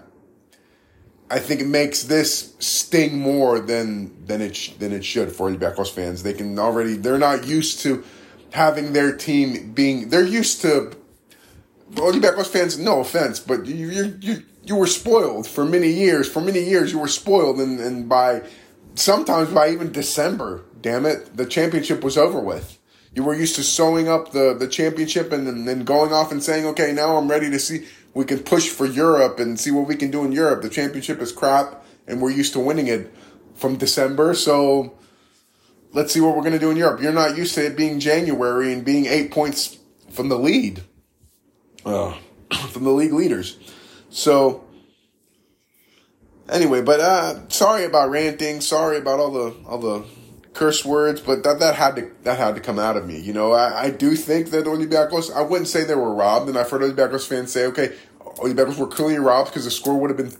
I 1.30 1.40
think 1.40 1.62
it 1.62 1.68
makes 1.68 2.04
this 2.04 2.56
sting 2.60 3.18
more 3.20 3.60
than 3.60 4.26
than 4.26 4.42
it 4.42 4.56
sh- 4.56 4.74
than 4.74 4.92
it 4.92 5.04
should 5.04 5.32
for 5.32 5.50
Olympiacos 5.50 5.92
fans. 5.92 6.24
They 6.24 6.34
can 6.34 6.58
already, 6.60 6.96
they're 6.96 7.18
not 7.18 7.48
used 7.48 7.80
to 7.82 8.04
having 8.52 8.94
their 8.94 9.16
team 9.16 9.72
being, 9.74 10.10
they're 10.10 10.26
used 10.26 10.62
to 10.62 10.96
Olympiacos 11.96 12.48
fans. 12.48 12.78
No 12.78 13.00
offense, 13.00 13.40
but 13.40 13.66
you 13.66 13.90
you 13.90 14.18
you 14.22 14.44
you 14.64 14.76
were 14.76 14.88
spoiled 14.88 15.48
for 15.48 15.66
many 15.66 15.92
years. 15.92 16.28
For 16.28 16.42
many 16.42 16.64
years, 16.64 16.92
you 16.92 17.00
were 17.00 17.08
spoiled, 17.08 17.60
and, 17.60 17.80
and 17.80 18.10
by 18.10 18.44
sometimes 18.96 19.50
by 19.50 19.70
even 19.70 19.92
December, 19.92 20.64
damn 20.82 21.06
it, 21.06 21.36
the 21.38 21.46
championship 21.46 22.04
was 22.04 22.18
over 22.18 22.40
with. 22.40 22.80
You 23.14 23.24
were 23.24 23.34
used 23.34 23.56
to 23.56 23.64
sewing 23.64 24.10
up 24.10 24.34
the, 24.34 24.54
the 24.54 24.68
championship 24.68 25.32
and 25.32 25.68
then 25.68 25.84
going 25.86 26.12
off 26.12 26.32
and 26.32 26.44
saying, 26.44 26.66
okay, 26.68 26.92
now 26.92 27.16
I'm 27.16 27.30
ready 27.30 27.50
to 27.50 27.60
see, 27.60 27.88
we 28.14 28.26
can 28.26 28.40
push 28.40 28.68
for 28.68 28.86
Europe 28.86 29.40
and 29.40 29.58
see 29.58 29.72
what 29.72 29.88
we 29.88 29.96
can 29.96 30.12
do 30.12 30.26
in 30.26 30.34
Europe. 30.34 30.62
The 30.62 30.70
championship 30.70 31.22
is 31.22 31.32
crap 31.32 31.86
and 32.08 32.22
we're 32.22 32.32
used 32.32 32.52
to 32.54 32.60
winning 32.60 32.88
it 32.88 33.14
from 33.54 33.78
December. 33.78 34.34
So 34.34 34.98
let's 35.94 36.14
see 36.14 36.20
what 36.20 36.36
we're 36.36 36.42
going 36.42 36.54
to 36.54 36.60
do 36.60 36.72
in 36.72 36.78
Europe. 36.78 37.02
You're 37.02 37.14
not 37.14 37.38
used 37.38 37.56
to 37.56 37.66
it 37.66 37.78
being 37.78 38.02
January 38.02 38.74
and 38.74 38.84
being 38.84 39.06
eight 39.06 39.32
points 39.32 39.78
from 40.12 40.28
the 40.28 40.38
lead, 40.38 40.84
uh, 41.86 42.14
from 42.70 42.84
the 42.84 42.92
league 42.92 43.14
leaders. 43.14 43.58
So 44.10 44.66
anyway, 46.50 46.82
but 46.82 47.00
uh, 47.00 47.48
sorry 47.50 47.86
about 47.86 48.10
ranting. 48.10 48.62
Sorry 48.62 48.98
about 48.98 49.20
all 49.20 49.32
the 49.32 49.56
all 49.66 49.78
the 49.78 50.06
curse 50.54 50.86
words, 50.86 51.22
but 51.22 51.44
that 51.44 51.60
that 51.60 51.76
had 51.76 51.96
to 51.98 52.12
that 52.24 52.38
had 52.38 52.56
to 52.56 52.62
come 52.62 52.80
out 52.80 52.98
of 52.98 53.06
me. 53.08 53.20
You 53.20 53.34
know, 53.34 53.52
I, 53.52 53.84
I 53.84 53.90
do 53.90 54.16
think 54.16 54.50
that 54.52 54.66
Olympiacos. 54.66 55.34
I 55.34 55.42
wouldn't 55.42 55.68
say 55.68 55.84
they 55.84 55.96
were 55.96 56.14
robbed, 56.14 56.50
and 56.50 56.58
I've 56.58 56.70
heard 56.70 56.82
Olympiacos 56.82 57.28
fans 57.28 57.52
say, 57.52 57.66
okay, 57.68 57.94
Olympiacos 58.20 58.78
were 58.78 58.88
clearly 58.88 59.20
robbed 59.20 59.52
because 59.52 59.66
the 59.66 59.72
score 59.72 60.00
would 60.00 60.10
have 60.10 60.18
been. 60.18 60.34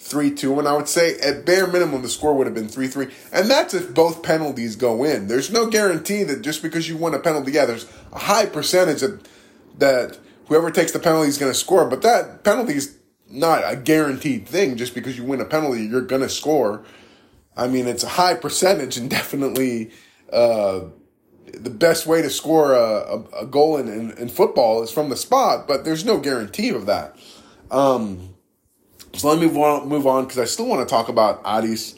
3 0.00 0.34
2, 0.34 0.58
and 0.58 0.68
I 0.68 0.76
would 0.76 0.88
say 0.88 1.18
at 1.20 1.46
bare 1.46 1.66
minimum 1.66 2.02
the 2.02 2.10
score 2.10 2.34
would 2.34 2.46
have 2.46 2.54
been 2.54 2.68
3 2.68 2.88
3. 2.88 3.08
And 3.32 3.48
that's 3.48 3.72
if 3.72 3.94
both 3.94 4.22
penalties 4.22 4.76
go 4.76 5.02
in. 5.02 5.28
There's 5.28 5.50
no 5.50 5.70
guarantee 5.70 6.24
that 6.24 6.42
just 6.42 6.62
because 6.62 6.86
you 6.86 6.98
won 6.98 7.14
a 7.14 7.18
penalty, 7.18 7.52
yeah, 7.52 7.64
there's 7.64 7.90
a 8.12 8.18
high 8.18 8.44
percentage 8.44 9.00
that, 9.00 9.26
that 9.78 10.18
whoever 10.46 10.70
takes 10.70 10.92
the 10.92 10.98
penalty 10.98 11.28
is 11.28 11.38
going 11.38 11.52
to 11.52 11.58
score, 11.58 11.88
but 11.88 12.02
that 12.02 12.44
penalty 12.44 12.74
is 12.74 12.98
not 13.28 13.62
a 13.64 13.76
guaranteed 13.76 14.48
thing. 14.48 14.76
Just 14.76 14.94
because 14.94 15.16
you 15.16 15.24
win 15.24 15.40
a 15.40 15.44
penalty, 15.44 15.84
you're 15.84 16.02
going 16.02 16.22
to 16.22 16.28
score. 16.28 16.84
I 17.56 17.68
mean, 17.68 17.86
it's 17.86 18.04
a 18.04 18.08
high 18.08 18.34
percentage 18.34 18.96
and 18.96 19.08
definitely 19.18 19.90
uh, 20.32 20.80
the 21.52 21.70
best 21.70 22.06
way 22.06 22.22
to 22.22 22.30
score 22.30 22.72
a, 22.72 22.80
a, 22.80 23.42
a 23.42 23.46
goal 23.46 23.76
in, 23.76 23.88
in, 23.88 24.10
in, 24.12 24.28
football 24.28 24.82
is 24.82 24.90
from 24.90 25.08
the 25.08 25.16
spot, 25.16 25.68
but 25.68 25.84
there's 25.84 26.04
no 26.04 26.18
guarantee 26.18 26.70
of 26.70 26.86
that. 26.86 27.16
Um, 27.70 28.34
so 29.14 29.28
let 29.28 29.38
me 29.38 29.46
move 29.46 30.06
on, 30.06 30.24
because 30.24 30.38
I 30.38 30.44
still 30.44 30.66
want 30.66 30.86
to 30.86 30.92
talk 30.92 31.08
about 31.08 31.40
Aris. 31.44 31.94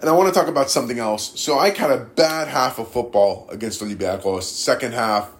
And 0.00 0.08
I 0.08 0.12
want 0.12 0.32
to 0.32 0.38
talk 0.38 0.48
about 0.48 0.70
something 0.70 0.98
else. 0.98 1.38
So 1.38 1.58
I 1.58 1.70
had 1.70 1.90
a 1.90 1.98
bad 1.98 2.48
half 2.48 2.78
of 2.78 2.90
football 2.90 3.46
against 3.50 3.82
Olympiacos. 3.82 4.44
Second 4.44 4.94
half, 4.94 5.30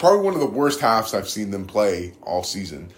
probably 0.00 0.24
one 0.24 0.34
of 0.34 0.40
the 0.40 0.46
worst 0.46 0.80
halves 0.80 1.14
I've 1.14 1.28
seen 1.28 1.52
them 1.52 1.66
play 1.66 2.14
all 2.22 2.42
season. 2.42 2.90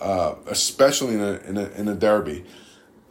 uh, 0.00 0.34
especially 0.46 1.14
in 1.14 1.20
a, 1.20 1.32
in 1.48 1.56
a, 1.56 1.64
in 1.70 1.88
a 1.88 1.94
derby. 1.94 2.44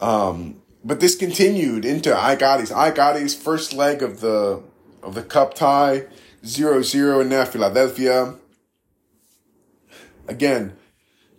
Um, 0.00 0.62
but 0.84 1.00
this 1.00 1.16
continued 1.16 1.84
into 1.84 2.10
Aigadi's. 2.10 2.70
Aigadi's 2.70 3.34
first 3.34 3.72
leg 3.72 4.02
of 4.02 4.20
the 4.20 4.62
of 5.02 5.14
the 5.14 5.22
cup 5.22 5.54
tie, 5.54 6.06
0-0 6.44 7.20
in 7.20 7.46
Philadelphia. 7.46 8.34
Again, 10.28 10.76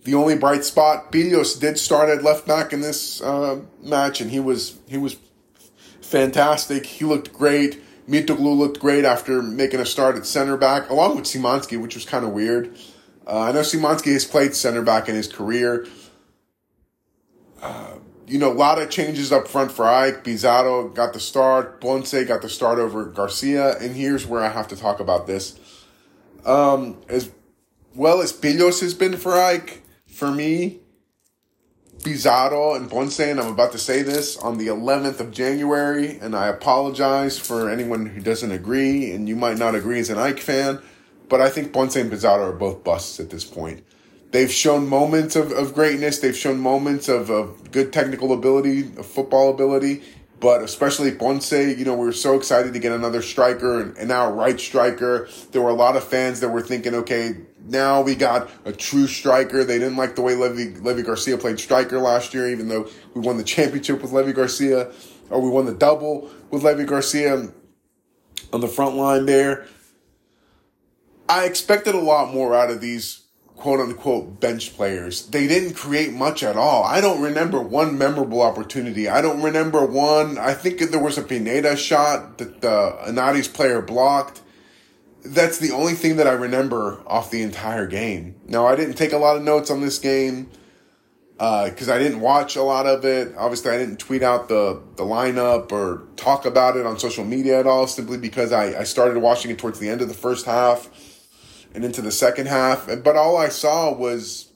the 0.04 0.14
only 0.14 0.38
bright 0.38 0.64
spot, 0.64 1.12
Pilios 1.12 1.60
did 1.60 1.80
start 1.80 2.10
at 2.10 2.24
left 2.24 2.46
back 2.46 2.74
in 2.74 2.82
this 2.82 3.22
uh, 3.22 3.62
match, 3.82 4.22
and 4.22 4.30
he 4.30 4.40
was 4.40 4.78
he 4.88 4.98
was 4.98 5.18
fantastic. 6.02 6.86
He 6.86 7.06
looked 7.06 7.34
great. 7.34 7.82
Mitoglou 8.08 8.56
looked 8.56 8.80
great 8.80 9.04
after 9.04 9.42
making 9.42 9.80
a 9.80 9.86
start 9.86 10.16
at 10.16 10.26
center 10.26 10.58
back, 10.58 10.90
along 10.90 11.16
with 11.16 11.26
Szymanski, 11.26 11.82
which 11.82 11.96
was 11.96 12.06
kind 12.06 12.24
of 12.24 12.32
weird. 12.32 12.76
Uh, 13.26 13.42
I 13.42 13.52
know 13.52 13.62
Szymanski 13.62 14.14
has 14.14 14.26
played 14.26 14.54
center 14.54 14.84
back 14.84 15.10
in 15.10 15.16
his 15.16 15.28
career. 15.28 15.88
Uh, 17.62 17.96
you 18.28 18.38
know, 18.38 18.52
a 18.52 18.54
lot 18.54 18.80
of 18.80 18.90
changes 18.90 19.32
up 19.32 19.48
front 19.48 19.72
for 19.72 19.86
Ike. 19.86 20.24
Pizarro 20.24 20.90
got 20.90 21.14
the 21.14 21.20
start. 21.20 21.82
Ponce 21.82 22.14
got 22.26 22.42
the 22.42 22.50
start 22.50 22.78
over 22.78 23.06
Garcia. 23.06 23.78
And 23.80 23.96
here's 23.96 24.26
where 24.26 24.44
I 24.44 24.50
have 24.50 24.68
to 24.70 24.76
talk 24.76 25.00
about 25.00 25.26
this. 25.26 25.60
Um, 26.46 27.02
as 27.10 27.32
well 27.96 28.22
as 28.22 28.32
Pilios 28.32 28.82
has 28.82 28.94
been 28.94 29.18
for 29.18 29.34
Ike, 29.34 29.82
for 30.06 30.30
me, 30.30 30.80
Pizarro 32.06 32.76
and 32.76 32.88
Ponce, 32.88 33.20
and 33.20 33.40
I'm 33.40 33.52
about 33.52 33.72
to 33.72 33.80
say 33.80 34.04
this 34.04 34.38
on 34.38 34.60
the 34.60 34.68
11th 34.68 35.20
of 35.20 35.32
January, 35.32 36.20
and 36.20 36.36
I 36.36 36.46
apologize 36.50 37.40
for 37.40 37.68
anyone 37.68 38.06
who 38.06 38.22
doesn't 38.22 38.52
agree, 38.52 39.10
and 39.10 39.28
you 39.28 39.36
might 39.36 39.58
not 39.58 39.74
agree 39.74 40.00
as 40.00 40.12
an 40.12 40.20
Ike 40.20 40.40
fan, 40.40 40.84
but 41.30 41.42
I 41.42 41.50
think 41.50 41.74
Ponce 41.74 41.96
and 41.96 42.12
Pizarro 42.12 42.50
are 42.50 42.54
both 42.54 42.84
busts 42.84 43.20
at 43.20 43.32
this 43.32 43.44
point. 43.44 43.84
They've 44.30 44.52
shown 44.52 44.88
moments 44.88 45.36
of, 45.36 45.52
of 45.52 45.74
greatness, 45.74 46.20
they've 46.20 46.38
shown 46.38 46.60
moments 46.60 47.10
of, 47.10 47.32
of 47.32 47.72
good 47.72 47.92
technical 47.92 48.34
ability, 48.34 48.82
of 48.98 49.08
football 49.08 49.50
ability, 49.50 50.04
but 50.40 50.62
especially 50.62 51.12
Ponce, 51.12 51.52
you 51.54 51.86
know, 51.86 51.96
we 51.96 52.06
were 52.06 52.12
so 52.12 52.38
excited 52.38 52.74
to 52.74 52.80
get 52.80 52.92
another 52.92 53.24
striker 53.24 53.82
and, 53.82 53.98
and 53.98 54.10
now 54.10 54.28
a 54.28 54.32
right 54.32 54.60
striker. 54.60 55.28
There 55.54 55.62
were 55.64 55.72
a 55.72 55.74
lot 55.74 55.96
of 55.96 56.04
fans 56.04 56.40
that 56.42 56.50
were 56.50 56.62
thinking, 56.62 56.94
okay, 56.94 57.36
now 57.68 58.02
we 58.02 58.16
got 58.16 58.50
a 58.64 58.72
true 58.72 59.08
striker. 59.08 59.64
They 59.64 59.80
didn't 59.80 59.98
like 59.98 60.16
the 60.16 60.22
way 60.22 60.36
Levi, 60.36 60.80
Levi 60.80 61.02
Garcia 61.02 61.38
played 61.38 61.60
striker 61.60 62.00
last 62.00 62.34
year, 62.34 62.48
even 62.48 62.68
though 62.68 62.88
we 63.14 63.22
won 63.22 63.38
the 63.38 63.44
championship 63.44 64.02
with 64.02 64.12
Levi 64.12 64.32
Garcia, 64.32 64.92
or 65.30 65.42
we 65.42 65.50
won 65.50 65.66
the 65.66 65.74
double 65.74 66.30
with 66.52 66.64
Levi 66.64 66.84
Garcia 66.84 67.50
on 68.54 68.62
the 68.62 68.68
front 68.68 68.96
line 68.96 69.26
there. 69.26 69.66
I 71.28 71.46
expected 71.46 71.96
a 71.96 72.00
lot 72.00 72.34
more 72.34 72.54
out 72.54 72.70
of 72.70 72.82
these 72.82 73.26
quote 73.56 73.80
unquote 73.80 74.40
bench 74.40 74.76
players. 74.76 75.26
They 75.28 75.48
didn't 75.48 75.74
create 75.74 76.14
much 76.14 76.44
at 76.44 76.56
all. 76.56 76.84
I 76.84 77.02
don't 77.02 77.22
remember 77.22 77.60
one 77.60 77.98
memorable 77.98 78.42
opportunity. 78.42 79.10
I 79.10 79.22
don't 79.22 79.42
remember 79.42 79.86
one. 79.86 80.38
I 80.38 80.54
think 80.54 80.80
there 80.80 81.02
was 81.02 81.18
a 81.18 81.24
Pineda 81.24 81.76
shot 81.76 82.38
that 82.38 82.62
the 82.62 82.96
Anadi's 83.08 83.48
player 83.48 83.82
blocked 83.82 84.42
that's 85.26 85.58
the 85.58 85.72
only 85.72 85.94
thing 85.94 86.18
that 86.18 86.28
I 86.28 86.34
remember 86.34 87.02
off 87.08 87.32
the 87.32 87.42
entire 87.42 87.88
game. 87.88 88.36
Now, 88.46 88.68
I 88.68 88.76
didn't 88.76 88.96
take 88.96 89.14
a 89.14 89.18
lot 89.18 89.38
of 89.38 89.44
notes 89.44 89.70
on 89.72 89.82
this 89.82 90.00
game 90.00 90.50
because 91.34 91.90
uh, 91.90 91.94
I 91.94 92.00
didn't 92.00 92.22
watch 92.22 92.56
a 92.56 92.64
lot 92.64 92.86
of 92.86 93.04
it. 93.04 93.34
Obviously, 93.38 93.72
I 93.72 93.78
didn't 93.78 93.98
tweet 93.98 94.24
out 94.24 94.48
the, 94.48 94.82
the 94.96 95.04
lineup 95.04 95.72
or 95.72 96.08
talk 96.16 96.46
about 96.46 96.78
it 96.78 96.86
on 96.86 96.98
social 96.98 97.26
media 97.26 97.60
at 97.60 97.68
all, 97.68 97.88
simply 97.88 98.18
because 98.18 98.52
I, 98.52 98.80
I 98.80 98.84
started 98.84 99.18
watching 99.22 99.52
it 99.52 99.58
towards 99.58 99.80
the 99.80 99.90
end 99.90 100.02
of 100.02 100.08
the 100.08 100.14
first 100.14 100.46
half 100.46 100.90
and 101.74 101.84
into 101.84 102.02
the 102.02 102.12
second 102.12 102.48
half. 102.48 102.88
But 103.04 103.18
all 103.18 103.36
I 103.36 103.50
saw 103.50 103.94
was 103.94 104.54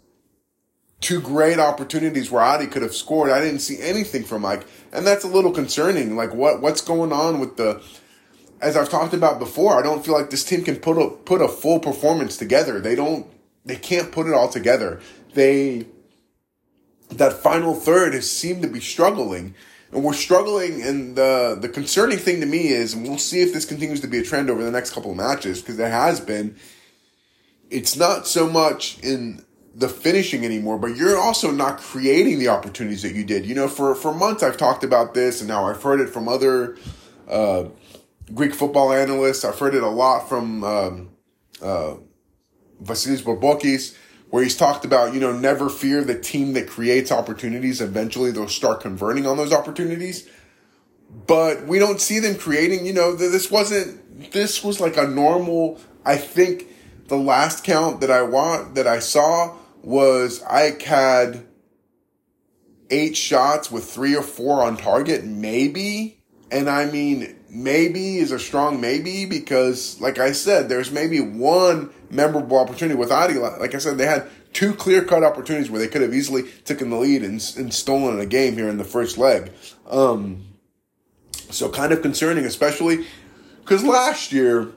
two 1.02 1.20
great 1.20 1.60
opportunities 1.60 2.32
where 2.32 2.44
Aris 2.44 2.72
could 2.72 2.82
have 2.82 2.94
scored. 2.94 3.32
I 3.32 3.42
didn't 3.42 3.60
see 3.60 3.82
anything 3.82 4.24
from 4.24 4.44
Mike, 4.44 4.66
and 4.94 5.06
that's 5.06 5.26
a 5.26 5.28
little 5.28 5.52
concerning. 5.52 6.16
Like, 6.16 6.34
what 6.34 6.62
what's 6.62 6.82
going 6.82 7.12
on 7.12 7.40
with 7.40 7.58
the 7.58 7.82
as 8.62 8.76
I've 8.76 8.90
talked 8.90 9.14
about 9.14 9.40
before, 9.40 9.80
I 9.80 9.82
don't 9.82 10.04
feel 10.04 10.14
like 10.14 10.30
this 10.30 10.44
team 10.44 10.64
can 10.64 10.78
put 10.78 10.98
a 10.98 11.10
put 11.10 11.42
a 11.42 11.48
full 11.48 11.80
performance 11.80 12.38
together. 12.38 12.80
They 12.80 12.96
don't 12.96 13.28
they 13.66 13.76
can't 13.76 14.12
put 14.12 14.28
it 14.28 14.34
all 14.34 14.50
together. 14.50 15.00
They 15.34 15.88
that 17.10 17.34
final 17.34 17.74
third 17.74 18.14
has 18.14 18.32
seemed 18.32 18.62
to 18.62 18.68
be 18.68 18.80
struggling. 18.80 19.56
And 19.92 20.04
we're 20.04 20.14
struggling 20.14 20.82
and 20.84 21.16
the 21.16 21.58
the 21.60 21.70
concerning 21.70 22.18
thing 22.18 22.42
to 22.42 22.46
me 22.46 22.68
is 22.68 22.94
and 22.94 23.08
we'll 23.08 23.18
see 23.18 23.42
if 23.42 23.54
this 23.54 23.66
continues 23.66 24.02
to 24.02 24.08
be 24.08 24.20
a 24.20 24.24
trend 24.24 24.50
over 24.50 24.64
the 24.64 24.72
next 24.72 24.92
couple 24.92 25.12
of 25.12 25.18
matches, 25.18 25.62
because 25.62 25.78
there 25.78 25.90
has 25.90 26.20
been, 26.20 26.56
it's 27.70 27.96
not 27.96 28.28
so 28.28 28.48
much 28.48 29.00
in 29.00 29.44
the 29.74 29.90
finishing 29.90 30.46
anymore, 30.46 30.78
but 30.78 30.96
you're 30.96 31.18
also 31.18 31.50
not 31.50 31.80
creating 31.80 32.38
the 32.38 32.50
opportunities 32.50 33.02
that 33.02 33.16
you 33.16 33.24
did. 33.24 33.46
You 33.46 33.56
know, 33.56 33.68
for 33.68 33.96
for 33.96 34.14
months 34.14 34.44
I've 34.44 34.58
talked 34.58 34.84
about 34.84 35.14
this 35.14 35.42
and 35.42 35.48
now 35.48 35.66
I've 35.66 35.82
heard 35.82 36.02
it 36.02 36.10
from 36.10 36.28
other 36.28 36.78
uh, 37.28 37.66
Greek 38.34 38.54
football 38.54 38.94
analysts. 38.94 39.44
I've 39.44 39.58
heard 39.58 39.76
it 39.76 39.84
a 39.84 39.90
lot 39.90 40.30
from 40.30 40.64
um, 40.64 41.10
uh, 41.62 41.96
Vasilis 42.82 43.96
where 44.30 44.44
he's 44.44 44.56
talked 44.56 44.86
about, 44.86 45.14
you 45.14 45.20
know, 45.20 45.32
never 45.32 45.70
fear 45.70 46.04
the 46.04 46.18
team 46.18 46.54
that 46.54 46.68
creates 46.68 47.12
opportunities. 47.12 47.82
Eventually, 47.82 48.32
they'll 48.32 48.48
start 48.48 48.82
converting 48.82 49.26
on 49.26 49.38
those 49.38 49.52
opportunities. 49.52 50.30
But 51.26 51.66
we 51.66 51.80
don't 51.80 52.00
see 52.00 52.20
them 52.20 52.36
creating, 52.36 52.86
you 52.86 52.94
know, 52.94 53.16
this 53.16 53.50
wasn't, 53.50 54.32
this 54.32 54.64
was 54.64 54.80
like 54.80 54.98
a 54.98 55.08
normal, 55.08 55.80
I 56.06 56.18
think 56.18 56.68
the 57.08 57.18
last 57.18 57.64
count 57.64 58.02
that 58.02 58.12
I 58.12 58.22
want, 58.22 58.76
that 58.76 58.86
I 58.86 59.00
saw 59.00 59.58
was 59.82 60.44
I 60.44 60.78
had 60.84 61.48
eight 62.92 63.18
shots 63.18 63.72
with 63.72 63.90
three 63.90 64.16
or 64.16 64.22
four 64.22 64.62
on 64.62 64.78
target, 64.78 65.26
maybe. 65.26 66.22
And 66.52 66.70
I 66.70 66.86
mean, 66.86 67.39
maybe 67.50 68.18
is 68.18 68.32
a 68.32 68.40
strong 68.40 68.80
maybe 68.80 69.26
because, 69.26 70.00
like 70.00 70.20
I 70.20 70.32
said, 70.32 70.70
there's 70.70 70.92
maybe 70.92 71.20
one 71.20 71.90
memorable 72.10 72.58
opportunity 72.58 72.98
with 72.98 73.12
Aris. 73.12 73.38
Like 73.38 73.76
I 73.76 73.80
said, 73.80 73.98
they 73.98 74.06
had 74.06 74.28
two 74.54 74.74
clear 74.74 75.04
cut 75.04 75.24
opportunities 75.24 75.70
where 75.70 75.80
they 75.80 75.88
could 75.88 76.02
have 76.02 76.14
easily 76.14 76.44
taken 76.66 76.90
the 76.90 76.98
lead 76.98 77.24
and, 77.24 77.42
and 77.58 77.74
stolen 77.74 78.20
a 78.20 78.26
game 78.26 78.54
here 78.56 78.70
in 78.70 78.78
the 78.78 78.84
first 78.84 79.18
leg. 79.18 79.52
Um, 79.88 80.46
so 81.50 81.70
kind 81.70 81.92
of 81.92 82.02
concerning, 82.02 82.46
especially 82.46 83.06
because 83.62 83.84
last 83.84 84.32
year, 84.32 84.72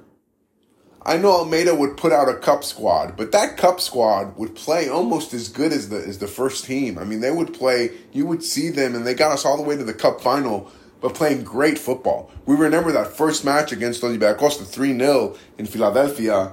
I 1.05 1.17
know 1.17 1.33
Almeyda 1.33 1.75
would 1.75 1.97
put 1.97 2.13
out 2.13 2.29
a 2.29 2.37
cup 2.37 2.63
squad, 2.63 3.17
but 3.17 3.33
that 3.33 3.57
cup 3.57 3.81
squad 3.81 4.37
would 4.37 4.55
play 4.55 4.89
almost 4.89 5.35
as 5.35 5.49
good 5.49 5.73
as 5.73 5.89
the 5.89 5.97
as 5.97 6.19
the 6.19 6.29
first 6.29 6.65
team. 6.65 6.97
I 6.97 7.05
mean, 7.05 7.21
they 7.21 7.33
would 7.33 7.53
play. 7.53 7.91
You 8.13 8.25
would 8.27 8.45
see 8.45 8.71
them, 8.71 8.95
and 8.95 9.05
they 9.05 9.15
got 9.15 9.33
us 9.33 9.45
all 9.45 9.57
the 9.57 9.65
way 9.65 9.77
to 9.77 9.83
the 9.83 9.95
cup 9.95 10.21
final 10.21 10.71
but 11.03 11.15
playing 11.15 11.43
great 11.43 11.79
football. 11.79 12.31
We 12.47 12.57
remember 12.57 12.93
that 12.93 13.09
first 13.09 13.45
match 13.45 13.73
against 13.73 14.03
Olympiacos, 14.03 14.59
the 14.59 14.65
3 14.65 14.97
0 14.97 15.37
in 15.59 15.67
Philadelphia, 15.67 16.53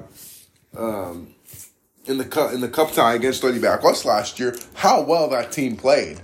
um, 0.76 1.36
in 2.06 2.18
the 2.18 2.26
cup 2.26 2.52
in 2.52 2.60
the 2.60 2.68
cup 2.68 2.92
tie 2.92 3.14
against 3.14 3.44
Olympiacos 3.44 4.04
last 4.04 4.40
year. 4.40 4.58
How 4.74 5.02
well 5.02 5.30
that 5.30 5.52
team 5.52 5.78
played. 5.78 6.20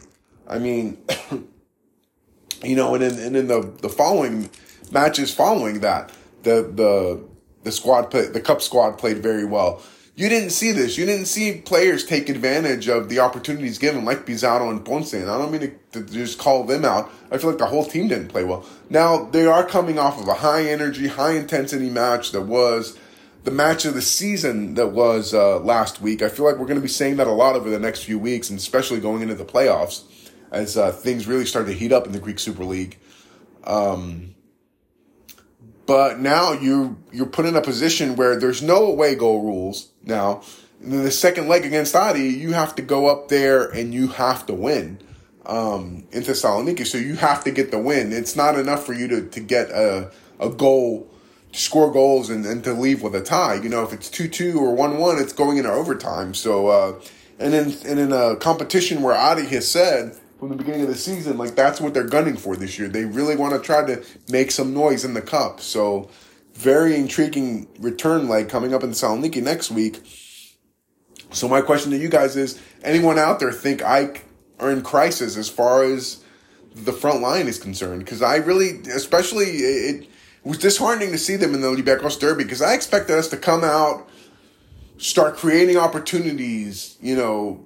I 0.48 0.60
mean, 0.60 0.98
you 2.64 2.76
know, 2.76 2.96
and 2.96 3.04
in, 3.04 3.20
and 3.20 3.38
in 3.38 3.48
the, 3.48 3.62
the 3.82 3.90
following 3.90 4.50
matches 4.92 5.34
following 5.34 5.82
that, 5.82 6.12
the 6.44 6.70
the 6.74 7.24
the 7.64 7.72
squad 7.72 8.10
play, 8.10 8.26
the 8.28 8.42
cup 8.42 8.62
squad 8.62 8.98
played 8.98 9.20
very 9.20 9.46
well. 9.46 9.82
You 10.18 10.30
didn't 10.30 10.52
see 10.52 10.72
this. 10.72 10.98
You 10.98 11.06
didn't 11.06 11.26
see 11.26 11.60
players 11.60 12.06
take 12.06 12.30
advantage 12.30 12.88
of 12.88 13.10
the 13.10 13.20
opportunities 13.20 13.78
given, 13.78 14.06
like 14.06 14.26
Pizarro 14.26 14.70
and 14.70 14.84
Ponce. 14.84 15.12
And 15.12 15.30
I 15.30 15.38
don't 15.38 15.52
mean 15.52 15.62
to, 15.92 16.02
to, 16.02 16.04
just 16.06 16.40
call 16.40 16.64
them 16.64 16.86
out. 16.86 17.12
I 17.30 17.38
feel 17.38 17.50
like 17.50 17.60
the 17.60 17.66
whole 17.66 17.84
team 17.84 18.08
didn't 18.08 18.30
play 18.30 18.46
well. 18.46 18.66
Now, 18.90 19.26
they 19.26 19.46
are 19.46 19.66
coming 19.66 20.00
off 20.00 20.22
of 20.22 20.30
a 20.30 20.36
high 20.36 20.70
energy, 20.70 21.08
high 21.08 21.34
intensity 21.34 21.90
match 21.90 22.32
that 22.32 22.44
was 22.44 22.98
the 23.44 23.52
match 23.52 23.84
of 23.84 23.94
the 23.94 24.02
season 24.02 24.76
that 24.76 24.88
was 24.88 25.34
uh, 25.34 25.60
last 25.60 26.02
week. 26.02 26.22
I 26.22 26.30
feel 26.30 26.46
like 26.46 26.56
we're 26.56 26.66
going 26.66 26.80
to 26.80 26.82
be 26.82 26.88
saying 26.88 27.18
that 27.18 27.28
a 27.28 27.32
lot 27.32 27.58
over 27.58 27.70
the 27.70 27.80
next 27.80 28.04
few 28.04 28.18
weeks, 28.18 28.50
and 28.50 28.58
especially 28.58 29.02
going 29.02 29.22
into 29.22 29.36
the 29.36 29.46
playoffs 29.46 30.04
as 30.50 30.78
uh, 30.78 30.94
things 30.94 31.28
really 31.28 31.46
start 31.46 31.66
to 31.66 31.74
heat 31.74 31.92
up 31.92 32.06
in 32.06 32.14
the 32.14 32.20
Greek 32.20 32.40
Super 32.40 32.64
League. 32.64 32.98
Um, 33.66 34.36
but 35.86 36.20
now 36.20 36.54
you 36.54 36.98
you're 37.12 37.26
put 37.26 37.46
in 37.46 37.56
a 37.56 37.62
position 37.62 38.16
where 38.16 38.40
there's 38.40 38.62
no 38.62 38.86
away 38.86 39.16
goal 39.16 39.42
rules 39.42 39.92
now. 40.06 40.42
The 40.82 41.10
second 41.12 41.48
leg 41.48 41.66
against 41.66 41.96
Aris, 41.96 42.20
you 42.20 42.54
have 42.54 42.76
to 42.76 42.82
go 42.82 43.08
up 43.08 43.30
there 43.30 43.66
and 43.70 43.94
you 43.94 44.08
have 44.08 44.46
to 44.48 44.54
win 44.54 45.00
um, 45.46 46.04
in 46.12 46.24
Thessaloniki. 46.24 46.86
So 46.86 46.98
you 46.98 47.16
have 47.16 47.44
to 47.46 47.52
get 47.52 47.72
the 47.72 47.80
win. 47.80 48.12
It's 48.12 48.36
not 48.36 48.58
enough 48.58 48.86
for 48.86 48.94
you 48.94 49.08
to, 49.08 49.28
to 49.28 49.40
get 49.40 49.70
a, 49.70 50.12
a 50.40 50.50
goal, 50.50 51.10
score 51.54 51.92
goals 51.92 52.30
and, 52.30 52.46
and 52.46 52.64
to 52.66 52.74
leave 52.74 53.02
with 53.02 53.16
a 53.16 53.22
tie. 53.22 53.56
You 53.56 53.70
know, 53.70 53.84
if 53.84 53.94
it's 53.94 54.10
2 54.10 54.28
2 54.28 54.60
or 54.60 54.76
1 54.76 54.98
1, 54.98 55.20
it's 55.20 55.34
going 55.34 55.58
into 55.58 55.72
overtime. 55.72 56.34
So, 56.34 56.68
uh, 56.68 57.00
and 57.40 57.54
in, 57.54 57.74
and 57.86 58.00
in 58.00 58.12
a 58.12 58.36
competition 58.36 59.02
where 59.02 59.16
Aris 59.16 59.50
has 59.50 59.70
said, 59.70 60.18
from 60.40 60.50
the 60.50 60.56
beginning 60.56 60.82
of 60.82 60.90
the 60.90 60.96
season, 60.96 61.38
like 61.38 61.56
that's 61.56 61.80
what 61.80 61.94
they're 61.94 62.04
gunning 62.04 62.36
for 62.36 62.56
this 62.56 62.78
year. 62.78 62.90
They 62.90 63.06
really 63.06 63.36
want 63.36 63.54
to 63.54 63.60
try 63.60 63.86
to 63.86 64.04
make 64.30 64.52
some 64.52 64.74
noise 64.74 65.06
in 65.06 65.14
the 65.14 65.22
cup. 65.22 65.62
So, 65.62 66.10
very 66.56 66.96
intriguing 66.96 67.68
return 67.80 68.28
leg 68.28 68.50
coming 68.50 68.74
up 68.74 68.84
in 68.84 68.92
Saloniki 68.92 69.44
next 69.44 69.70
week. 69.70 70.00
So 71.32 71.48
my 71.48 71.62
question 71.62 71.92
to 71.92 71.98
you 71.98 72.10
guys 72.10 72.36
is: 72.36 72.60
Anyone 72.84 73.20
out 73.20 73.40
there 73.40 73.52
think 73.52 73.82
AEK 73.82 74.22
are 74.60 74.72
in 74.72 74.82
crisis 74.82 75.38
as 75.38 75.50
far 75.50 75.84
as 75.84 76.24
the 76.74 76.94
front 76.94 77.22
line 77.22 77.48
is 77.48 77.60
concerned? 77.60 78.00
Because 78.00 78.22
I 78.22 78.38
really, 78.38 78.82
especially 78.94 79.46
it, 79.46 80.10
was 80.44 80.58
disheartening 80.58 81.12
to 81.12 81.18
see 81.18 81.36
them 81.36 81.54
in 81.54 81.62
the 81.62 81.68
Olympiacos 81.68 82.20
Derby 82.20 82.44
because 82.44 82.62
I 82.62 82.74
expected 82.74 83.18
us 83.18 83.28
to 83.30 83.38
come 83.38 83.64
out, 83.64 84.08
start 84.98 85.36
creating 85.36 85.78
opportunities. 85.78 86.98
You 87.02 87.16
know, 87.18 87.66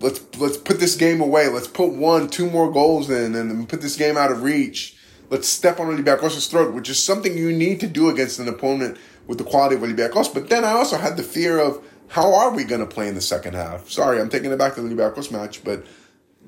let's 0.00 0.20
let's 0.38 0.56
put 0.56 0.80
this 0.80 0.96
game 0.96 1.20
away. 1.20 1.48
Let's 1.48 1.68
put 1.68 1.92
one, 1.92 2.28
two 2.28 2.50
more 2.50 2.70
goals 2.70 3.08
in, 3.08 3.34
and 3.34 3.68
put 3.68 3.80
this 3.80 3.96
game 3.96 4.16
out 4.16 4.30
of 4.30 4.42
reach. 4.42 4.95
Let's 5.28 5.48
step 5.48 5.80
on 5.80 5.88
Olympiacos' 5.88 6.48
throat, 6.48 6.72
which 6.72 6.88
is 6.88 7.02
something 7.02 7.36
you 7.36 7.52
need 7.52 7.80
to 7.80 7.86
do 7.86 8.08
against 8.08 8.38
an 8.38 8.48
opponent 8.48 8.96
with 9.26 9.38
the 9.38 9.44
quality 9.44 9.74
of 9.74 9.82
Olympiacos. 9.82 10.32
But 10.32 10.48
then 10.48 10.64
I 10.64 10.70
also 10.70 10.96
had 10.98 11.16
the 11.16 11.22
fear 11.22 11.58
of 11.58 11.82
how 12.08 12.34
are 12.34 12.54
we 12.54 12.64
going 12.64 12.80
to 12.80 12.86
play 12.86 13.08
in 13.08 13.14
the 13.14 13.20
second 13.20 13.54
half? 13.54 13.90
Sorry, 13.90 14.20
I'm 14.20 14.28
taking 14.28 14.52
it 14.52 14.58
back 14.58 14.74
to 14.74 14.82
the 14.82 14.88
Olympiacos 14.88 15.32
match, 15.32 15.64
but 15.64 15.84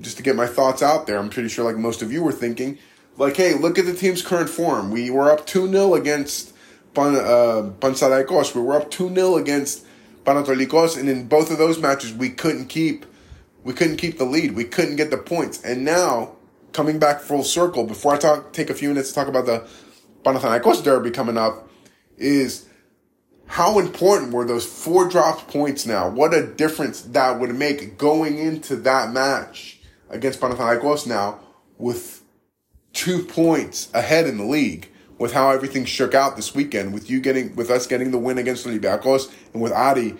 just 0.00 0.16
to 0.18 0.22
get 0.22 0.36
my 0.36 0.46
thoughts 0.46 0.82
out 0.82 1.06
there, 1.06 1.18
I'm 1.18 1.28
pretty 1.28 1.48
sure 1.48 1.64
like 1.64 1.76
most 1.76 2.02
of 2.02 2.12
you 2.12 2.22
were 2.22 2.32
thinking, 2.32 2.78
like, 3.16 3.36
hey, 3.36 3.54
look 3.54 3.78
at 3.78 3.86
the 3.86 3.94
team's 3.94 4.22
current 4.22 4.48
form. 4.48 4.92
We 4.92 5.10
were 5.10 5.30
up 5.30 5.44
2 5.46 5.68
0 5.68 5.94
against 5.94 6.54
Pan, 6.94 7.16
uh, 7.16 7.72
Panathinaikos. 7.80 8.54
We 8.54 8.62
were 8.62 8.76
up 8.76 8.90
2 8.92 9.12
0 9.12 9.36
against 9.36 9.84
Panetolikos, 10.24 10.98
and 10.98 11.08
in 11.08 11.26
both 11.26 11.50
of 11.50 11.58
those 11.58 11.80
matches, 11.80 12.12
we 12.12 12.30
couldn't 12.30 12.66
keep 12.66 13.04
we 13.64 13.74
couldn't 13.74 13.96
keep 13.96 14.18
the 14.18 14.24
lead. 14.24 14.52
We 14.52 14.64
couldn't 14.64 14.96
get 14.96 15.10
the 15.10 15.18
points. 15.18 15.62
And 15.62 15.84
now, 15.84 16.36
coming 16.72 16.98
back 16.98 17.20
full 17.20 17.44
circle, 17.44 17.84
before 17.84 18.14
I 18.14 18.18
talk, 18.18 18.52
take 18.52 18.70
a 18.70 18.74
few 18.74 18.88
minutes 18.88 19.08
to 19.10 19.14
talk 19.14 19.28
about 19.28 19.46
the 19.46 19.66
Panathinaikos 20.24 20.82
derby 20.82 21.10
coming 21.10 21.38
up, 21.38 21.68
is 22.16 22.68
how 23.46 23.78
important 23.78 24.32
were 24.32 24.44
those 24.44 24.66
four 24.66 25.08
dropped 25.08 25.48
points 25.48 25.86
now? 25.86 26.08
What 26.08 26.34
a 26.34 26.46
difference 26.46 27.00
that 27.02 27.40
would 27.40 27.54
make 27.54 27.96
going 27.96 28.38
into 28.38 28.76
that 28.76 29.12
match 29.12 29.80
against 30.10 30.40
Panathinaikos 30.40 31.06
now 31.06 31.40
with 31.78 32.22
two 32.92 33.22
points 33.22 33.88
ahead 33.94 34.26
in 34.26 34.38
the 34.38 34.44
league 34.44 34.90
with 35.18 35.32
how 35.32 35.50
everything 35.50 35.84
shook 35.84 36.14
out 36.14 36.36
this 36.36 36.54
weekend 36.54 36.94
with 36.94 37.10
you 37.10 37.20
getting 37.20 37.54
with 37.56 37.70
us 37.70 37.86
getting 37.86 38.10
the 38.10 38.18
win 38.18 38.38
against 38.38 38.66
Olympiacos 38.66 39.32
and 39.52 39.62
with 39.62 39.72
Aris 39.72 40.12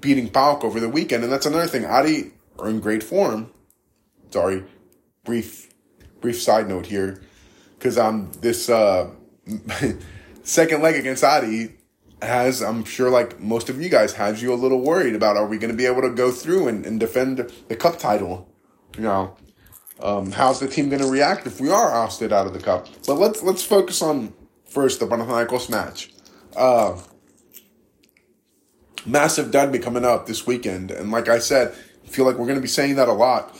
beating 0.00 0.28
PAOK 0.28 0.64
over 0.64 0.80
the 0.80 0.88
weekend. 0.88 1.24
And 1.24 1.32
that's 1.32 1.46
another 1.46 1.66
thing. 1.66 1.84
Adi 1.84 2.32
are 2.58 2.68
in 2.68 2.80
great 2.80 3.02
form. 3.02 3.50
Sorry, 4.30 4.64
brief 5.24 5.73
brief 6.24 6.40
side 6.40 6.66
note 6.66 6.86
here. 6.86 7.20
Cause 7.80 7.98
I'm 7.98 8.32
this 8.40 8.70
uh 8.70 9.10
second 10.42 10.80
leg 10.80 10.94
against 10.96 11.22
Aris 11.22 11.68
has, 12.22 12.62
I'm 12.62 12.84
sure, 12.84 13.10
like 13.10 13.38
most 13.40 13.68
of 13.68 13.82
you 13.82 13.90
guys, 13.90 14.14
has 14.14 14.42
you 14.42 14.54
a 14.54 14.56
little 14.56 14.80
worried 14.80 15.14
about 15.14 15.36
are 15.36 15.46
we 15.46 15.58
going 15.58 15.70
to 15.70 15.76
be 15.76 15.84
able 15.84 16.00
to 16.00 16.08
go 16.08 16.30
through 16.30 16.68
and, 16.68 16.86
and 16.86 16.98
defend 16.98 17.52
the 17.68 17.76
cup 17.76 17.98
title? 17.98 18.48
You 18.96 19.02
know, 19.02 19.36
um, 20.00 20.32
how's 20.32 20.60
the 20.60 20.68
team 20.68 20.88
going 20.88 21.02
to 21.02 21.10
react 21.10 21.46
if 21.46 21.60
we 21.60 21.70
are 21.70 21.92
ousted 21.92 22.32
out 22.32 22.46
of 22.46 22.54
the 22.54 22.60
cup? 22.60 22.88
But 23.06 23.16
let's 23.16 23.42
let's 23.42 23.62
focus 23.62 24.00
on 24.00 24.32
first 24.64 25.00
the 25.00 25.06
Panathinaikos 25.06 25.68
match. 25.68 26.10
Uh, 26.56 26.98
massive 29.04 29.50
derby 29.50 29.78
coming 29.78 30.06
up 30.06 30.24
this 30.24 30.46
weekend, 30.46 30.90
and 30.90 31.10
like 31.10 31.28
I 31.28 31.38
said, 31.38 31.74
I 32.02 32.08
feel 32.08 32.24
like 32.24 32.36
we're 32.36 32.46
going 32.46 32.56
to 32.56 32.62
be 32.62 32.68
saying 32.68 32.94
that 32.94 33.08
a 33.08 33.12
lot 33.12 33.54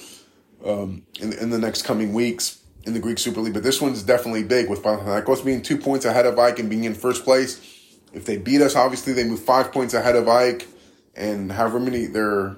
um, 0.64 1.02
in 1.20 1.32
in 1.34 1.50
the 1.50 1.58
next 1.58 1.82
coming 1.82 2.12
weeks 2.12 2.60
in 2.84 2.94
the 2.94 3.00
Greek 3.00 3.18
Super 3.18 3.40
League. 3.40 3.54
But 3.54 3.62
this 3.62 3.80
one's 3.80 4.02
definitely 4.02 4.44
big 4.44 4.68
with 4.68 4.82
Panathinaikos 4.82 5.44
being 5.44 5.62
two 5.62 5.78
points 5.78 6.04
ahead 6.04 6.26
of 6.26 6.38
Ike 6.38 6.58
and 6.58 6.68
being 6.68 6.84
in 6.84 6.94
first 6.94 7.24
place 7.24 7.74
if 8.14 8.24
they 8.24 8.36
beat 8.36 8.62
us, 8.62 8.76
obviously 8.76 9.12
they 9.12 9.24
move 9.24 9.40
five 9.40 9.72
points 9.72 9.92
ahead 9.92 10.16
of 10.16 10.28
Ike, 10.28 10.68
and 11.14 11.50
however 11.52 11.80
many 11.80 12.06
they're 12.06 12.56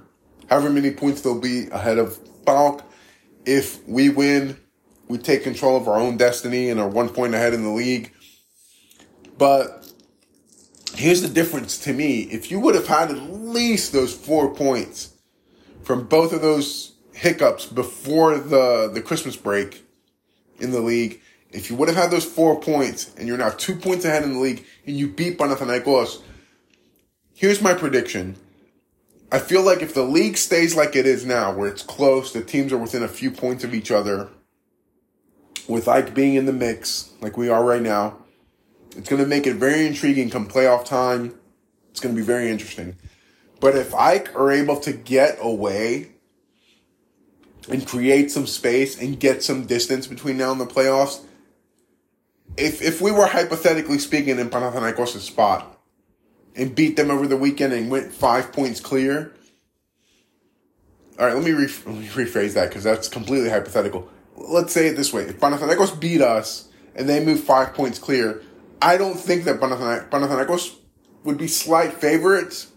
however 0.48 0.70
many 0.70 0.90
points 0.92 1.22
they'll 1.22 1.40
be 1.40 1.68
ahead 1.68 1.98
of 1.98 2.18
PAOK. 2.44 2.84
If 3.44 3.86
we 3.88 4.10
win, 4.10 4.58
we 5.08 5.18
take 5.18 5.42
control 5.42 5.76
of 5.76 5.88
our 5.88 5.98
own 5.98 6.16
destiny 6.16 6.68
and 6.68 6.78
are 6.78 6.88
one 6.88 7.08
point 7.08 7.34
ahead 7.34 7.54
in 7.54 7.62
the 7.62 7.70
league. 7.70 8.12
But 9.38 9.90
here's 10.94 11.22
the 11.22 11.28
difference 11.28 11.78
to 11.84 11.92
me. 11.92 12.22
If 12.22 12.50
you 12.50 12.60
would 12.60 12.74
have 12.74 12.86
had 12.86 13.10
at 13.10 13.30
least 13.30 13.92
those 13.92 14.14
four 14.14 14.54
points 14.54 15.14
from 15.82 16.06
both 16.06 16.32
of 16.32 16.42
those 16.42 16.95
hiccups 17.16 17.64
before 17.64 18.38
the, 18.38 18.90
the 18.92 19.00
Christmas 19.00 19.36
break 19.36 19.82
in 20.58 20.70
the 20.70 20.80
league, 20.80 21.20
if 21.50 21.70
you 21.70 21.76
would 21.76 21.88
have 21.88 21.96
had 21.96 22.10
those 22.10 22.26
four 22.26 22.60
points 22.60 23.14
and 23.16 23.26
you're 23.26 23.38
now 23.38 23.48
two 23.48 23.74
points 23.74 24.04
ahead 24.04 24.22
in 24.22 24.34
the 24.34 24.38
league 24.38 24.64
and 24.86 24.96
you 24.96 25.08
beat 25.08 25.38
Panathinaikos, 25.38 26.20
here's 27.34 27.62
my 27.62 27.72
prediction. 27.72 28.36
I 29.32 29.38
feel 29.38 29.62
like 29.62 29.80
if 29.80 29.94
the 29.94 30.02
league 30.02 30.36
stays 30.36 30.76
like 30.76 30.94
it 30.94 31.06
is 31.06 31.24
now, 31.24 31.52
where 31.52 31.68
it's 31.68 31.82
close, 31.82 32.32
the 32.32 32.44
teams 32.44 32.72
are 32.72 32.78
within 32.78 33.02
a 33.02 33.08
few 33.08 33.30
points 33.30 33.64
of 33.64 33.74
each 33.74 33.90
other, 33.90 34.28
with 35.66 35.88
Ike 35.88 36.14
being 36.14 36.34
in 36.34 36.46
the 36.46 36.52
mix, 36.52 37.10
like 37.20 37.36
we 37.36 37.48
are 37.48 37.64
right 37.64 37.82
now, 37.82 38.18
it's 38.94 39.08
going 39.08 39.22
to 39.22 39.28
make 39.28 39.46
it 39.46 39.54
very 39.54 39.86
intriguing 39.86 40.30
come 40.30 40.46
playoff 40.46 40.84
time. 40.84 41.34
It's 41.90 42.00
going 42.00 42.14
to 42.14 42.20
be 42.20 42.24
very 42.24 42.50
interesting. 42.50 42.96
But 43.58 43.74
if 43.74 43.94
Ike 43.94 44.36
are 44.36 44.52
able 44.52 44.78
to 44.80 44.92
get 44.92 45.38
away 45.40 46.15
and 47.68 47.86
create 47.86 48.30
some 48.30 48.46
space 48.46 49.00
and 49.00 49.18
get 49.18 49.42
some 49.42 49.66
distance 49.66 50.06
between 50.06 50.36
now 50.36 50.52
and 50.52 50.60
the 50.60 50.66
playoffs, 50.66 51.22
if 52.56 52.82
if 52.82 53.00
we 53.00 53.10
were 53.10 53.26
hypothetically 53.26 53.98
speaking 53.98 54.38
in 54.38 54.50
Panathinaikos' 54.50 55.20
spot 55.20 55.78
and 56.54 56.74
beat 56.74 56.96
them 56.96 57.10
over 57.10 57.26
the 57.26 57.36
weekend 57.36 57.72
and 57.72 57.90
went 57.90 58.12
five 58.12 58.52
points 58.52 58.80
clear. 58.80 59.32
All 61.18 61.26
right, 61.26 61.34
let 61.34 61.44
me, 61.44 61.52
re- 61.52 61.66
let 61.86 61.94
me 61.94 62.06
rephrase 62.08 62.54
that 62.54 62.68
because 62.68 62.84
that's 62.84 63.08
completely 63.08 63.48
hypothetical. 63.48 64.08
Let's 64.36 64.72
say 64.72 64.88
it 64.88 64.96
this 64.96 65.12
way: 65.12 65.22
If 65.22 65.40
Panathinaikos 65.40 65.98
beat 65.98 66.20
us 66.20 66.68
and 66.94 67.08
they 67.08 67.24
move 67.24 67.40
five 67.40 67.74
points 67.74 67.98
clear, 67.98 68.42
I 68.82 68.96
don't 68.96 69.18
think 69.18 69.44
that 69.44 69.60
Panathinaikos 69.60 70.76
would 71.24 71.38
be 71.38 71.48
slight 71.48 71.94
favorites, 71.94 72.68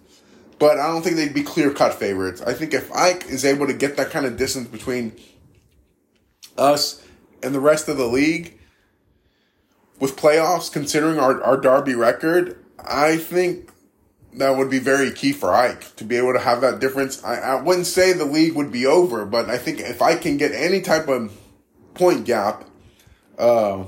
but 0.59 0.77
I 0.77 0.87
don't 0.87 1.01
think 1.01 1.15
they'd 1.15 1.33
be 1.33 1.43
clear 1.43 1.71
cut 1.71 1.93
favorites. 1.93 2.41
I 2.41 2.53
think 2.53 2.73
if 2.73 2.91
Ike 2.91 3.25
is 3.27 3.45
able 3.45 3.67
to 3.67 3.73
get 3.73 3.97
that 3.97 4.11
kind 4.11 4.25
of 4.25 4.37
distance 4.37 4.67
between 4.67 5.13
us 6.57 7.01
and 7.41 7.55
the 7.55 7.59
rest 7.59 7.87
of 7.87 7.97
the 7.97 8.05
league, 8.05 8.59
with 9.99 10.15
playoffs, 10.15 10.71
considering 10.71 11.19
our, 11.19 11.41
our 11.43 11.57
Derby 11.57 11.93
record, 11.93 12.57
I 12.77 13.17
think 13.17 13.71
that 14.33 14.57
would 14.57 14.69
be 14.69 14.79
very 14.79 15.11
key 15.11 15.33
for 15.33 15.53
Ike 15.53 15.95
to 15.97 16.03
be 16.03 16.15
able 16.15 16.33
to 16.33 16.39
have 16.39 16.61
that 16.61 16.79
difference. 16.79 17.23
I, 17.23 17.35
I 17.35 17.61
wouldn't 17.61 17.87
say 17.87 18.13
the 18.13 18.25
league 18.25 18.55
would 18.55 18.71
be 18.71 18.85
over, 18.85 19.25
but 19.25 19.49
I 19.49 19.57
think 19.57 19.79
if 19.79 20.01
I 20.01 20.15
can 20.15 20.37
get 20.37 20.51
any 20.51 20.81
type 20.81 21.07
of 21.07 21.37
point 21.93 22.25
gap, 22.25 22.65
uh, 23.37 23.85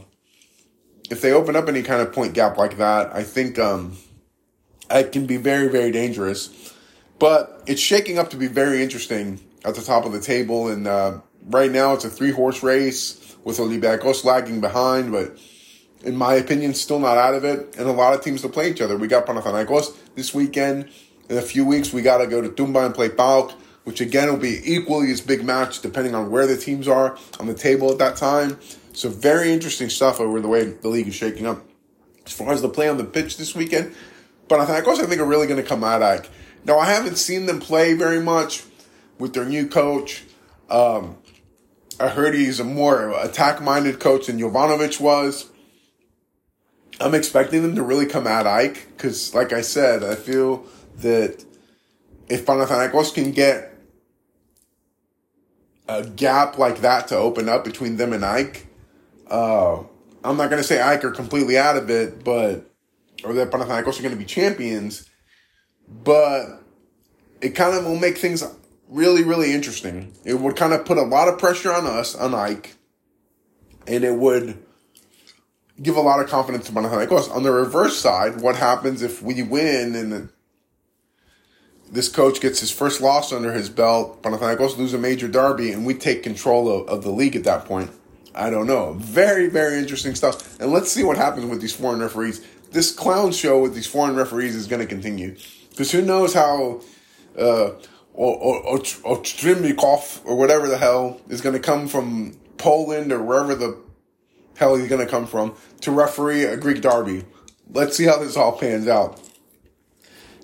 if 1.10 1.22
they 1.22 1.32
open 1.32 1.56
up 1.56 1.68
any 1.68 1.84
kind 1.84 2.02
of 2.02 2.14
point 2.14 2.34
gap 2.34 2.58
like 2.58 2.78
that, 2.78 3.14
I 3.14 3.24
think 3.24 3.60
um, 3.60 3.98
it 5.00 5.12
can 5.12 5.26
be 5.26 5.38
very, 5.38 5.68
very 5.68 5.92
dangerous. 5.92 6.74
But 7.20 7.64
it's 7.68 7.82
shaking 7.82 8.18
up 8.18 8.30
to 8.32 8.38
be 8.38 8.48
very 8.48 8.82
interesting 8.82 9.40
at 9.64 9.76
the 9.76 9.82
top 9.82 10.06
of 10.06 10.12
the 10.12 10.22
table. 10.22 10.70
And 10.70 10.88
uh, 10.88 11.20
right 11.48 11.72
now, 11.72 11.94
it's 11.94 12.06
a 12.06 12.10
three 12.10 12.32
horse 12.32 12.64
race 12.64 13.36
with 13.44 13.58
Olympiacos 13.58 14.24
lagging 14.24 14.62
behind, 14.62 15.12
but 15.12 15.38
in 16.04 16.16
my 16.16 16.34
opinion, 16.34 16.74
still 16.74 17.00
not 17.00 17.18
out 17.18 17.34
of 17.34 17.44
it, 17.44 17.76
and 17.78 17.88
a 17.88 17.92
lot 17.92 18.14
of 18.14 18.24
teams 18.24 18.42
to 18.42 18.50
play 18.50 18.70
each 18.70 18.82
other. 18.82 18.98
We 18.98 19.08
got 19.08 19.26
Panathinaikos 19.26 20.16
this 20.16 20.34
weekend. 20.34 20.90
In 21.30 21.38
a 21.38 21.42
few 21.42 21.66
weeks, 21.66 21.94
we 21.94 22.02
got 22.02 22.18
to 22.18 22.28
go 22.28 22.42
to 22.42 22.50
Toumba 22.50 22.86
and 22.86 22.94
play 22.96 23.10
PAOK, 23.10 23.52
which 23.84 24.02
again 24.02 24.30
will 24.30 24.38
be 24.38 24.60
equally 24.64 25.12
as 25.12 25.22
big 25.22 25.44
match 25.44 25.82
depending 25.82 26.14
on 26.14 26.30
where 26.30 26.46
the 26.46 26.58
teams 26.58 26.88
are 26.88 27.18
on 27.40 27.48
the 27.48 27.54
table 27.54 27.92
at 27.92 27.98
that 28.00 28.16
time. 28.16 28.60
So 28.94 29.10
very 29.10 29.54
interesting 29.54 29.90
stuff 29.90 30.20
over 30.20 30.42
the 30.42 30.48
way 30.48 30.66
the 30.66 30.90
league 30.90 31.08
is 31.08 31.16
shaking 31.16 31.48
up. 31.48 31.64
As 32.26 32.34
far 32.34 32.52
as 32.52 32.62
the 32.62 32.70
play 32.70 32.90
on 32.90 32.98
the 32.98 33.04
pitch 33.04 33.38
this 33.38 33.56
weekend, 33.56 33.96
Panathinaikos 34.52 35.00
I 35.00 35.06
think 35.06 35.22
are 35.22 35.26
really 35.26 35.48
going 35.48 35.62
to 35.62 35.68
come 35.68 35.84
out. 35.84 36.02
Like 36.02 36.30
now, 36.66 36.78
I 36.78 36.86
haven't 36.86 37.16
seen 37.16 37.46
them 37.46 37.60
play 37.60 37.94
very 37.94 38.22
much 38.22 38.64
with 39.18 39.34
their 39.34 39.46
new 39.46 39.68
coach. 39.68 40.24
Um, 40.70 41.18
I 42.00 42.10
heard 42.10 42.34
he's 42.34 42.60
a 42.60 42.64
more 42.64 43.12
attack-minded 43.20 44.00
coach 44.00 44.28
than 44.28 44.40
Jovanovic 44.40 45.00
was. 45.00 45.50
I'm 47.00 47.16
expecting 47.16 47.64
them 47.64 47.76
to 47.76 47.84
really 47.84 48.06
come 48.06 48.28
at 48.28 48.46
Ike 48.46 48.88
because, 48.96 49.34
like 49.34 49.54
I 49.54 49.62
said, 49.62 50.04
I 50.04 50.16
feel 50.16 50.66
that 50.98 51.44
if 52.30 52.46
Panathinaikos 52.46 53.14
can 53.14 53.32
get 53.32 53.74
a 55.88 56.06
gap 56.06 56.58
like 56.58 56.82
that 56.82 57.08
to 57.08 57.16
open 57.16 57.50
up 57.50 57.64
between 57.64 57.98
them 57.98 58.14
and 58.14 58.24
Ike, 58.24 58.68
uh, 59.30 59.80
I'm 60.24 60.38
not 60.38 60.50
going 60.50 60.62
to 60.62 60.68
say 60.68 60.82
Ike 60.82 61.04
are 61.04 61.12
completely 61.12 61.58
out 61.58 61.78
of 61.78 61.90
it, 61.90 62.24
but 62.24 62.71
or 63.24 63.34
that 63.34 63.52
Panathinaikos 63.52 64.00
are 64.00 64.04
going 64.04 64.14
to 64.14 64.20
be 64.20 64.26
champions, 64.26 65.10
but 65.88 66.46
it 67.42 67.50
kind 67.50 67.76
of 67.76 67.86
will 67.86 67.98
make 67.98 68.18
things 68.18 68.44
really, 68.88 69.24
really 69.24 69.54
interesting. 69.54 70.14
It 70.24 70.36
would 70.36 70.56
kind 70.56 70.74
of 70.74 70.86
put 70.86 70.98
a 70.98 71.04
lot 71.04 71.28
of 71.28 71.40
pressure 71.40 71.72
on 71.72 71.86
us, 71.86 72.16
on 72.16 72.34
Ike, 72.34 72.76
and 73.88 74.04
it 74.04 74.16
would 74.16 74.62
give 75.82 75.96
a 75.96 76.02
lot 76.02 76.20
of 76.20 76.30
confidence 76.30 76.68
to 76.68 76.72
Panathinaikos. 76.72 77.34
On 77.34 77.44
the 77.44 77.52
reverse 77.52 77.98
side, 77.98 78.42
what 78.42 78.56
happens 78.56 79.02
if 79.02 79.22
we 79.22 79.42
win 79.42 79.96
and 79.96 80.30
this 81.92 82.08
coach 82.08 82.40
gets 82.40 82.62
his 82.62 82.72
first 82.72 83.02
loss 83.02 83.34
under 83.34 83.52
his 83.52 83.70
belt. 83.70 84.24
Panathinaikos 84.24 84.78
lose 84.78 84.94
a 84.94 84.98
major 84.98 85.28
derby, 85.28 85.72
and 85.72 85.86
we 85.86 85.94
take 85.94 86.24
control 86.24 86.70
of, 86.70 86.88
of 86.88 87.04
the 87.04 87.12
league 87.12 87.36
at 87.36 87.44
that 87.44 87.66
point. 87.66 87.92
I 88.34 88.50
don't 88.50 88.66
know. 88.66 88.94
Very, 88.94 89.50
very 89.50 89.78
interesting 89.78 90.16
stuff. 90.16 90.58
And 90.62 90.72
let's 90.72 90.90
see 90.90 91.04
what 91.04 91.18
happens 91.18 91.48
with 91.48 91.60
these 91.60 91.76
foreign 91.76 92.00
referees. 92.00 92.46
This 92.72 92.92
clown 92.92 93.34
show 93.34 93.62
with 93.62 93.76
these 93.76 93.88
foreign 93.88 94.16
referees 94.16 94.56
is 94.56 94.68
going 94.68 94.82
to 94.82 94.88
continue. 94.88 95.36
Because 95.70 95.92
who 95.92 96.02
knows 96.02 96.34
how 96.34 96.82
uh, 97.38 97.72
or 98.14 100.36
whatever 100.36 100.68
the 100.68 100.78
hell 100.78 101.22
is 101.30 101.42
going 101.42 101.54
to 101.54 101.62
come 101.62 101.88
from 101.88 102.38
Poland 102.58 103.12
or 103.12 103.22
wherever 103.22 103.56
the 103.56 103.78
hell 104.58 104.76
he's 104.76 104.88
going 104.88 105.06
to 105.06 105.10
come 105.10 105.26
from 105.26 105.56
to 105.82 105.92
referee 105.92 106.44
a 106.44 106.58
Greek 106.58 106.82
derby. 106.82 107.24
Let's 107.70 107.98
see 107.98 108.06
how 108.06 108.18
this 108.18 108.38
all 108.38 108.58
pans 108.58 108.88
out. 108.88 109.20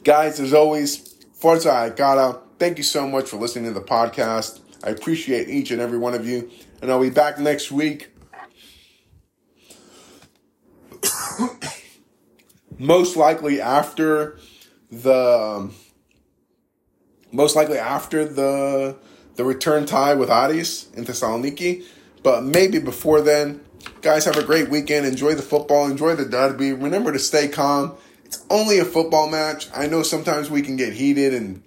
Guys, 0.04 0.40
as 0.40 0.54
always, 0.54 1.16
Forza 1.34 1.70
Aikara, 1.70 2.40
thank 2.58 2.78
you 2.78 2.84
so 2.84 3.08
much 3.08 3.30
for 3.30 3.38
listening 3.38 3.74
to 3.74 3.80
the 3.80 3.86
podcast. 3.86 4.62
I 4.84 4.90
appreciate 4.90 5.50
each 5.50 5.72
and 5.72 5.82
every 5.82 5.98
one 5.98 6.14
of 6.14 6.28
you. 6.28 6.50
And 6.82 6.92
I'll 6.92 7.02
be 7.02 7.10
back 7.10 7.40
next 7.40 7.72
week. 7.72 8.10
most 12.80 13.16
likely 13.16 13.62
after 13.62 14.38
the 14.92 15.58
um, 15.58 15.76
most 17.32 17.56
likely 17.56 17.78
after 17.78 18.26
the 18.26 18.98
the 19.36 19.44
return 19.44 19.86
tie 19.86 20.16
with 20.16 20.30
Aris 20.30 20.90
in 20.94 21.06
Thessaloniki, 21.06 21.84
but 22.24 22.44
maybe 22.44 22.80
before 22.80 23.22
then. 23.22 23.62
Guys, 24.02 24.26
have 24.26 24.38
a 24.38 24.44
great 24.44 24.70
weekend. 24.70 25.06
Enjoy 25.06 25.36
the 25.36 25.42
football. 25.42 25.86
Enjoy 25.86 26.16
the 26.16 26.26
derby. 26.26 26.74
Remember 26.74 27.12
to 27.12 27.20
stay 27.20 27.48
calm. 27.48 27.96
It's 28.26 28.44
only 28.50 28.80
a 28.80 28.86
football 28.86 29.30
match. 29.30 29.70
I 29.74 29.88
know 29.88 30.04
sometimes 30.04 30.50
we 30.50 30.62
can 30.62 30.76
get 30.76 30.94
heated 30.94 31.34
and 31.34 31.64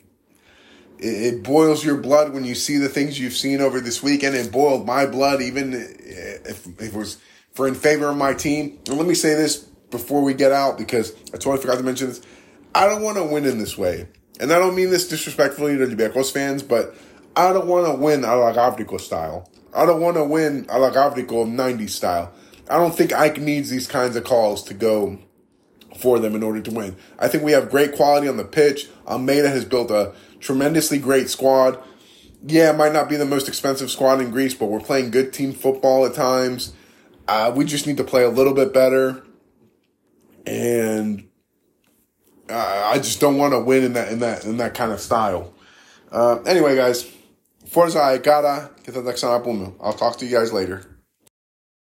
it, 0.98 1.42
boils 1.42 1.84
your 1.84 1.96
blood 1.96 2.34
when 2.34 2.44
you 2.44 2.54
see 2.54 2.76
the 2.76 2.88
things 2.88 3.18
you've 3.18 3.32
seen 3.32 3.60
over 3.60 3.80
this 3.80 4.02
weekend. 4.02 4.36
It 4.36 4.52
boiled 4.52 4.86
my 4.86 5.06
blood, 5.06 5.40
even 5.40 5.72
if, 5.72 6.66
if 6.66 6.80
it 6.80 6.92
was 6.92 7.18
for 7.52 7.66
in 7.66 7.74
favor 7.74 8.08
of 8.08 8.16
my 8.16 8.34
team. 8.34 8.78
And 8.86 8.98
let 8.98 9.06
me 9.06 9.14
say 9.14 9.34
this 9.34 9.69
before 9.90 10.22
we 10.22 10.34
get 10.34 10.52
out, 10.52 10.78
because 10.78 11.14
I 11.28 11.36
totally 11.36 11.58
forgot 11.58 11.78
to 11.78 11.84
mention 11.84 12.08
this. 12.08 12.20
I 12.74 12.86
don't 12.86 13.02
want 13.02 13.16
to 13.16 13.24
win 13.24 13.44
in 13.44 13.58
this 13.58 13.76
way. 13.76 14.08
And 14.38 14.52
I 14.52 14.58
don't 14.58 14.74
mean 14.74 14.90
this 14.90 15.08
disrespectfully 15.08 15.76
to 15.76 15.86
Olympiacos 15.86 16.32
fans, 16.32 16.62
but 16.62 16.94
I 17.36 17.52
don't 17.52 17.66
want 17.66 17.86
to 17.86 17.94
win 17.94 18.24
a 18.24 18.36
la 18.36 18.52
Gavrico 18.52 19.00
style. 19.00 19.50
I 19.74 19.86
don't 19.86 20.00
want 20.00 20.16
to 20.16 20.24
win 20.24 20.66
a 20.68 20.78
la 20.78 20.90
Gavrico 20.90 21.46
90s 21.46 21.90
style. 21.90 22.32
I 22.68 22.76
don't 22.76 22.94
think 22.94 23.12
Ike 23.12 23.38
needs 23.38 23.70
these 23.70 23.86
kinds 23.86 24.16
of 24.16 24.24
calls 24.24 24.62
to 24.64 24.74
go 24.74 25.18
for 25.98 26.18
them 26.18 26.34
in 26.34 26.42
order 26.42 26.60
to 26.60 26.70
win. 26.70 26.96
I 27.18 27.28
think 27.28 27.42
we 27.42 27.52
have 27.52 27.70
great 27.70 27.94
quality 27.94 28.28
on 28.28 28.36
the 28.36 28.44
pitch. 28.44 28.88
Almeyda 29.06 29.50
has 29.50 29.64
built 29.64 29.90
a 29.90 30.14
tremendously 30.38 30.98
great 30.98 31.28
squad. 31.28 31.78
Yeah, 32.46 32.70
it 32.70 32.76
might 32.76 32.92
not 32.92 33.08
be 33.08 33.16
the 33.16 33.26
most 33.26 33.48
expensive 33.48 33.90
squad 33.90 34.20
in 34.20 34.30
Greece, 34.30 34.54
but 34.54 34.66
we're 34.66 34.80
playing 34.80 35.10
good 35.10 35.32
team 35.32 35.52
football 35.52 36.06
at 36.06 36.14
times. 36.14 36.72
Uh, 37.28 37.52
we 37.54 37.64
just 37.64 37.86
need 37.86 37.98
to 37.98 38.04
play 38.04 38.24
a 38.24 38.30
little 38.30 38.54
bit 38.54 38.72
better, 38.72 39.22
and 40.46 41.28
I 42.48 42.98
just 42.98 43.20
don't 43.20 43.36
want 43.36 43.52
to 43.52 43.60
win 43.60 43.84
in 43.84 43.92
that 43.92 44.10
in 44.12 44.18
that 44.20 44.44
in 44.44 44.56
that 44.56 44.74
kind 44.74 44.92
of 44.92 45.00
style. 45.00 45.54
Uh, 46.10 46.40
anyway, 46.42 46.74
guys, 46.74 47.08
Forza 47.66 47.98
Aikara, 47.98 48.70
I'll 49.80 49.92
talk 49.92 50.16
to 50.18 50.26
you 50.26 50.36
guys 50.36 50.52
later. 50.52 50.84